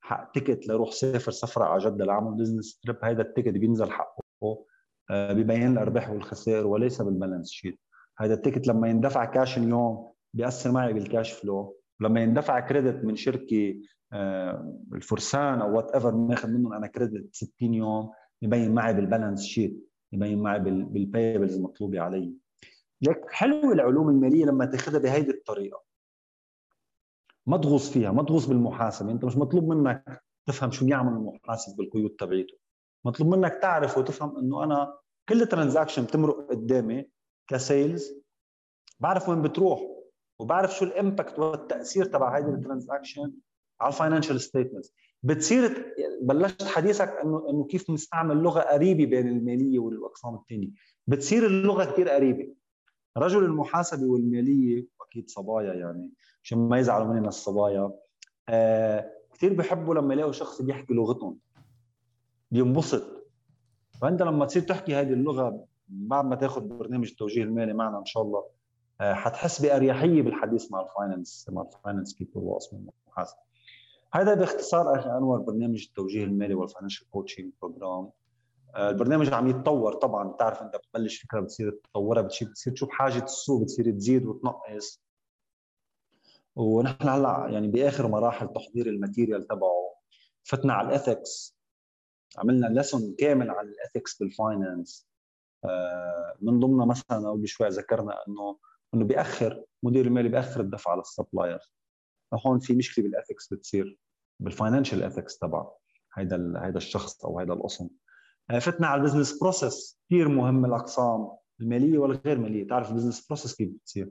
[0.00, 4.64] حق ticket لروح سافر سفرة على جده لاعمل business trip هيدا ال ticket بينزل حقه
[5.10, 7.80] آه، ببين الأرباح والخسائر وليس بال balance sheet.
[8.18, 13.04] هذا ال ticket لما يندفع كاش اليوم بيأثر معي بال cash flow لما يندفع credit
[13.04, 13.80] من شركة
[14.12, 18.12] آه، الفرسان أو whatever ماخذ منهم أنا credit 60 يوم
[18.42, 22.34] يبين معي بال balance sheet يبين معي بال payables المطلوبة علي.
[23.02, 25.82] لك حلو العلوم المالية لما تاخذها بهيدي الطريقة.
[27.46, 29.12] ما تغوص فيها ما تغوص بالمحاسبة.
[29.12, 32.56] أنت مش مطلوب منك تفهم شو بيعمل المحاسب بالقيود تبعيته.
[33.04, 34.98] مطلوب منك تعرف وتفهم إنه أنا
[35.28, 37.08] كل transaction بتمرق قدامي
[37.48, 38.12] ك sales
[39.00, 39.95] بعرف وين بتروح.
[40.38, 43.32] وبعرف شو ال impact والتأثير تبع هيدي ال transaction
[43.80, 44.94] على ال financial statements.
[45.22, 50.68] بتصير بلشت حديثك انه إنه كيف نستعمل لغة قريبة بين المالية والأقسام الثانية
[51.06, 52.54] بتصير اللغة كثير قريبة.
[53.16, 56.10] رجل المحاسبة والمالية وأكيد صبايا يعني
[56.42, 57.92] عشان ما يزعلوا مننا الصبايا
[58.48, 61.38] آه كثير بحبوا لما يلاقوا شخص بيحكي لغتهم.
[62.50, 63.28] بينبسط.
[64.00, 68.22] فأنت لما تصير تحكي هذه اللغة بعد ما تاخذ برنامج التوجيه المالي معنا إن شاء
[68.22, 68.55] الله
[69.00, 73.38] حتحس بأريحية بالحديث مع ال finance مع ال finance people وقسم المحاسبه
[74.12, 78.10] هذا باختصار أخي انور برنامج التوجيه المالي وال financial coaching program
[78.76, 80.28] البرنامج عم يتطور طبعا.
[80.28, 85.02] بتعرف أنت بتبلش فكرة بتصير تطورها بتصير تشوف حاجة السوق بتصير تزيد وتنقص.
[86.56, 89.94] ونحن هلأ يعني بآخر مراحل تحضير ال material تبعه
[90.44, 91.56] فتنا على ال ethics
[92.38, 95.06] عملنا lesson كامل على ال ethics بال finance
[95.64, 98.58] آه، من ضمنها مثلا قبل شوي ذكرنا إنه
[98.96, 101.58] إنه بيأخر مدير المالي بيأخر الدفع لل supplier
[102.46, 103.98] هون في مشكلة بال ethics بتصير
[104.40, 105.68] بال financial ethics تبع
[106.14, 107.88] هيدا هيدا الشخص أو هيدا القسم.
[108.50, 112.68] آه، فتنا على ال business process كثير مهم الأقسام المالية والغير مالية.
[112.68, 114.10] تعرف ال business process كيف بتصير؟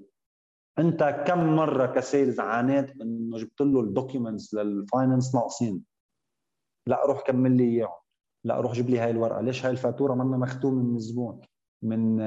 [0.79, 5.83] أنت كم مرة ك sales عانيت إنه جبت له ال documents لل finance ناقصين؟
[6.87, 7.99] لا روح كمل لي إياهم.
[8.43, 9.41] لا روح جيب لي هاي الورقة.
[9.41, 11.41] ليش هاي الفاتورة منا مختومة من الزبون
[11.81, 12.21] من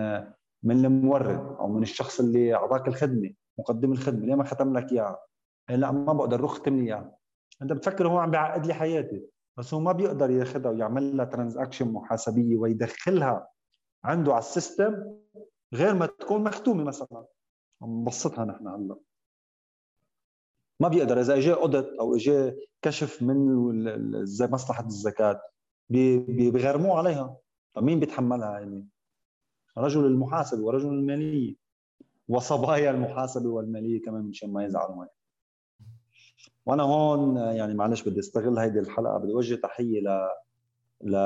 [0.63, 5.19] من المورد أو من الشخص اللي أعطاك الخدمة مقدم الخدمة ليه ما ختم لك إياها؟
[5.71, 7.19] لا ما بقدر روح ختم لي إياها.
[7.63, 9.27] أنت بتفكر هو عم بيعقد لي حياتي
[9.59, 13.49] بس هو ما بيقدر ياخذها ويعمل لها transaction محاسبية ويدخلها
[14.05, 15.15] عنده على ال system
[15.75, 17.27] غير ما تكون مختومة مثلا.
[17.83, 18.97] نبسطها نحن هلا.
[20.81, 21.21] ما بيقدر.
[21.21, 22.53] إذا اجى اوديت أو اجى
[22.83, 23.37] كشف من
[24.41, 25.41] مصلحة الزكاة
[25.91, 27.37] بيغرموه عليها.
[27.75, 28.89] طب مين بيتحملها يعني؟
[29.79, 31.55] رجل المحاسبه ورجل الماليه
[32.29, 35.09] وصبايا المحاسبه والماليه كمان مشان ما يزعلوا معي
[36.67, 41.19] وأنا هون يعني معلش بدي استغل هيدي الحلقة بدي أوجه تحية ل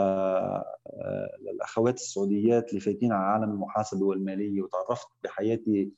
[1.40, 5.92] للأخوات السعوديات اللي فايتين على عالم المحاسبه والماليه وتعرفت بحياتي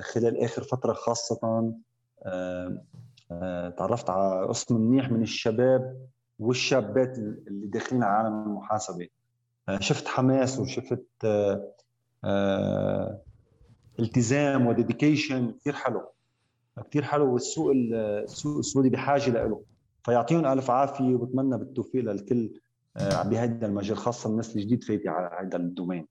[0.00, 1.72] خلال آخر فترة خاصة
[3.78, 6.06] تعرفت على قسم منيح من الشباب
[6.38, 9.08] والشابات اللي داخلين على عالم المحاسبة.
[9.80, 11.06] شفت حماس وشفت
[14.00, 16.02] التزام وديديكيشن كثير حلو
[16.90, 19.62] كثير حلو والسوق السوق السعودي بحاجة له
[20.04, 22.60] فيعطيهم ألف عافية وبتمنى بالتوفيق للكل
[22.96, 26.06] آه، بهذا المجال خاصة الناس الجديد فايتة على هذا الدومين.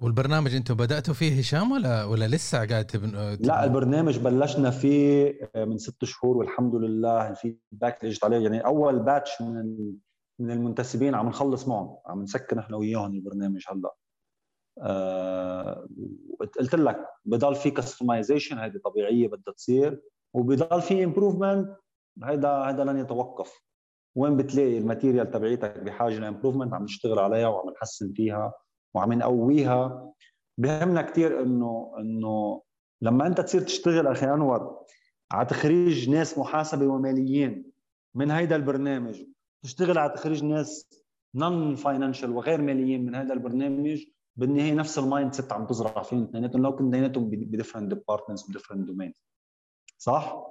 [0.00, 3.36] والبرنامج أنتم بدأتوا فيه هشام ولا ولا لسه قاعد تبن...
[3.40, 8.38] لا البرنامج بلشنا فيه آه، من ست شهور والحمد لله ال feedback اللي إجت عليه.
[8.38, 9.92] يعني أول batch من
[10.40, 13.94] من المنتسبين عم نخلص معهم عم نسكر إحنا وياهم البرنامج هلا.
[14.78, 15.88] آه
[16.58, 20.02] قلت لك بضل في customization هذه طبيعية بدها تصير
[20.34, 21.76] وبضل في improvement
[22.24, 23.60] هذا هذا لن يتوقف.
[24.14, 28.52] وين بتلاقي ال material تبعيتك بحاجة ل improvement عم نشتغل عليها وعم نحسن فيها
[28.94, 30.12] وعم نقويها.
[30.58, 32.62] بهمنا كثير انه إنه
[33.02, 34.84] لما أنت تصير تشتغل أخي أنور
[35.32, 37.70] على تخريج ناس محاسبة وماليين
[38.14, 39.22] من هيدا البرنامج
[39.62, 40.88] تشتغل على تخريج ناس
[41.34, 44.04] non-financial وغير ماليين من هذا البرنامج
[44.36, 46.62] بالنهاية نفس ال mindset عم تزرع فيهم اثنيناتهم.
[46.62, 49.14] لو كنت اثنيناتهم ب different departments ب different domain
[49.98, 50.50] صح؟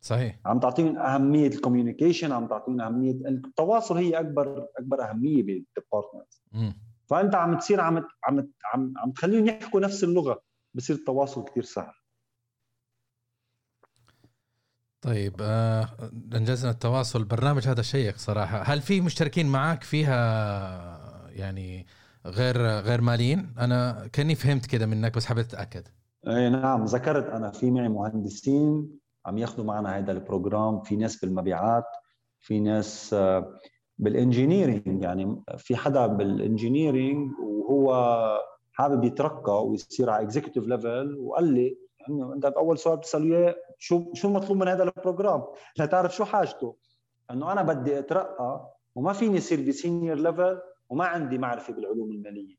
[0.00, 0.40] صحيح.
[0.46, 6.34] عم تعطيهم أهمية ال communication عم تعطيهم أهمية التواصل هي أكبر أكبر أهمية بال department
[7.06, 10.42] فأنت عم تصير عم عم عم, عم تخليهم يحكوا نفس اللغة
[10.74, 11.92] بصير التواصل كثير سهل.
[15.02, 15.88] طيب آه
[16.34, 17.18] انجزنا التواصل.
[17.18, 18.62] البرنامج هذا شيق صراحة.
[18.62, 21.86] هل في مشتركين معك فيها يعني
[22.26, 25.88] غير غير ماليين؟ أنا كأني فهمت كده منك بس حبيت أتأكد.
[26.28, 30.82] أي نعم ذكرت أنا في معي مهندسين عم ياخذوا معنا هذا البروجرام.
[30.82, 31.86] في ناس بالمبيعات
[32.40, 33.58] في ناس آه،
[33.98, 35.02] بال engineering.
[35.02, 37.94] يعني في حدا بال engineering وهو
[38.72, 41.76] حابب يترقى ويصير على executive level وقال لي
[42.08, 45.42] انه انت باول سؤال بتسأله اياه شو شو المطلوب من هذا ال program؟
[45.78, 46.76] لتعرف شو حاجته.
[47.30, 52.56] انه أنا بدي أترقى وما فيني أصير ب senior level وما عندي معرفة بالعلوم المالية.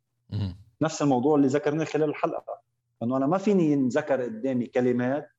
[0.82, 2.62] نفس الموضوع اللي ذكرناه خلال الحلقة.
[3.04, 5.30] إنه أنا ما فيني ينذكر قدامي كلمات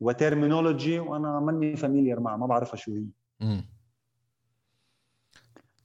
[0.00, 3.04] و terminology وأنا ماني familiar معها ما بعرفها شو هي.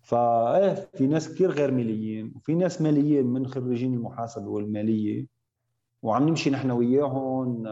[0.02, 5.37] فايه في ناس كثير غير ماليين وفي ناس ماليين من خريجين المحاسبة والمالية.
[6.02, 7.64] وعم نمشي نحن وياهم.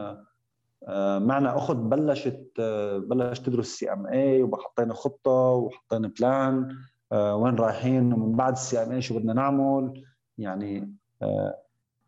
[0.88, 6.78] آه، معنا أخت بلشت آه، بلشت تدرس CMA وحطينا خطة وحطينا plan
[7.12, 10.04] آه، وين رايحين ومن بعد ال CMA شو بدنا نعمل.
[10.38, 10.96] يعني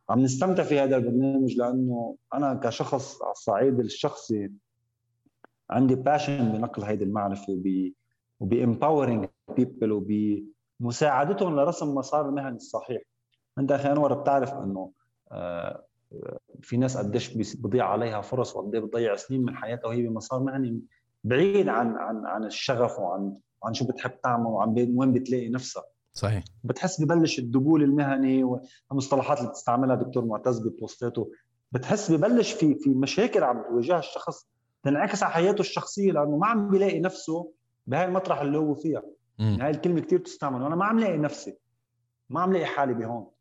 [0.10, 4.52] عم نستمتع في هذا البرنامج لأنه أنا كشخص على الصعيد الشخصي
[5.69, 7.91] عندي passion بنقل هيدي المعرفة وب
[8.40, 9.91] وب empowering people
[10.80, 13.02] وبمساعدتهم لرسم مسار المهني الصحيح.
[13.57, 14.91] أنت أخي أنور بتعرف إنه
[16.62, 20.82] في ناس قديش بضيع عليها فرص وقد إيه بتضيع سنين من حياتها وهي بمسار مهني
[21.24, 26.44] بعيد عن عن عن الشغف وعن عن شو بتحب تعمل وعن وين بتلاقي نفسها صحيح.
[26.64, 31.32] بتحس ببلش الدبول المهني والمصطلحات اللي بتستعملها دكتور معتز ببوستاته.
[31.72, 34.48] بتحس ببلش في في مشاكل عم تواجهها الشخص
[34.84, 37.52] تنعكس على حياته الشخصية لأنه ما عم بيلاقي نفسه
[37.88, 39.04] بهاي المطرح اللي هو فيها.
[39.40, 41.58] يعني هاي الكلمة كثير تستعمل وأنا ما عم لاقي نفسي
[42.30, 43.22] ما عم لاقي حالي بهون.
[43.22, 43.36] يعني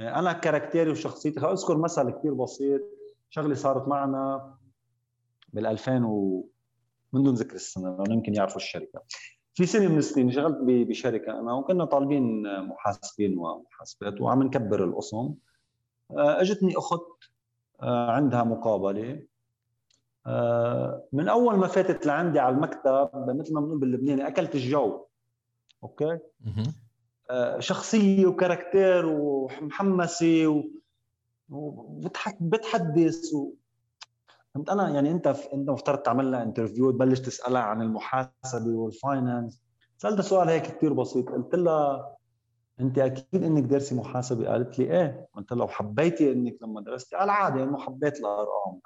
[0.00, 2.80] أنا كاركتيري وشخصيتي اذكر مثل كثير بسيط
[3.30, 4.54] شغله صارت معنا
[5.52, 6.46] بال 2000 و
[7.12, 9.02] من دون ذكر السنة لأنه يمكن يعرفوا الشركة.
[9.54, 15.34] في سنة من السنين شغلت بشركة أنا وكنا طالبين محاسبين ومحاسبات وعم نكبر القسم.
[16.10, 17.00] آه، أجتني أخت
[17.82, 19.22] آه، عندها مقابلة.
[20.26, 25.06] آه، من أول ما فاتت لعندي على المكتب مثل ما بنقول باللبناني أكلت الجو.
[25.82, 26.18] okay؟
[27.58, 30.64] شخصية و character ومحمسة
[31.50, 33.52] وبتحدث و...
[34.54, 39.62] فهمت أنا يعني انت انت مفترض تعمل لها interview تبلش تسألها عن المحاسبة وال finance
[39.96, 42.16] سألتها سؤال هيك كثير بسيط قلت لها
[42.80, 45.28] انت أكيد إنك دارسة محاسبة؟ قالت لي إيه.
[45.34, 48.80] قلت لها وحبيتي إنك لما درستي؟ قال عادي انه حبيت الأرقام.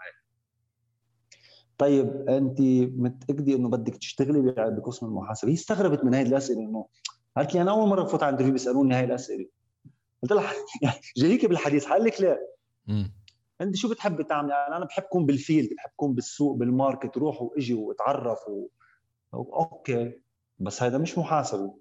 [1.78, 2.60] طيب انت
[2.96, 6.86] متأكدة إنه بدك تشتغلي بقسم المحاسبة؟ هي استغربت من هاي الأسئلة إنه
[7.36, 9.46] قالت لي أنا أول مرة بفوت على interview بيسألوني هاي الأسئلة.
[10.22, 10.52] قلت لها
[10.82, 12.38] يعني جايك بالحديث قال لك لا.
[13.60, 17.16] انت شو بتحبي تعملي يعني أنا بحب كون بال field بحب كون بالسوق بال market
[17.18, 18.66] روح وإجي وأتعرف و...
[19.34, 20.20] okay
[20.58, 21.78] بس هذا مش محاسبة.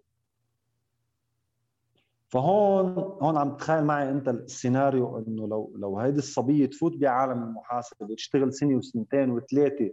[2.30, 8.06] فهون هون عم تخيل معي أنت السيناريو إنه لو لو هيدي الصبية تفوت بعالم المحاسبة
[8.06, 9.92] وتشتغل سنة وسنتين وثلاثة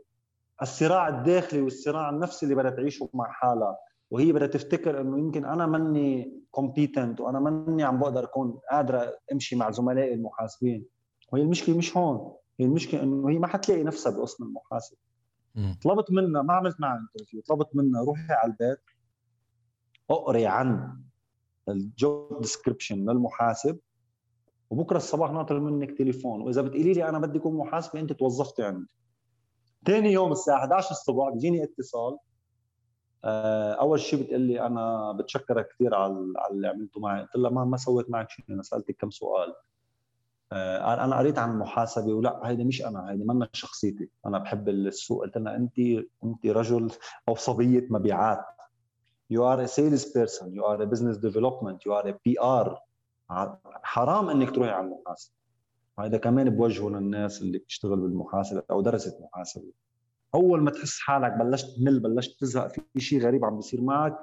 [0.63, 3.77] الصراع الداخلي والصراع النفسي اللي بدها تعيشه مع حالها
[4.11, 9.57] وهي بدها تفتكر إنه يمكن أنا ماني competent وأنا ماني عم بقدر أكون قادرة أمشي
[9.57, 10.85] مع زملائي المحاسبين.
[11.33, 12.33] وهي المشكلة مش هون.
[12.61, 14.97] هي المشكلة إنه هي ما حتلاقي نفسها بقسم المحاسبة.
[15.83, 18.81] طلبت منها ما عملت معها interview طلبت منها روحي على البيت
[20.11, 20.97] أقري عن
[21.69, 23.79] ال job description للمحاسب
[24.71, 28.87] وبكرة الصباح ناطر منك تليفون وإذا بتقولي لي أنا بدي أكون محاسبة أنت توظفتي عندي.
[29.87, 32.19] ثاني يوم الساعة 11 الصبح بيجيني اتصال
[33.25, 36.13] أول شيء بتقول لي أنا بتشكرك كثير على
[36.51, 37.23] اللي عملته معي.
[37.23, 39.55] قلت لها ما ما سويت معك شيء أنا سألتك كم سؤال.
[40.53, 44.11] آه، أنا قريت عن المحاسبه ولا هيدي مش أنا هيدي منا شخصيتي.
[44.27, 45.23] أنا بحب السوق.
[45.23, 45.79] قلت لها انت
[46.25, 46.91] أنت رجل
[47.29, 48.45] أو صبية مبيعات.
[49.33, 51.85] You are a sales person you are a business development.
[51.87, 52.77] You are a PR
[53.83, 55.35] حرام إنك تروحي على المحاسبة.
[55.99, 59.73] هذا كمان بوجهه للناس اللي بتشتغل بالمحاسبة أو درست محاسبة.
[60.35, 64.19] أول ما تحس حالك بلشت تمل بلشت تزهق في شيء غريب عم بيصير معك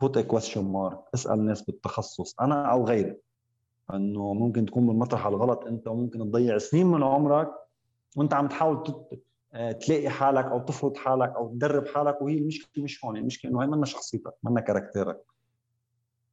[0.00, 3.16] put a question mark اسأل ناس بالتخصص أنا أو غيري.
[3.94, 7.48] إنه ممكن تكون بالمطرح الغلط أنت وممكن تضيع سنين من عمرك
[8.16, 9.06] وأنت عم تحاول
[9.52, 13.62] آه، تلاقي حالك أو تفرض حالك أو تدرب حالك وهي المشكلة مش هون المشكلة إنه
[13.62, 15.22] هي منا شخصيتك منا character ك.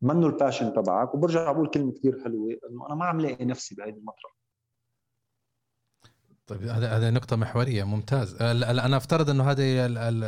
[0.01, 3.75] منه ال passion تبعك وبرجع بقول كلمة كثير حلوة إنه أنا ما عم لاقي نفسي
[3.75, 4.35] بهذه المطرح.
[6.47, 8.41] طيب هذا هذا نقطة محورية ممتاز.
[8.41, 9.85] أنا أفترض أنه هذه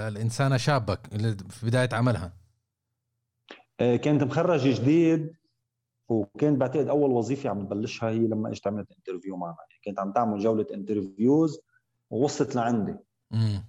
[0.07, 0.95] الإنسانة شابة
[1.49, 2.33] في بداية عملها.
[3.79, 5.33] آه، كانت متخرج جديد
[6.09, 9.55] وكانت بعتقد أول وظيفة عم تبلشها هي لما إجت عملت interview معنا.
[9.83, 11.59] كانت عم تعمل جولة interviews
[12.09, 12.95] ووصلت لعندي.
[13.33, 13.65] امم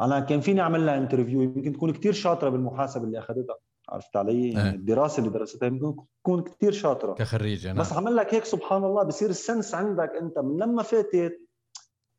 [0.00, 3.56] أنا كان فيني أعمل لها interview يمكن تكون كثير شاطرة بالمحاسبة اللي أخذتها.
[3.88, 7.12] عرفت علي؟ يعني الدراسة اللي درستها يمكن تكون كثير شاطرة.
[7.14, 7.80] كخريج أنا.
[7.80, 11.40] بس عمل لك هيك سبحان الله بصير ال sense عندك أنت من لما فاتت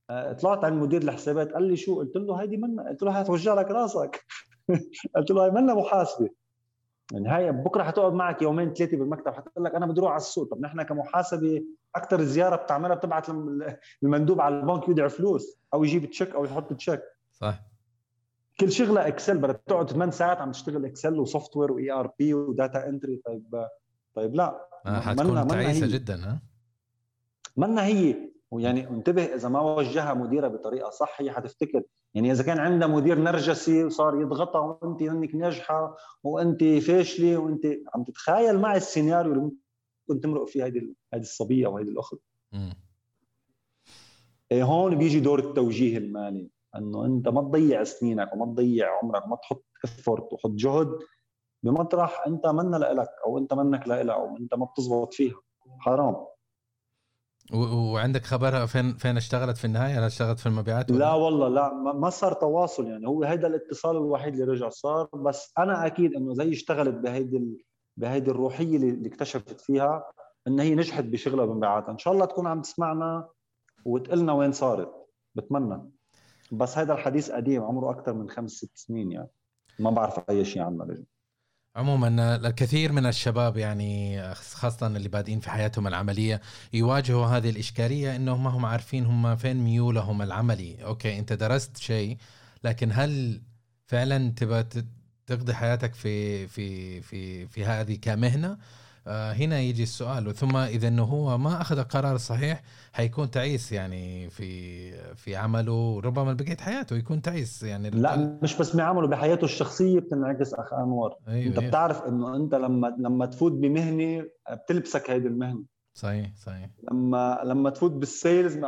[0.09, 3.53] آه، طلعت عند مدير الحسابات قال لي شو؟ قلت له هيدي منا قلت له حتوجع
[3.53, 4.25] لك راسك.
[5.15, 6.29] قلت له هي منا محاسبة.
[7.11, 10.51] يعني هاي بكرة حتقعد معك يومين ثلاثة بالمكتب حتقول لك أنا بدي أروح على السوق.
[10.51, 11.63] طب نحن كمحاسبة
[11.95, 13.29] أكثر زيارة بتعملها بتبعت
[14.03, 17.01] المندوب على البنك يودع فلوس أو يجيب تشيك أو يحط تشيك.
[17.31, 17.59] صح.
[18.59, 22.33] كل شغلة Excel بدك تقعد 8 ساعات عم تشتغل Excel و software و ERP و
[22.33, 23.67] data entry طيب
[24.13, 24.67] طيب لا.
[24.85, 26.41] آه حتكون تعيسة جدا ها؟
[27.57, 28.15] منا هي.
[28.51, 31.83] ويعني انتبه إذا ما وجهها مديرها بطريقة صح هي حتفتكر.
[32.13, 37.65] يعني إذا كان عندها مدير نرجسي وصار يضغطها وانت انك ناجحة وانت فاشلة وانت
[37.95, 42.19] عم تتخيل معي السيناريو اللي ممكن تمرق فيه هذه هذه الصبية أو هذه الاخت
[44.51, 46.49] إيه هون بيجي دور التوجيه المالي.
[46.77, 50.99] إنه أنت ما تضيع سنينك وما تضيع عمرك وما تحط افورت وحط جهد
[51.63, 55.35] بمطرح أنت منا لك أو أنت منك لها أو أنت ما بتزبط فيها.
[55.79, 56.15] حرام.
[57.53, 62.09] وعندك خبرها فين فين اشتغلت في النهاية؟ هل اشتغلت في المبيعات؟ لا والله لا ما
[62.09, 63.07] صار تواصل يعني.
[63.07, 67.65] هو هيدا الاتصال الوحيد اللي رجع صار بس أنا أكيد إنه زي اشتغلت بهيدي
[67.97, 70.11] بهيدي الروحية اللي اكتشفت فيها
[70.47, 73.29] إن هي نجحت بشغلها بمبيعاتها، إن شاء الله تكون عم تسمعنا
[73.85, 75.07] وتقلنا وين صارت.
[75.35, 75.91] بتمنى.
[76.51, 79.29] بس هذا الحديث قديم عمره أكثر من خمس ست سنين يعني.
[79.79, 81.05] ما بعرف أي شيء عنه رجل
[81.75, 86.41] عموما الكثير من الشباب يعني خاصة اللي بادئين في حياتهم العملية
[86.73, 90.85] يواجهوا هذه الإشكالية إنهم ما هم عارفين هم فين ميولهم العملي.
[90.85, 92.17] أوكي أنت درست شيء
[92.63, 93.41] لكن هل
[93.85, 94.63] فعلا تبى
[95.27, 98.57] تقضي حياتك في في في في هذه كمهنة؟
[99.07, 102.63] هنا يجي السؤال ثم إذا إنه هو ما أخذ القرار الصحيح
[102.93, 107.89] حيكون تعيس يعني في في عمله ربما بقيه حياته يكون تعيس يعني.
[107.89, 111.15] لا مش بس بعمله بحياته الشخصية بتنعكس أخ أنور.
[111.27, 111.69] أيوة أنت أيوة.
[111.69, 115.63] بتعرف إنه أنت لما لما تفوت بمهنة بتلبسك هيدي المهنة.
[115.93, 116.69] صحيح صحيح.
[116.91, 118.59] لما لما تفوت بالسيلز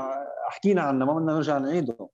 [0.50, 2.10] حكينا عنه ما بدنا نرجع نعيده.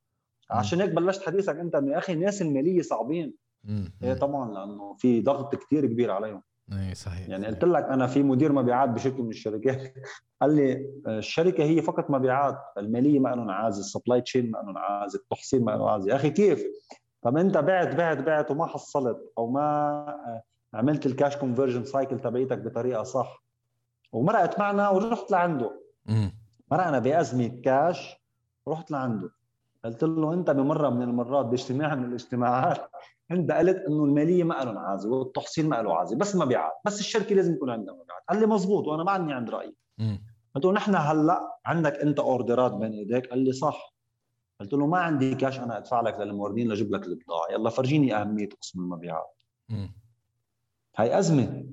[0.50, 3.34] عشان هيك بلشت حديثك أنت إنه يا أخي الناس المالية صعبين.
[4.04, 6.42] إيه طبعا لأنه في ضغط كثير كبير عليهم.
[6.72, 7.48] اي صحيح يعني.
[7.48, 9.94] قلت لك أنا في مدير مبيعات بشركة من الشركات.
[10.42, 14.78] قال لي الشركة هي فقط مبيعات المالية ما لهم عازل ال supply chain ما لهم
[14.78, 16.64] عازل التحصيل ما لهم عازل يا أخي كيف؟
[17.22, 19.62] طب أنت بعت بعت بعت وما حصلت أو ما
[20.08, 20.44] آه،
[20.74, 23.44] عملت ال cash conversion cycle تبعيتك بطريقة صح
[24.12, 25.82] ومرقت معنا ورحت لعنده.
[26.72, 28.22] مرقنا بازمه كاش
[28.68, 29.30] رحت لعنده.
[29.86, 32.90] قلت له أنت بمرة من المرات باجتماع من الاجتماعات
[33.32, 37.36] انت قلت إنه المالية ما لهم عازي والتحصيل ما له عازي بس مبيعات بس الشركة
[37.36, 39.76] لازم يكون عندها مبيعات قال لي مزبوط وأنا معني عند رأيي.
[40.56, 43.96] قلت له نحن هلأ عندك أنت أوردرات بين إيديك؟ قال لي صح.
[44.60, 48.50] قلت له ما عندي كاش أنا أدفع لك للموردين لأجيب لك البضاعة يلا فرجيني أهمية
[48.62, 49.42] قسم المبيعات.
[50.98, 51.66] هاي أزمة.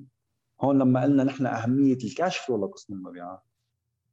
[0.61, 3.41] هون لما قلنا نحن أهمية ال cash flow لقسم المبيعات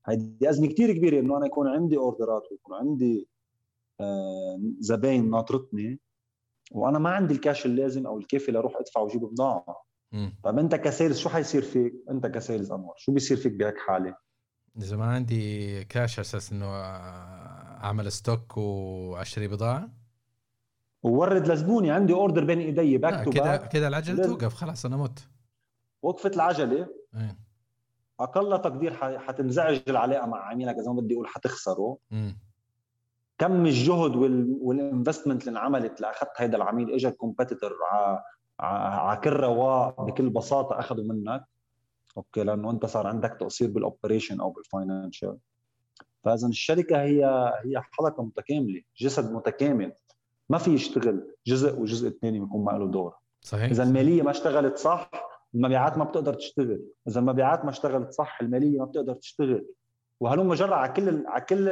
[0.07, 3.29] هيدي أزمة كثير كبيرة إنه أنا يكون عندي order ات ويكون عندي
[4.01, 6.01] آه، زباين ناطرتني
[6.71, 9.85] وأنا ما عندي الكاش اللازم أو الكافي لاروح ادفع واجيب بضاعة.
[10.43, 13.79] طيب أنت ك sales شو حيصير فيك؟ أنت ك sales أنور شو بيصير فيك بهيك
[13.79, 14.17] حالة؟
[14.79, 16.67] إذا ما عندي كاش أساس إنه
[17.85, 19.91] أعمل stock وأشتري بضاعة؟
[21.03, 25.29] وورد لزبوني عندي order بين إيدي بكتب كده كده العجلة توقف خلاص أنا مت.
[26.03, 26.89] وقفت العجلة.
[27.15, 27.39] إيه.
[28.21, 31.99] أقل تقدير حتنزعج العلاقة مع عميلك إذا ما بدي أقول حتخسره.
[32.11, 32.31] م.
[33.41, 34.17] كم الجهد
[34.61, 37.73] وال investment اللي انعملت لأخذت هذا العميل اجى competitor
[38.61, 41.45] على كل رواق بكل بساطة أخذوا منك.
[42.17, 45.37] okay لأنه أنت صار عندك تقصير بال operation أو بال financial
[46.25, 47.25] فاذا الشركة هي
[47.65, 49.93] هي حلقة متكاملة جسد متكامل.
[50.49, 53.15] ما في يشتغل جزء والجزء الثاني بيكون ما له دور.
[53.41, 53.71] صحيح.
[53.71, 55.11] اذا المالية ما اشتغلت صح
[55.55, 56.83] المبيعات ما بتقدر تشتغل.
[57.09, 59.67] اذا المبيعات ما اشتغلت صح المالية ما بتقدر تشتغل.
[60.21, 61.69] وهلم جرى على كل على كل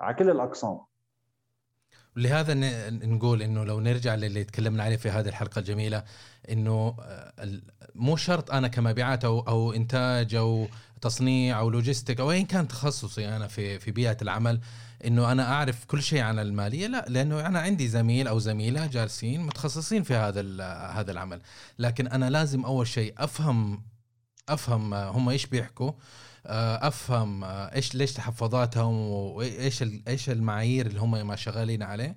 [0.00, 0.80] على كل الأقسام.
[2.16, 2.54] لهذا
[2.90, 6.04] نقول إنه لو نرجع للي تكلمنا عليه في هذه الحلقة الجميلة
[6.50, 6.96] إنه
[7.94, 10.68] مو شرط أنا كمبيعات أو أو إنتاج أو
[11.00, 14.60] تصنيع أو لوجيستيك أو ايا كان تخصصي أنا في في بيئة العمل
[15.04, 16.86] إنه أنا أعرف كل شيء عن المالية.
[16.86, 21.40] لا لأنه أنا عندي زميل أو زميلة جالسين متخصصين في هذا هذا العمل.
[21.78, 23.82] لكن أنا لازم أول شيء افهم
[24.48, 25.92] أفهم هم إيش بيحكوا.
[26.46, 32.16] أفهم آه، إيش ليش تحفظاتهم وإيش إيش المعايير اللي هم ما شغالين عليه.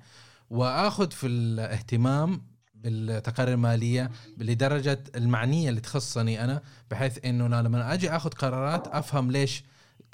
[0.50, 2.42] وآخذ في الاهتمام
[2.76, 9.64] بالتقارير المالية لدرجة المعنية اللي تخصني أنا بحيث إنه لما أجي آخذ قرارات أفهم ليش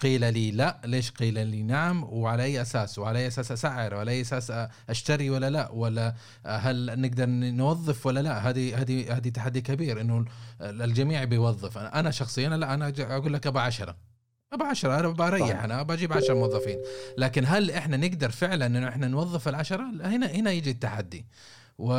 [0.02, 4.12] قيل لي لا ليش قيل لي نعم؟ وعلى أي أساس؟ وعلى أي أساس اسعر وعلى
[4.12, 4.54] أي أساس
[4.90, 6.16] أشتري ولا لا؟ ولا
[6.46, 10.26] هل نقدر نوظف ولا لا؟ هذه هذه هذه تحدي كبير إنه
[10.62, 11.78] الجميع بيوظف.
[11.78, 13.96] أنا شخصيا لا أنا أقول لك ابى 10
[14.54, 16.78] ابى 10 أنا بريح أنا بجيب 10 موظفين.
[17.18, 21.26] لكن هل إحنا نقدر فعلا إنه إحنا نوظف العشرة؟ هنا هنا يجي التحدي.
[21.78, 21.94] و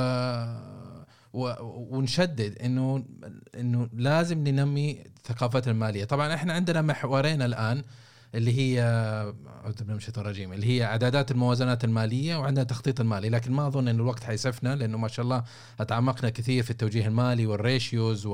[1.33, 3.05] ونشدد انه
[3.55, 6.05] إنه لازم ننمي ثقافة المالية.
[6.05, 7.83] طبعا إحنا عندنا محورين الآن
[8.35, 13.29] اللي هي أعوذ بالله من الشيطان الرجيم اللي هي اعدادات الموازنات المالية وعندنا التخطيط المالي.
[13.29, 15.45] لكن ما أظن ان الوقت حيسفنا لأنه ما شاء الله
[15.89, 18.27] تعمقنا كثير في التوجيه المالي والريشيوز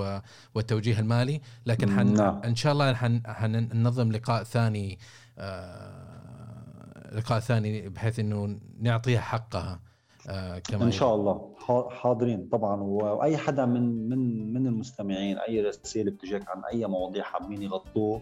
[0.55, 1.41] والتوجيه المالي.
[1.67, 2.41] لكن حن نعم.
[2.45, 4.99] إن شاء الله حن حننظم لقاء ثاني
[5.39, 9.81] آه لقاء ثاني بحيث إنه نعطيها حقها
[10.29, 11.56] آه كما إن شاء الله.
[11.91, 17.63] حاضرين طبعا وأي حدا من من من المستمعين أي رسالة بتجيك عن أي مواضيع حابين
[17.63, 18.21] يغطوه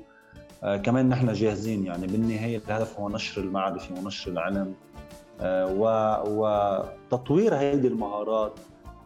[0.63, 1.87] آه كمان نحن جاهزين.
[1.87, 4.75] يعني بالنهاية الهدف هو نشر المعرفة ونشر العلم
[5.41, 8.59] آه وتطوير هذه المهارات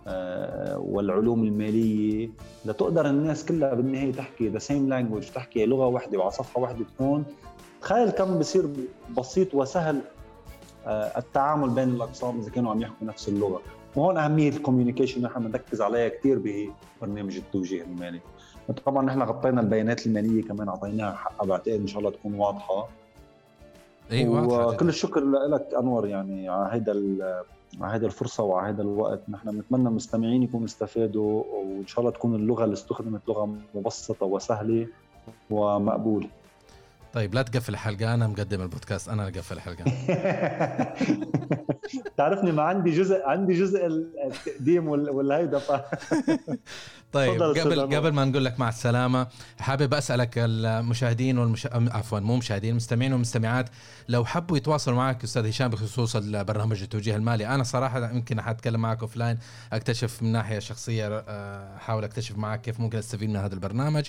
[0.06, 2.30] آه والعلوم المالية
[2.64, 7.24] لتقدر الناس كلها بالنهاية تحكي the same language تحكي لغة واحدة وعلى صفحة واحدة تكون.
[7.80, 8.68] تخيل كم بصير
[9.18, 10.00] بسيط وسهل
[10.86, 13.60] آه، التعامل بين الأقسام إذا كانوا عم يحكوا نفس اللغة.
[13.96, 18.20] وهون أهمية الكوميونيكيشن نحن بنركز عليها كثير ببرنامج التوجيه المالي.
[18.86, 22.88] طبعا نحن غطينا البيانات المالية كمان أعطيناها حقها بعتقد إن شاء الله تكون واضحة.
[24.12, 26.92] اي واضحة وكل الشكر لك أنور يعني على هيدا
[27.80, 29.20] على هيدا الفرصة وعلى هيدا الوقت.
[29.28, 34.86] نحن بنتمنى المستمعين يكونوا استفادوا وإن شاء الله تكون اللغة اللي استخدمت لغة مبسطة وسهلة
[35.50, 36.28] ومقبولة.
[37.12, 39.84] طيب لا تقفل الحلقة أنا مقدم البودكاست أنا اللي أقفل الحلقة.
[42.16, 45.72] تعرفني ما عندي جزء عندي جزء التقديم والهيدا ف
[47.12, 49.26] طيب قبل قبل ما نقول لك مع السلامة
[49.58, 51.66] حابب أسألك المشاهدين والمش...
[51.72, 53.68] عفوا مو مشاهدين المستمعين والمستمعات
[54.08, 59.00] لو حبوا يتواصلوا معك أستاذ هشام بخصوص البرنامج التوجيه المالي أنا صراحة يمكن حاتكلم معك
[59.00, 59.38] offline
[59.72, 64.08] أكتشف من ناحية شخصية آه، أحاول أكتشف معك كيف ممكن أستفيد من هذا البرنامج.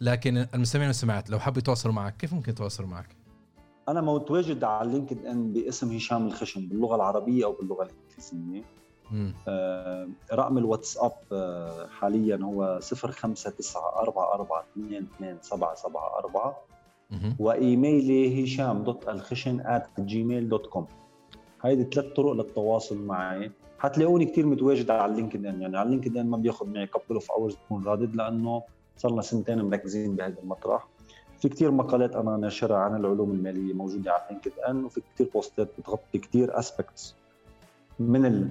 [0.00, 3.16] لكن المستمعين والمستمعات لو حبوا يتواصلوا معك كيف ممكن يتواصلوا معك؟
[3.88, 8.64] أنا متواجد على LinkedIn باسم هشام الخشن باللغة العربية أو باللغة الإنجليزية.
[9.48, 12.88] آه رقم الواتساب آه حاليا هو 0594422774
[17.38, 20.86] وإيميلي هشام dot الخشن Gmail dot com
[21.62, 23.50] هيدي ثلاث طرق للتواصل معي.
[23.78, 27.30] حتلاقوني كثير متواجد على ال LinkedIn يعني على ال LinkedIn ما بياخذ معي couple of
[27.30, 28.62] hours بكون رادد لأنه
[29.00, 30.88] صار لنا سنتين مركزين بهذا المطرح.
[31.38, 35.68] في كثير مقالات أنا ناشرها عن العلوم المالية موجودة على LinkedIn وفي كثير post ات
[35.78, 37.14] بتغطي كثير aspects
[37.98, 38.50] من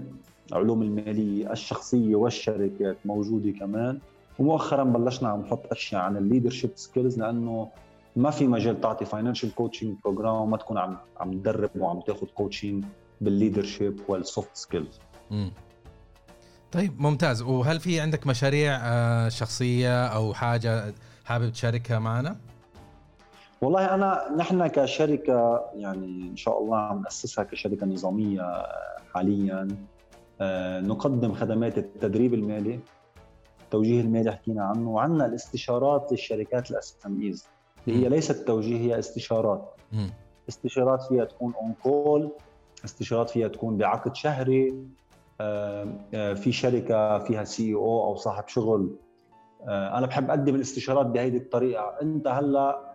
[0.52, 4.00] العلوم المالية الشخصية والشركات موجودة كمان.
[4.40, 7.68] ومؤخرا بلشنا عم نحط أشياء عن ال leadership skills لأنه
[8.16, 12.86] ما في مجال تعطي financial coaching program وما تكون عم عم تدرب وعم تاخذ coaching
[13.22, 15.00] بال leadership وال soft skills
[16.72, 17.42] طيب ممتاز.
[17.42, 20.94] وهل في عندك مشاريع آه، شخصية أو حاجة
[21.26, 22.36] حابب تشاركها معنا؟
[23.62, 28.66] والله أنا نحن كشركة يعني إن شاء الله عم نأسسها كشركة نظامية
[29.14, 29.68] حاليا.
[30.42, 32.80] آه، نقدم خدمات التدريب المالي
[33.64, 37.46] التوجيه المالي حكينا عنه وعندنا الاستشارات للشركات ال SMEs
[37.88, 39.76] اللي هي ليست توجيه هي استشارات.
[40.50, 42.32] استشارات فيها تكون on call
[42.86, 44.74] استشارات فيها تكون بعقد شهري
[46.36, 48.96] في شركة فيها CEO أو صاحب شغل.
[49.68, 51.96] أنا بحب أقدم الاستشارات بهذه الطريقة.
[52.02, 52.90] أنت هلأ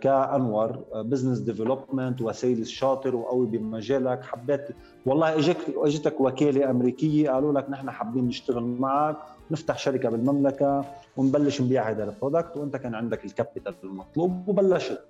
[0.00, 4.68] كأنور business development و sales شاطر وقوي بمجالك حبيت
[5.06, 9.16] والله اجتك إجتك وكاله أمريكية قالوا لك نحن حابين نشتغل معك
[9.50, 10.84] نفتح شركة بالمملكة
[11.16, 15.04] ونبلش نبيع هذا ال product وأنت كان عندك ال capital المطلوب وبلشت.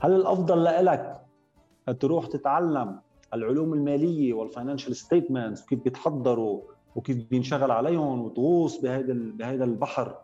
[0.00, 1.20] هل الأفضل لك
[2.00, 3.00] تروح تتعلم
[3.34, 6.60] العلوم المالية وال financial statements وكيف بيتحضروا
[6.96, 10.18] وكيف بينشغل عليهم وتغوص بهذا بهذا البحر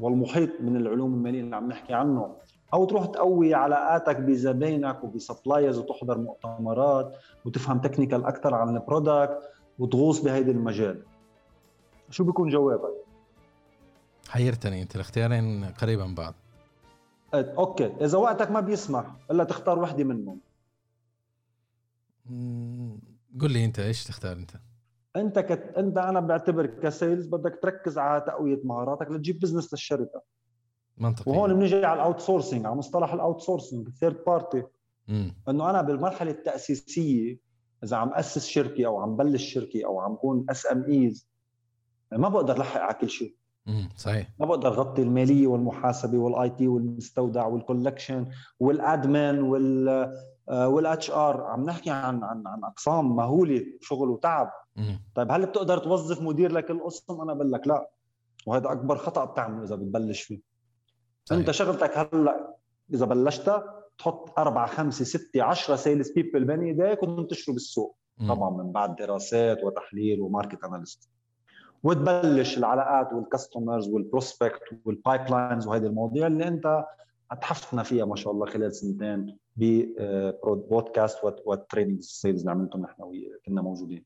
[0.00, 2.36] والمحيط من العلوم المالية اللي عم نحكي عنه.
[2.74, 9.38] أو تروح تقوي علاقاتك بزباينك وب suppliers وتحضر مؤتمرات وتفهم technical أكثر عن ال product
[9.78, 11.02] وتغوص بهيدي المجال.
[12.10, 12.94] شو بيكون جوابك؟
[14.28, 16.34] حيرتني انت الاختيارين قريبا من بعض
[17.34, 20.40] okay إذا وقتك ما بيسمح إلا تختار وحدة منهم.
[23.40, 24.50] قل لي انت إيش تختار انت؟
[25.16, 25.74] انت كت...
[25.76, 30.22] انت أنا بعتبر ك sales بدك تركز على تقوية مهاراتك لتجيب business للشركة.
[30.98, 31.30] منطقي.
[31.30, 34.62] وهون بنيجي على ال outsourcing على مصطلح ال outsourcing ال third party
[35.48, 37.38] إنه أنا بالمرحلة التأسيسية
[37.84, 41.28] إذا عم أسس شركة أو عم بلش شركة أو عم كون SMEs
[42.12, 43.36] ما بقدر لحق على كل شيء.
[43.68, 44.28] امم صحيح.
[44.40, 48.26] ما بقدر غطي المالية والمحاسبة وال IT والمستودع وال collection
[48.60, 50.12] وال admin وال
[50.48, 54.50] وال HR عم نحكي عن عن عن أقسام مهولة شغل وتعب.
[55.14, 57.90] طيب هل بتقدر توظف مدير لكل قسم أنا بقول لك لا
[58.46, 60.40] وهذا أكبر خطأ بتعمله إذا بتبلش فيه
[61.24, 61.38] صحيح.
[61.40, 62.54] أنت شغلتك هلأ
[62.94, 68.34] إذا بلشتها تحط أربعة خمسة ستة عشرة sales people بين إيديك وتنتشروا بالسوق مم.
[68.34, 71.10] طبعا من بعد دراسات وتحليل و market analyst
[71.82, 76.84] وتبلش العلاقات وال customers وال prospect وال pipelines وهذه المواضيع اللي أنت
[77.30, 83.12] اتحفنا فيها ما شاء الله خلال سنتين ببودكاست وال training sales اللي عملتهم نحن
[83.46, 84.04] كنا موجودين.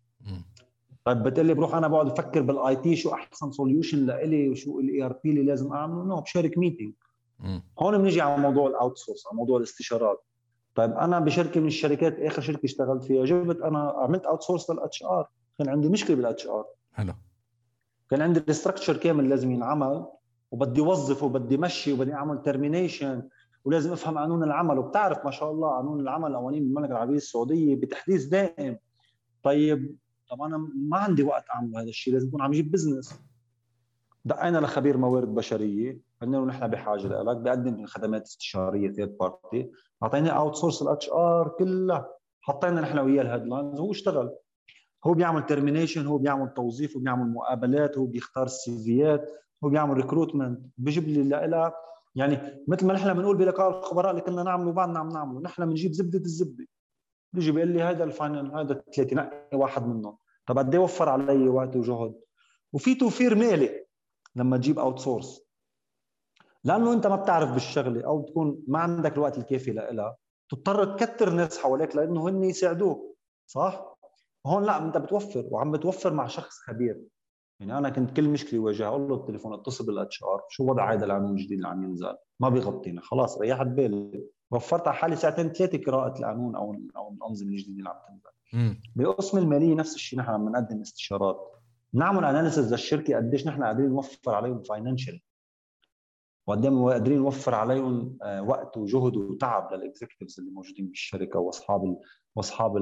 [1.05, 5.31] طيب بتقول بروح أنا بقعد أفكر بال IT شو أحسن solution لإلي وشو ال ERP
[5.30, 6.93] اللي لازم أعمله؟ no بشارك meeting
[7.78, 10.24] هون بنيجي على موضوع ال outsource على موضوع الاستشارات.
[10.74, 15.28] طيب أنا بشركة من الشركات آخر شركة اشتغلت فيها جبت أنا عملت outsource لل HR
[15.59, 17.12] كان عندي مشكلة بال HR حلو.
[18.10, 20.06] كان عندي ال structure كامل لازم ينعمل.
[20.51, 23.28] وبدي وظف وبدي مشي وبدي أعمل termination
[23.64, 24.78] ولازم أفهم قانون العمل.
[24.78, 28.78] وبتعرف ما شاء الله قانون العمل القوانين بالمملكه العربية السعودية بتحديث دائم.
[29.43, 29.97] طيب
[30.31, 33.20] طب أنا ما عندي وقت أعمل هذا الشيء لازم أكون عم جيب بزنس
[34.24, 39.70] دقينا لخبير موارد بشرية قلنا له نحن بحاجة لك بقدم خدمات استشارية third party
[40.02, 42.09] أعطيني outsource ال HR كلها.
[42.40, 44.31] حطينا نحن وياه ال headlines وهو اشتغل.
[45.06, 49.31] هو بيعمل termination هو بيعمل توظيف هو بيعمل مقابلات هو بيختار ال CVات
[49.65, 51.74] هو بيعمل recruitment بيجيب لي لها
[52.15, 55.41] يعني مثل ما نحن بنقول بلقاء الخبراء اللي كنا نعمله وبعدنا عم نعمله.
[55.41, 56.66] نحن بنجيب زبدة الزبدة.
[57.32, 60.16] بيجي بيقول لي هذا ال final هذا الثلاثه نقي واحد منهم.
[60.47, 62.15] طب قد إيه وفر علي وقت وجهد؟
[62.73, 63.87] وفي توفير مالي
[64.37, 65.43] لما تجيب outsource
[66.65, 70.16] لأنه أنت ما بتعرف بالشغلة أو بتكون ما عندك الوقت الكافي لها
[70.51, 73.16] تضطر تكتر ناس حواليك لأنه هن يساعدوك
[73.47, 73.97] صح؟
[74.47, 77.01] هون لا أنت بتوفر وعم بتوفر مع شخص خبير.
[77.61, 81.05] يعني أنا كنت كل مشكلة واجهها أقول له التليفون اتصل بال HR شو وضع هذا
[81.05, 84.24] القانون الجديد اللي عم ينزل؟ ما بيغطينا خلاص ريحت بالي.
[84.51, 88.31] وفرت على حالي ساعتين ثلاثة قراءة القانون أو أو الأنظمة الجديدة اللي عم تنزل.
[88.97, 91.53] بقسم المالية نفس الشيء نحن عم نقدم استشارات.
[91.93, 95.20] نعمل analysis للشركة قديش نحن قادرين نوفر عليهم financial
[96.47, 101.99] وقد إيه قادرين نوفر عليهم آه، وقت وجهد وتعب لل executives اللي موجودين بالشركة وأصحاب
[102.37, 102.77] وأصحاب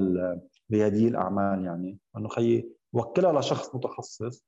[0.72, 1.98] ريادي الأعمال يعني.
[2.16, 4.47] انه خيي وكلها لشخص متخصص.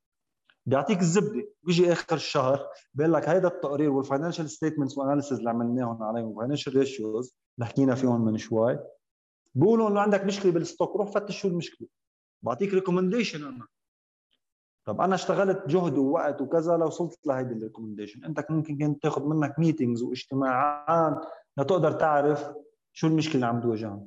[0.70, 1.48] بيعطيك الزبدة.
[1.62, 6.26] بيجي آخر الشهر بيقول لك هيدا التقرير وال financial statements وال analysis اللي عملناهم عليهم
[6.26, 8.78] وال financial ratios اللي حكينا فيهم من شوي
[9.54, 11.88] بيقولوا إنه عندك مشكلة بال stock روح فتش شو المشكلة.
[12.42, 13.66] بعطيك recommendation أنا.
[14.84, 19.24] طب أنا اشتغلت جهد ووقت وكذا لو وصلت لهيدي ال recommendation أنت ممكن كنت تاخذ
[19.26, 21.26] منك meetings واجتماعات
[21.56, 22.52] لتقدر تعرف
[22.92, 24.06] شو المشكلة اللي عم تواجهها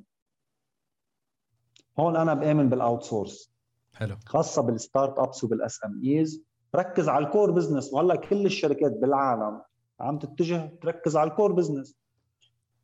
[2.00, 3.54] هون أنا بآمن بال outsource
[3.94, 4.18] حلو.
[4.26, 6.44] خاصة بال startups وبال SMEs
[6.76, 7.94] ركز على ال core business.
[7.94, 9.62] وهلا كل الشركات بالعالم
[10.00, 11.98] عم تتجه تركز على ال core business.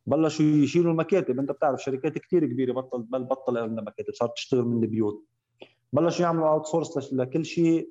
[0.05, 1.39] بلشوا يشيلوا المكاتب.
[1.39, 5.25] انت بتعرف شركات كثير كبيرة بطل بل بطل عندها مكاتب صارت تشتغل من البيوت.
[5.93, 7.89] بلشوا يعملوا outsource لكل شيء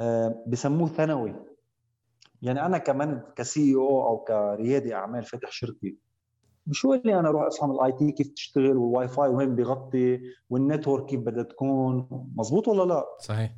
[0.00, 1.34] آه، بسموه ثانوي.
[2.42, 5.92] يعني أنا كمان ك CEO أو كريادي أعمال فاتح شركه
[6.72, 10.20] شو اللي أنا أروح أفهم ال IT كيف تشتغل؟ والواي فاي وين بيغطي؟
[10.50, 13.52] وال network كيف بدها تكون؟ مزبوط ولا لا؟ صحيح.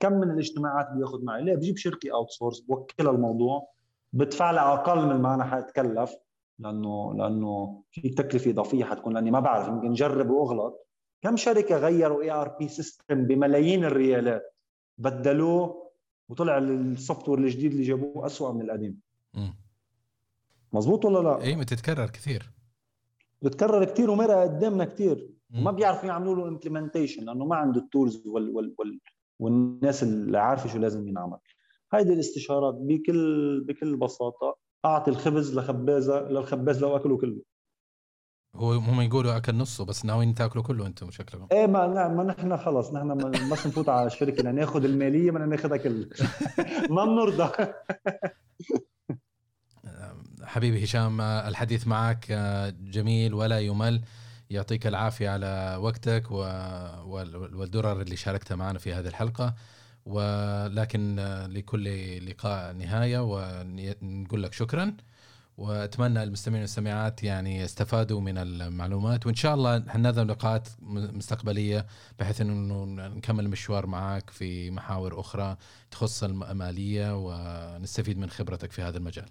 [0.00, 3.68] كم من الاجتماعات بياخذ معي؟ ليه؟ بجيب شركة outsource بوكلها الموضوع
[4.12, 6.14] بدفع لها أقل من ما أنا حأتكلف
[6.58, 10.86] لأنه لأنه في تكلفة اضافيه حتكون لأني ما بعرف يمكن جرب وأغلط.
[11.22, 14.54] كم شركة غيروا ERP system بملايين الريالات؟
[14.98, 15.90] بدلوه
[16.28, 19.00] وطلع ال software الجديد اللي جابوه اسوء من القديم.
[20.72, 22.50] مزبوط ولا لا؟ اي بتتكرر كثير.
[23.42, 25.30] بتكرر كثير ومرة قدامنا كثير.
[25.54, 29.00] وما بيعرفوا يعملوا له implementation لأنه ما عنده ال tools وال وال وال
[29.40, 31.38] والناس اللي عارفة شو لازم ينعمل.
[31.92, 37.42] هيدي الاستشارات بكل بكل بساطة أعطي الخبز لخبازه للخباز لو أكله كله.
[38.54, 41.46] هو هم يقولوا أكل نصه بس ناويين تاكلوا كله أنتم شكلكم.
[41.52, 45.76] إيه ما نعم ما نحن خلص نحن ما نفوت على الشركة لناخذ المالية بدنا ناخذها
[45.76, 46.08] كلها
[46.90, 47.72] ما بنرضى.
[50.42, 52.32] حبيبي هشام الحديث معك
[52.80, 54.00] جميل ولا يمل.
[54.50, 59.54] يعطيك العافية على وقتك والدرر اللي شاركتها معنا في هذه الحلقة.
[60.06, 61.16] ولكن
[61.50, 61.84] لكل
[62.30, 64.96] لقاء نهاية ونقول لك شكرا.
[65.56, 69.26] وأتمنى المستمعين والمستمعات يعني استفادوا من المعلومات.
[69.26, 71.86] وإن شاء الله حننظم لقاءات مستقبلية
[72.18, 75.56] بحيث إنه نكمل المشوار معك في محاور أخرى
[75.90, 79.26] تخص الماليه ونستفيد من خبرتك في هذا المجال.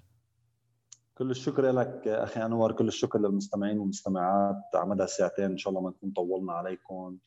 [1.20, 4.56] كل الشكر لك أخي أنور كل الشكر للمستمعين والمستمعات.
[4.76, 7.18] مدى ساعتين إن شاء الله ما نكون طولنا عليكم.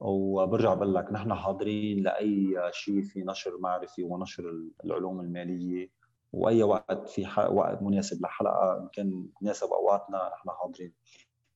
[0.00, 4.54] وبرجع بقول لك نحن حاضرين لأي شيء في نشر معرفي ونشر
[4.84, 5.90] العلوم المالية.
[6.32, 10.92] وأي وقت في وقت مناسب لحلقة إن كان مناسب أوقاتنا نحن حاضرين.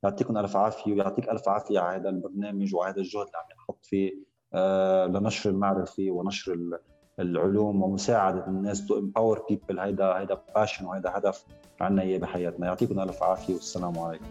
[0.02, 3.84] يعطيكم ألف عافية ويعطيك ألف عافية على هذا البرنامج وعلى هذا الجهد اللي عم ينحط
[3.84, 4.12] فيه
[4.54, 6.78] آه لنشر المعرفه ونشر
[7.18, 11.44] العلوم ومساعدة الناس to empower people هيدا هيدا passion وهيدا هدف.
[11.82, 12.66] عنا إياه بحياتنا.
[12.66, 14.24] يعطيكم ألف عافية والسلام عليكم.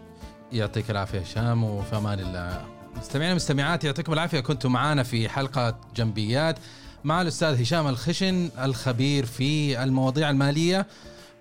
[0.52, 2.64] يعطيك العافية هشام وفي أمان الله.
[2.96, 4.40] مستمعين ومستمعات يعطيكم العافية.
[4.40, 6.58] كنتم معنا في حلقة جنبيات
[7.04, 10.86] مع الأستاذ هشام الخشن الخبير في المواضيع المالية.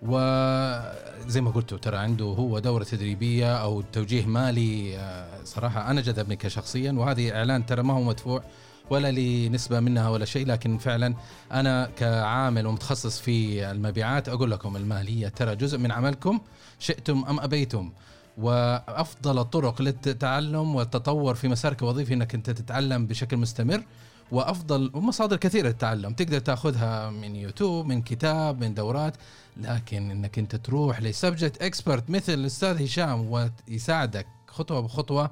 [0.02, 6.36] وزي ما قلت ترى عنده هو دورة تدريبية أو توجيه مالي آه، صراحة أنا جذبني
[6.36, 8.44] كشخصيا وهذه إعلان ترى ما هو مدفوع.
[8.92, 11.16] ولا لي نسبة منها ولا شيء لكن فعلا
[11.52, 16.40] أنا كعامل ومتخصص في المبيعات أقول لكم المالية ترى جزء من عملكم
[16.80, 17.92] شئتم أم أبيتم.
[18.38, 23.84] وأفضل الطرق للتعلم والتطور في مسارك الوظيفي أنك أنت تتعلم بشكل مستمر
[24.32, 26.14] وأفضل ومصادر كثيرة للتعلم.
[26.14, 29.14] تقدر تأخذها من يوتيوب من كتاب من دورات
[29.58, 35.32] لكن إنك أنت تروح لسبجكت إكسبرت مثل الأستاذ هشام ويساعدك خطوة بخطوة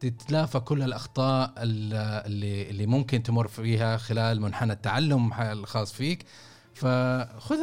[0.00, 6.24] تتلافى كل الأخطاء اللي اللي ممكن تمر فيها خلال منحنى التعلم الخاص فيك.
[6.74, 7.58] فخذ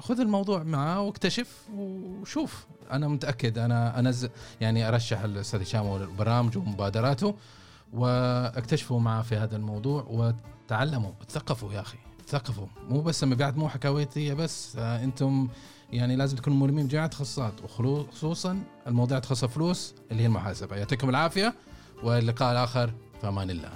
[0.00, 2.66] خذ الموضوع معاه واكتشف وشوف.
[2.90, 4.30] أنا متأكد أنا انزل
[4.60, 7.34] يعني أرشح الأستاذ هشام والبرامج ومبادراته
[7.92, 11.12] واكتشفوا معه في هذا الموضوع وتعلموا.
[11.28, 15.48] تثقفوا يا أخي تثقفوا مو بس المبيعات مو حكاويتيه بس آه، أنتم
[15.92, 20.76] يعني لازم تكونوا ملمين بجميع التخصصات وخصوصا المواضيع تخص فلوس اللي هي المحاسبة.
[20.76, 21.54] يعطيكم العافية.
[22.02, 22.90] واللقاء الآخر
[23.20, 23.72] في أمان الله.